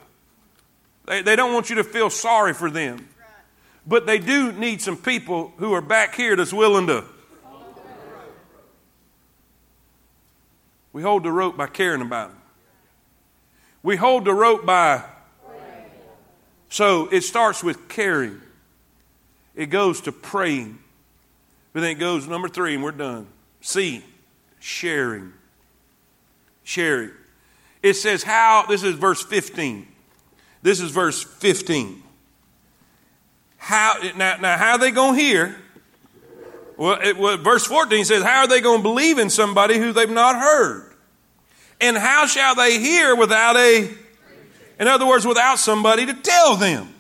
They, 1.06 1.22
they 1.22 1.36
don't 1.36 1.54
want 1.54 1.70
you 1.70 1.76
to 1.76 1.84
feel 1.84 2.10
sorry 2.10 2.54
for 2.54 2.72
them. 2.72 3.10
But 3.86 4.06
they 4.06 4.20
do 4.20 4.52
need 4.52 4.82
some 4.82 4.98
people 4.98 5.54
who 5.58 5.74
are 5.74 5.82
back 5.82 6.16
here 6.16 6.36
that's 6.36 6.54
willing 6.54 6.88
to. 6.88 7.04
We 10.94 11.02
hold 11.02 11.24
the 11.24 11.32
rope 11.32 11.58
by 11.58 11.68
caring 11.68 12.02
about 12.02 12.30
them. 12.30 12.42
We 13.84 13.98
hold 13.98 14.26
the 14.26 14.34
rope 14.34 14.66
by. 14.66 15.04
So 16.70 17.08
it 17.08 17.22
starts 17.22 17.64
with 17.64 17.88
caring, 17.88 18.42
it 19.56 19.68
goes 19.68 20.02
to 20.02 20.12
praying. 20.12 20.80
But 21.78 21.82
then 21.82 21.92
it 21.92 22.00
goes 22.00 22.28
number 22.28 22.48
three, 22.48 22.74
and 22.74 22.84
we're 22.84 22.92
done. 22.92 23.28
C, 23.62 24.04
sharing. 24.60 25.32
Sharing. 26.64 27.12
It 27.84 27.94
says 27.94 28.24
how, 28.24 28.66
this 28.68 28.82
is 28.82 28.96
verse 28.96 29.22
15. 29.24 29.88
This 30.64 30.80
is 30.80 30.90
verse 30.90 31.22
15. 31.22 32.02
How, 33.58 33.94
now, 34.16 34.38
now 34.38 34.58
how 34.58 34.72
are 34.72 34.78
they 34.80 34.90
going 34.90 35.18
to 35.18 35.22
hear? 35.22 35.56
Well, 36.78 36.98
it, 37.00 37.16
well, 37.16 37.38
verse 37.38 37.68
14 37.68 38.06
says, 38.06 38.24
How 38.24 38.40
are 38.40 38.48
they 38.48 38.60
going 38.60 38.80
to 38.80 38.84
believe 38.84 39.20
in 39.20 39.30
somebody 39.30 39.78
who 39.78 39.94
they've 39.94 40.10
not 40.10 40.36
heard? 40.36 40.96
And 41.80 41.96
how 41.96 42.26
shall 42.26 42.56
they 42.56 42.80
hear 42.80 43.16
without 43.16 43.56
a, 43.56 43.88
in 44.80 44.88
other 44.88 45.06
words, 45.06 45.28
without 45.28 45.60
somebody 45.60 46.08
to 46.08 46.14
tell 46.16 46.56
them? 46.56 46.92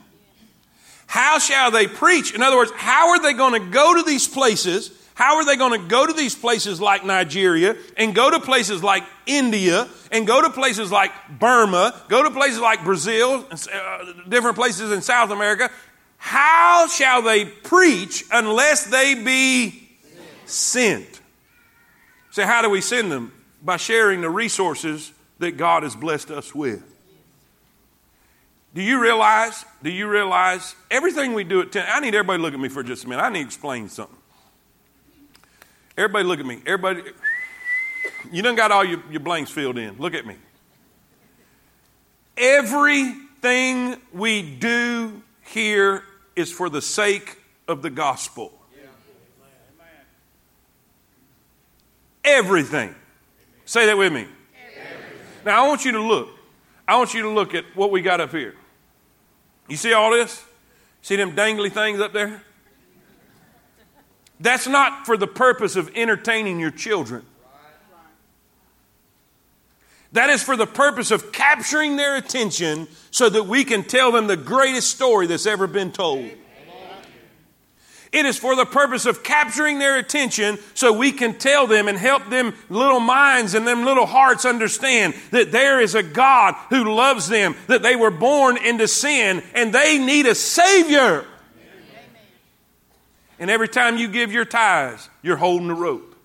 How 1.07 1.39
shall 1.39 1.71
they 1.71 1.87
preach? 1.87 2.35
In 2.35 2.43
other 2.43 2.57
words, 2.57 2.71
how 2.75 3.09
are 3.11 3.21
they 3.21 3.33
going 3.33 3.59
to 3.59 3.71
go 3.71 3.95
to 3.95 4.03
these 4.03 4.27
places? 4.27 4.91
How 5.15 5.37
are 5.37 5.45
they 5.45 5.55
going 5.55 5.81
to 5.81 5.87
go 5.87 6.05
to 6.05 6.13
these 6.13 6.35
places 6.35 6.79
like 6.79 7.03
Nigeria 7.03 7.75
and 7.95 8.13
go 8.13 8.29
to 8.29 8.39
places 8.39 8.83
like 8.83 9.03
India 9.25 9.87
and 10.11 10.27
go 10.27 10.43
to 10.43 10.49
places 10.51 10.91
like 10.91 11.11
Burma, 11.39 11.99
go 12.07 12.21
to 12.21 12.29
places 12.29 12.59
like 12.59 12.83
Brazil, 12.83 13.43
uh, 13.51 14.13
different 14.29 14.57
places 14.57 14.91
in 14.91 15.01
South 15.01 15.31
America? 15.31 15.71
How 16.17 16.87
shall 16.87 17.21
they 17.21 17.45
preach 17.45 18.25
unless 18.31 18.85
they 18.85 19.15
be 19.15 19.89
sent? 20.45 21.21
So, 22.31 22.45
how 22.45 22.61
do 22.61 22.69
we 22.69 22.81
send 22.81 23.11
them? 23.11 23.33
By 23.63 23.77
sharing 23.77 24.21
the 24.21 24.29
resources 24.29 25.11
that 25.39 25.57
God 25.57 25.81
has 25.83 25.95
blessed 25.95 26.29
us 26.29 26.53
with. 26.53 26.83
Do 28.77 28.83
you 28.83 29.01
realize? 29.01 29.65
Do 29.81 29.89
you 29.89 30.07
realize 30.07 30.75
everything 30.91 31.33
we 31.33 31.43
do 31.43 31.61
at 31.61 31.71
10? 31.71 31.87
I 31.89 31.99
need 31.99 32.13
everybody 32.13 32.37
to 32.37 32.43
look 32.43 32.53
at 32.53 32.59
me 32.59 32.69
for 32.69 32.83
just 32.83 33.05
a 33.05 33.09
minute. 33.09 33.23
I 33.23 33.29
need 33.29 33.39
to 33.39 33.45
explain 33.47 33.89
something. 33.89 34.15
Everybody 35.97 36.25
look 36.25 36.39
at 36.39 36.45
me. 36.45 36.61
Everybody, 36.63 37.01
you 38.31 38.43
done 38.43 38.53
got 38.53 38.71
all 38.71 38.85
your, 38.85 39.01
your 39.09 39.21
blanks 39.21 39.49
filled 39.49 39.79
in. 39.79 39.97
Look 39.97 40.13
at 40.13 40.27
me. 40.27 40.35
Everything 42.37 43.97
we 44.13 44.43
do 44.43 45.23
here 45.47 46.03
is 46.35 46.51
for 46.51 46.69
the 46.69 46.83
sake 46.83 47.35
of 47.67 47.81
the 47.81 47.89
gospel. 47.89 48.53
Everything. 52.23 52.93
Say 53.65 53.87
that 53.87 53.97
with 53.97 54.13
me. 54.13 54.27
Now 55.43 55.65
I 55.65 55.67
want 55.67 55.83
you 55.83 55.93
to 55.93 56.01
look. 56.03 56.29
I 56.87 56.95
want 56.97 57.15
you 57.15 57.23
to 57.23 57.29
look 57.29 57.55
at 57.55 57.65
what 57.73 57.89
we 57.89 58.03
got 58.03 58.21
up 58.21 58.29
here. 58.29 58.53
You 59.67 59.75
see 59.77 59.93
all 59.93 60.11
this? 60.11 60.43
See 61.01 61.15
them 61.15 61.35
dangly 61.35 61.71
things 61.71 61.99
up 61.99 62.13
there? 62.13 62.41
That's 64.39 64.67
not 64.67 65.05
for 65.05 65.17
the 65.17 65.27
purpose 65.27 65.75
of 65.75 65.91
entertaining 65.95 66.59
your 66.59 66.71
children. 66.71 67.25
That 70.13 70.29
is 70.29 70.41
for 70.41 70.55
the 70.55 70.67
purpose 70.67 71.11
of 71.11 71.31
capturing 71.31 71.97
their 71.97 72.15
attention 72.15 72.87
so 73.11 73.29
that 73.29 73.43
we 73.43 73.63
can 73.63 73.83
tell 73.83 74.11
them 74.11 74.27
the 74.27 74.37
greatest 74.37 74.91
story 74.91 75.27
that's 75.27 75.45
ever 75.45 75.67
been 75.67 75.91
told. 75.91 76.29
It 78.11 78.25
is 78.25 78.37
for 78.37 78.55
the 78.55 78.65
purpose 78.65 79.05
of 79.05 79.23
capturing 79.23 79.79
their 79.79 79.97
attention 79.97 80.57
so 80.73 80.93
we 80.93 81.11
can 81.11 81.37
tell 81.37 81.67
them 81.67 81.87
and 81.87 81.97
help 81.97 82.29
them 82.29 82.53
little 82.69 82.99
minds 82.99 83.53
and 83.53 83.67
them 83.67 83.83
little 83.83 84.05
hearts 84.05 84.45
understand 84.45 85.13
that 85.31 85.51
there 85.51 85.81
is 85.81 85.93
a 85.93 86.03
God 86.03 86.55
who 86.69 86.95
loves 86.95 87.27
them, 87.27 87.55
that 87.67 87.83
they 87.83 87.95
were 87.95 88.11
born 88.11 88.57
into 88.57 88.87
sin 88.87 89.43
and 89.53 89.73
they 89.73 89.97
need 89.97 90.25
a 90.25 90.35
Savior. 90.35 91.25
And 93.39 93.51
every 93.51 93.67
time 93.67 93.97
you 93.97 94.07
give 94.07 94.31
your 94.31 94.45
tithes, 94.45 95.09
you're 95.21 95.37
holding 95.37 95.67
the 95.67 95.73
rope. 95.73 96.15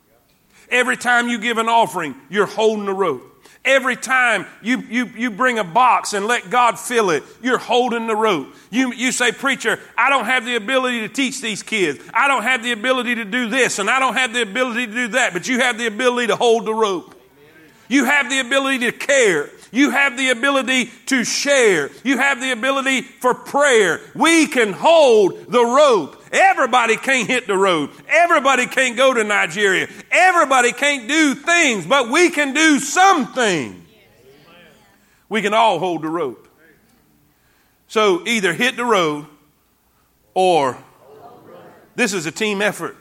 Every 0.71 0.97
time 0.97 1.29
you 1.29 1.39
give 1.39 1.59
an 1.59 1.69
offering, 1.69 2.15
you're 2.31 2.47
holding 2.47 2.87
the 2.87 2.95
rope. 2.95 3.32
Every 3.65 3.95
time 3.95 4.47
you, 4.61 4.79
you, 4.91 5.07
you 5.17 5.31
bring 5.31 5.59
a 5.61 5.65
box 5.65 6.15
and 6.15 6.27
let 6.27 6.51
God 6.51 6.81
fill 6.81 7.11
it, 7.11 7.23
you're 7.41 7.59
holding 7.59 8.09
the 8.09 8.17
rope. 8.17 8.49
You, 8.71 8.93
you 8.93 9.13
say, 9.13 9.31
Preacher, 9.31 9.79
I 9.97 10.11
don't 10.11 10.25
have 10.25 10.45
the 10.45 10.57
ability 10.57 11.01
to 11.01 11.09
teach 11.09 11.41
these 11.41 11.63
kids. 11.63 12.03
I 12.13 12.27
don't 12.27 12.43
have 12.43 12.65
the 12.65 12.73
ability 12.73 13.17
to 13.17 13.25
do 13.25 13.49
this, 13.49 13.79
and 13.79 13.89
I 13.89 14.01
don't 14.01 14.15
have 14.15 14.33
the 14.33 14.43
ability 14.43 14.87
to 14.87 14.93
do 14.93 15.09
that, 15.09 15.33
but 15.33 15.47
you 15.47 15.61
have 15.61 15.79
the 15.79 15.87
ability 15.87 16.29
to 16.29 16.37
hold 16.37 16.65
the 16.65 16.75
rope. 16.75 17.15
You 17.87 18.05
have 18.07 18.29
the 18.31 18.41
ability 18.41 18.81
to 18.81 18.93
care. 18.93 19.49
You 19.75 19.91
have 19.91 20.19
the 20.19 20.29
ability 20.29 20.91
to 21.07 21.25
share. 21.25 21.91
You 22.05 22.19
have 22.19 22.41
the 22.41 22.53
ability 22.53 23.01
for 23.01 23.33
prayer. 23.33 24.01
We 24.15 24.47
can 24.47 24.75
hold 24.75 25.47
the 25.51 25.65
rope. 25.65 26.23
Everybody 26.31 26.97
can't 26.97 27.27
hit 27.27 27.47
the 27.47 27.57
road. 27.57 27.89
Everybody 28.07 28.67
can't 28.67 28.99
go 28.99 29.15
to 29.15 29.25
Nigeria. 29.25 29.89
Everybody 30.11 30.73
can't 30.73 31.09
do 31.09 31.35
things, 31.35 31.87
but 31.87 32.11
we 32.11 32.29
can 32.29 32.53
do 32.53 32.79
something. 32.81 33.87
We 35.31 35.41
can 35.41 35.55
all 35.55 35.79
hold 35.79 36.03
the 36.03 36.09
rope. 36.09 36.47
So 37.89 38.27
either 38.27 38.53
hit 38.53 38.77
the 38.77 38.85
road 38.85 39.27
or 40.35 40.77
this 41.95 42.13
is 42.13 42.27
a 42.27 42.31
team 42.31 42.61
effort. 42.61 42.97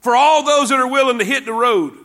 For 0.00 0.14
all 0.14 0.44
those 0.44 0.68
that 0.68 0.78
are 0.78 0.88
willing 0.88 1.18
to 1.18 1.24
hit 1.24 1.46
the 1.46 1.52
road, 1.54 1.96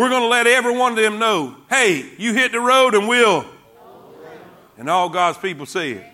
We're 0.00 0.08
going 0.08 0.22
to 0.22 0.28
let 0.28 0.46
every 0.46 0.74
one 0.74 0.92
of 0.92 0.96
them 0.98 1.18
know, 1.18 1.54
hey, 1.68 2.10
you 2.16 2.32
hit 2.32 2.52
the 2.52 2.60
road 2.60 2.94
and 2.94 3.06
we'll. 3.06 3.44
And 4.78 4.88
all 4.88 5.10
God's 5.10 5.36
people 5.36 5.66
say 5.66 5.90
it. 5.90 6.06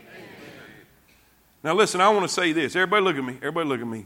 Now, 1.63 1.73
listen, 1.73 2.01
I 2.01 2.09
want 2.09 2.23
to 2.23 2.29
say 2.29 2.51
this. 2.51 2.75
Everybody 2.75 3.05
look 3.05 3.15
at 3.15 3.23
me. 3.23 3.35
Everybody 3.37 3.69
look 3.69 3.81
at 3.81 3.87
me. 3.87 4.05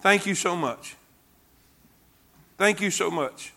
Thank 0.00 0.26
you 0.26 0.34
so 0.34 0.54
much. 0.54 0.94
Thank 2.58 2.82
you 2.82 2.90
so 2.90 3.10
much 3.10 3.54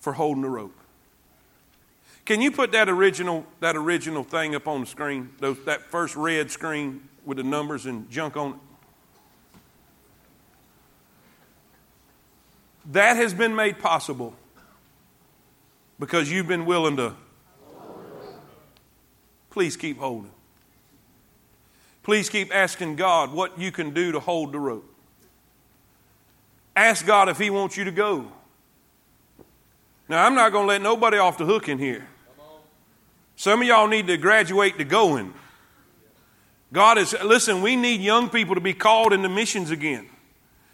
for 0.00 0.12
holding 0.12 0.42
the 0.42 0.50
rope. 0.50 0.78
Can 2.26 2.42
you 2.42 2.50
put 2.50 2.72
that 2.72 2.90
original, 2.90 3.46
that 3.60 3.74
original 3.74 4.22
thing 4.22 4.54
up 4.54 4.68
on 4.68 4.82
the 4.82 4.86
screen? 4.86 5.30
Those, 5.38 5.64
that 5.64 5.80
first 5.84 6.14
red 6.14 6.50
screen 6.50 7.08
with 7.24 7.38
the 7.38 7.42
numbers 7.42 7.86
and 7.86 8.10
junk 8.10 8.36
on 8.36 8.50
it? 8.50 8.56
That 12.88 13.16
has 13.16 13.34
been 13.34 13.54
made 13.54 13.78
possible 13.78 14.34
because 15.98 16.30
you've 16.30 16.48
been 16.48 16.64
willing 16.64 16.96
to. 16.96 17.14
Please 19.50 19.76
keep 19.76 19.98
holding. 19.98 20.30
Please 22.02 22.30
keep 22.30 22.54
asking 22.54 22.96
God 22.96 23.32
what 23.32 23.58
you 23.58 23.70
can 23.70 23.92
do 23.92 24.12
to 24.12 24.20
hold 24.20 24.52
the 24.52 24.58
rope. 24.58 24.90
Ask 26.74 27.04
God 27.04 27.28
if 27.28 27.38
He 27.38 27.50
wants 27.50 27.76
you 27.76 27.84
to 27.84 27.90
go. 27.90 28.32
Now, 30.08 30.24
I'm 30.24 30.34
not 30.34 30.52
going 30.52 30.64
to 30.64 30.68
let 30.68 30.80
nobody 30.80 31.18
off 31.18 31.36
the 31.36 31.44
hook 31.44 31.68
in 31.68 31.78
here. 31.78 32.08
Some 33.36 33.60
of 33.60 33.68
y'all 33.68 33.88
need 33.88 34.06
to 34.06 34.16
graduate 34.16 34.78
to 34.78 34.84
going. 34.84 35.34
God 36.72 36.96
is, 36.96 37.14
listen, 37.22 37.60
we 37.60 37.76
need 37.76 38.00
young 38.00 38.30
people 38.30 38.54
to 38.54 38.60
be 38.60 38.72
called 38.72 39.12
into 39.12 39.28
missions 39.28 39.70
again. 39.70 40.08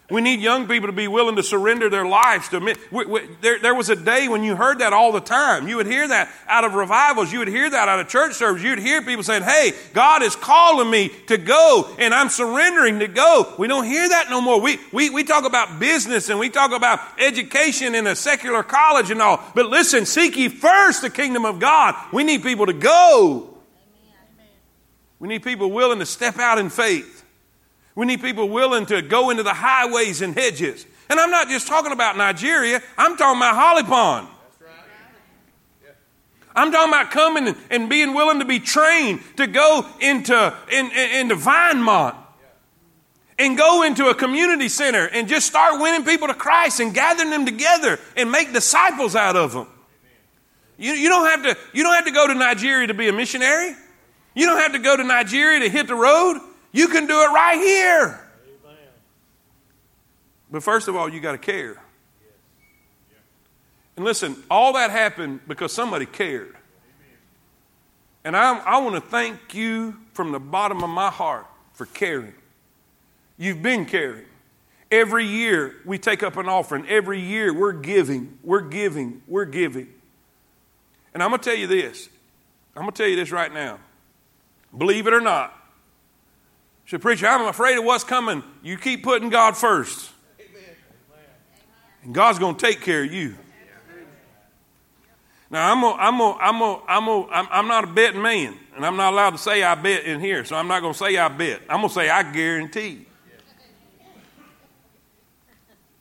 We 0.07 0.21
need 0.21 0.39
young 0.39 0.67
people 0.67 0.87
to 0.87 0.93
be 0.93 1.07
willing 1.07 1.35
to 1.35 1.41
surrender 1.41 1.89
their 1.89 2.05
lives 2.05 2.47
to. 2.49 2.59
We, 2.59 3.05
we, 3.05 3.27
there, 3.41 3.57
there 3.57 3.73
was 3.73 3.89
a 3.89 3.95
day 3.95 4.27
when 4.27 4.43
you 4.43 4.55
heard 4.55 4.79
that 4.79 4.93
all 4.93 5.11
the 5.11 5.19
time. 5.19 5.67
You 5.67 5.77
would 5.77 5.87
hear 5.87 6.07
that 6.07 6.29
out 6.47 6.63
of 6.63 6.75
revivals. 6.75 7.33
You 7.33 7.39
would 7.39 7.47
hear 7.47 7.67
that 7.67 7.89
out 7.89 7.99
of 7.99 8.07
church 8.07 8.33
service. 8.33 8.61
You 8.61 8.69
would 8.69 8.79
hear 8.79 9.01
people 9.01 9.23
saying, 9.23 9.41
"Hey, 9.41 9.73
God 9.93 10.21
is 10.21 10.35
calling 10.35 10.91
me 10.91 11.09
to 11.25 11.39
go, 11.39 11.89
and 11.97 12.13
I'm 12.13 12.29
surrendering 12.29 12.99
to 12.99 13.07
go." 13.07 13.51
We 13.57 13.67
don't 13.67 13.85
hear 13.85 14.07
that 14.07 14.29
no 14.29 14.41
more. 14.41 14.61
We 14.61 14.77
we 14.93 15.09
we 15.09 15.23
talk 15.23 15.43
about 15.43 15.79
business 15.79 16.29
and 16.29 16.37
we 16.37 16.49
talk 16.49 16.71
about 16.71 16.99
education 17.17 17.95
in 17.95 18.05
a 18.05 18.15
secular 18.15 18.61
college 18.61 19.09
and 19.09 19.19
all. 19.23 19.43
But 19.55 19.65
listen, 19.65 20.05
seek 20.05 20.37
ye 20.37 20.49
first 20.49 21.01
the 21.01 21.09
kingdom 21.09 21.45
of 21.45 21.59
God. 21.59 21.95
We 22.13 22.23
need 22.23 22.43
people 22.43 22.67
to 22.67 22.73
go. 22.73 23.57
We 25.17 25.29
need 25.29 25.43
people 25.43 25.71
willing 25.71 25.97
to 25.97 26.05
step 26.05 26.37
out 26.37 26.59
in 26.59 26.69
faith. 26.69 27.14
We 27.95 28.05
need 28.05 28.21
people 28.21 28.49
willing 28.49 28.85
to 28.87 29.01
go 29.01 29.29
into 29.29 29.43
the 29.43 29.53
highways 29.53 30.21
and 30.21 30.33
hedges. 30.33 30.85
And 31.09 31.19
I'm 31.19 31.31
not 31.31 31.47
just 31.47 31.67
talking 31.67 31.91
about 31.91 32.17
Nigeria, 32.17 32.81
I'm 32.97 33.17
talking 33.17 33.39
about 33.39 33.55
Holly 33.55 33.83
Pond. 33.83 34.27
I'm 36.57 36.71
talking 36.71 36.93
about 36.93 37.11
coming 37.11 37.55
and 37.69 37.89
being 37.89 38.13
willing 38.13 38.39
to 38.39 38.45
be 38.45 38.59
trained 38.59 39.21
to 39.35 39.45
go 39.45 39.85
into, 39.99 40.53
in, 40.71 40.89
into 40.91 41.35
Vinemont 41.35 42.15
and 43.37 43.57
go 43.57 43.83
into 43.83 44.07
a 44.07 44.15
community 44.15 44.69
center 44.69 45.05
and 45.05 45.27
just 45.27 45.47
start 45.47 45.81
winning 45.81 46.05
people 46.05 46.29
to 46.29 46.33
Christ 46.33 46.79
and 46.79 46.93
gathering 46.93 47.29
them 47.29 47.45
together 47.45 47.99
and 48.15 48.31
make 48.31 48.53
disciples 48.53 49.15
out 49.15 49.35
of 49.35 49.51
them. 49.51 49.67
You, 50.77 50.93
you, 50.93 51.09
don't 51.09 51.25
have 51.25 51.43
to, 51.43 51.57
you 51.73 51.83
don't 51.83 51.93
have 51.93 52.05
to 52.05 52.11
go 52.11 52.27
to 52.27 52.33
Nigeria 52.33 52.87
to 52.87 52.93
be 52.93 53.09
a 53.09 53.13
missionary. 53.13 53.75
You 54.33 54.45
don't 54.45 54.59
have 54.59 54.73
to 54.73 54.79
go 54.79 54.95
to 54.95 55.03
Nigeria 55.03 55.59
to 55.61 55.69
hit 55.69 55.87
the 55.87 55.95
road. 55.95 56.39
You 56.75 56.89
can 56.89 57.07
do 57.07 57.13
it 57.13 57.27
right 57.27 57.57
here. 57.57 58.19
Amen. 58.65 58.77
But 60.51 60.61
first 60.61 60.89
of 60.89 60.95
all, 60.97 61.07
you 61.07 61.21
got 61.21 61.31
to 61.31 61.37
care. 61.37 61.81
And 63.95 64.03
listen, 64.03 64.35
all 64.51 64.73
that 64.73 64.91
happened 64.91 65.39
because 65.47 65.71
somebody 65.71 66.05
cared. 66.05 66.53
And 68.25 68.35
I, 68.35 68.57
I 68.57 68.79
want 68.79 68.95
to 68.95 69.09
thank 69.09 69.55
you 69.55 69.95
from 70.11 70.33
the 70.33 70.39
bottom 70.39 70.83
of 70.83 70.89
my 70.89 71.09
heart 71.09 71.47
for 71.71 71.85
caring. 71.85 72.33
You've 73.37 73.61
been 73.61 73.85
caring. 73.85 74.25
Every 74.91 75.25
year 75.25 75.75
we 75.85 75.97
take 75.97 76.23
up 76.23 76.35
an 76.35 76.49
offering. 76.49 76.85
Every 76.89 77.21
year 77.21 77.53
we're 77.53 77.71
giving, 77.71 78.37
we're 78.43 78.59
giving, 78.59 79.21
we're 79.27 79.45
giving. 79.45 79.87
And 81.13 81.23
I'm 81.23 81.29
going 81.29 81.39
to 81.39 81.49
tell 81.49 81.57
you 81.57 81.67
this. 81.67 82.09
I'm 82.75 82.81
going 82.81 82.91
to 82.91 82.97
tell 82.97 83.09
you 83.09 83.15
this 83.15 83.31
right 83.31 83.53
now. 83.53 83.79
Believe 84.77 85.07
it 85.07 85.13
or 85.13 85.21
not, 85.21 85.54
said, 86.85 87.01
Preacher, 87.01 87.27
I'm 87.27 87.47
afraid 87.47 87.77
of 87.77 87.83
what's 87.83 88.03
coming. 88.03 88.43
You 88.63 88.77
keep 88.77 89.03
putting 89.03 89.29
God 89.29 89.57
first. 89.57 90.11
And 92.03 92.13
God's 92.13 92.37
going 92.37 92.55
to 92.55 92.65
take 92.65 92.81
care 92.81 93.03
of 93.03 93.11
you. 93.11 93.35
Now, 95.49 95.71
I'm, 95.71 95.83
a, 95.83 95.91
I'm, 95.93 96.19
a, 96.19 96.37
I'm, 96.39 96.61
a, 96.61 96.81
I'm, 96.87 97.07
a, 97.07 97.47
I'm, 97.51 97.67
not 97.67 97.83
a 97.83 97.87
betting 97.87 98.21
man, 98.21 98.57
and 98.75 98.85
I'm 98.85 98.97
not 98.97 99.13
allowed 99.13 99.31
to 99.31 99.37
say 99.37 99.63
I 99.63 99.75
bet 99.75 100.03
in 100.03 100.19
here, 100.19 100.43
so 100.43 100.55
I'm 100.55 100.67
not 100.67 100.81
going 100.81 100.93
to 100.93 100.97
say 100.97 101.17
I 101.17 101.27
bet. 101.27 101.61
I'm 101.69 101.77
going 101.77 101.89
to 101.89 101.93
say 101.93 102.09
I 102.09 102.31
guarantee. 102.31 103.05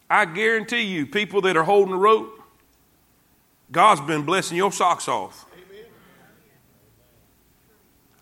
I 0.09 0.25
guarantee 0.27 0.83
you, 0.83 1.07
people 1.07 1.41
that 1.43 1.57
are 1.57 1.65
holding 1.65 1.93
the 1.93 1.99
rope, 1.99 2.41
God's 3.71 4.01
been 4.03 4.23
blessing 4.23 4.57
your 4.57 4.73
socks 4.73 5.09
off. 5.09 5.47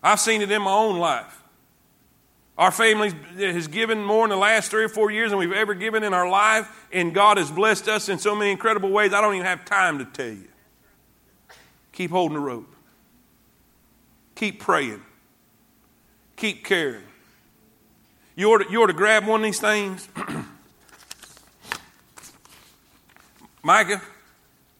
I've 0.01 0.19
seen 0.19 0.41
it 0.41 0.51
in 0.51 0.61
my 0.61 0.71
own 0.71 0.97
life. 0.97 1.42
Our 2.57 2.71
family 2.71 3.11
has 3.37 3.67
given 3.67 4.03
more 4.03 4.23
in 4.25 4.29
the 4.29 4.37
last 4.37 4.69
three 4.69 4.83
or 4.83 4.89
four 4.89 5.09
years 5.09 5.31
than 5.31 5.39
we've 5.39 5.51
ever 5.51 5.73
given 5.73 6.03
in 6.03 6.13
our 6.13 6.29
life, 6.29 6.87
and 6.91 7.13
God 7.13 7.37
has 7.37 7.49
blessed 7.49 7.87
us 7.87 8.09
in 8.09 8.19
so 8.19 8.35
many 8.35 8.51
incredible 8.51 8.89
ways. 8.89 9.11
I 9.11 9.21
don't 9.21 9.33
even 9.33 9.45
have 9.45 9.65
time 9.65 9.97
to 9.99 10.05
tell 10.05 10.27
you. 10.27 10.47
Keep 11.93 12.11
holding 12.11 12.35
the 12.35 12.43
rope. 12.43 12.73
Keep 14.35 14.59
praying. 14.59 15.01
Keep 16.35 16.63
caring. 16.65 17.03
You 18.35 18.51
ought 18.51 18.63
to, 18.63 18.71
you 18.71 18.83
ought 18.83 18.87
to 18.87 18.93
grab 18.93 19.25
one 19.25 19.41
of 19.41 19.45
these 19.45 19.59
things. 19.59 20.07
Micah, 23.63 24.01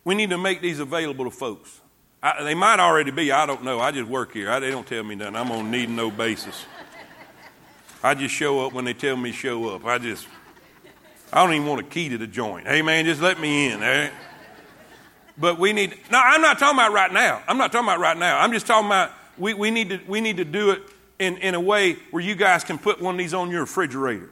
we 0.03 0.13
need 0.15 0.31
to 0.31 0.37
make 0.37 0.61
these 0.61 0.79
available 0.79 1.25
to 1.25 1.31
folks. 1.31 1.79
I, 2.21 2.43
they 2.43 2.55
might 2.55 2.79
already 2.79 3.11
be. 3.11 3.31
I 3.31 3.45
don't 3.45 3.63
know. 3.63 3.79
I 3.79 3.91
just 3.91 4.09
work 4.09 4.33
here. 4.33 4.51
I, 4.51 4.59
they 4.59 4.71
don't 4.71 4.87
tell 4.87 5.03
me 5.03 5.15
nothing. 5.15 5.35
I'm 5.35 5.51
on 5.51 5.71
need 5.71 5.89
no 5.89 6.11
basis. 6.11 6.65
I 8.03 8.13
just 8.13 8.35
show 8.35 8.65
up 8.65 8.73
when 8.73 8.83
they 8.83 8.93
tell 8.93 9.15
me 9.15 9.31
show 9.31 9.69
up. 9.69 9.85
I 9.85 9.97
just, 9.97 10.27
I 11.31 11.41
don't 11.41 11.55
even 11.55 11.65
want 11.65 11.79
a 11.79 11.85
key 11.85 12.09
to 12.09 12.17
the 12.17 12.27
joint. 12.27 12.67
Hey, 12.67 12.81
man, 12.81 13.05
just 13.05 13.21
let 13.21 13.39
me 13.39 13.71
in. 13.71 13.81
Eh? 13.81 14.09
But 15.37 15.57
we 15.57 15.71
need, 15.71 15.97
no, 16.11 16.19
I'm 16.21 16.41
not 16.41 16.59
talking 16.59 16.77
about 16.77 16.91
right 16.91 17.11
now. 17.11 17.41
I'm 17.47 17.57
not 17.57 17.71
talking 17.71 17.87
about 17.87 17.99
right 17.99 18.17
now. 18.17 18.39
I'm 18.39 18.51
just 18.51 18.67
talking 18.67 18.87
about 18.87 19.11
we, 19.37 19.53
we, 19.53 19.71
need, 19.71 19.89
to, 19.89 19.99
we 20.05 20.19
need 20.19 20.37
to 20.37 20.45
do 20.45 20.71
it 20.71 20.81
in, 21.17 21.37
in 21.37 21.55
a 21.55 21.61
way 21.61 21.93
where 22.11 22.21
you 22.21 22.35
guys 22.35 22.65
can 22.65 22.77
put 22.77 23.01
one 23.01 23.15
of 23.15 23.19
these 23.19 23.33
on 23.33 23.49
your 23.49 23.61
refrigerator. 23.61 24.29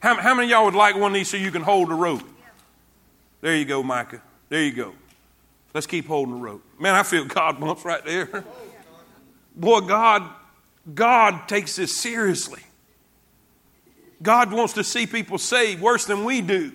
How, 0.00 0.14
how 0.16 0.34
many 0.34 0.48
of 0.48 0.50
y'all 0.50 0.64
would 0.66 0.74
like 0.74 0.94
one 0.94 1.12
of 1.12 1.14
these 1.14 1.30
so 1.30 1.38
you 1.38 1.50
can 1.50 1.62
hold 1.62 1.88
the 1.88 1.94
rope? 1.94 2.22
There 3.40 3.56
you 3.56 3.64
go, 3.64 3.82
Micah. 3.82 4.20
There 4.50 4.62
you 4.62 4.72
go. 4.72 4.92
Let's 5.72 5.86
keep 5.86 6.06
holding 6.06 6.34
the 6.34 6.40
rope. 6.40 6.62
Man, 6.78 6.94
I 6.94 7.02
feel 7.02 7.24
God 7.26 7.58
bumps 7.58 7.84
right 7.84 8.04
there. 8.04 8.44
Boy, 9.56 9.80
God 9.80 10.28
God 10.92 11.48
takes 11.48 11.76
this 11.76 11.96
seriously. 11.96 12.62
God 14.22 14.52
wants 14.52 14.74
to 14.74 14.84
see 14.84 15.06
people 15.06 15.38
saved 15.38 15.80
worse 15.80 16.04
than 16.04 16.24
we 16.24 16.40
do. 16.40 16.72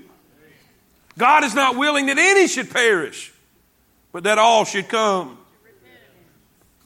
God 1.17 1.43
is 1.43 1.55
not 1.55 1.75
willing 1.75 2.07
that 2.07 2.17
any 2.17 2.47
should 2.47 2.69
perish, 2.69 3.33
but 4.11 4.23
that 4.23 4.37
all 4.37 4.65
should 4.65 4.87
come. 4.87 5.37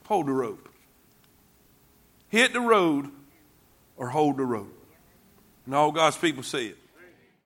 Hold 0.06 0.28
the 0.28 0.32
rope. 0.32 0.70
Hit 2.30 2.54
the 2.54 2.62
road 2.62 3.10
or 3.98 4.10
hold 4.10 4.38
the 4.38 4.46
rope. 4.46 4.74
And 5.66 5.76
all 5.76 5.92
God's 5.92 6.18
people 6.18 6.44
see 6.44 6.68
it. 6.68 6.78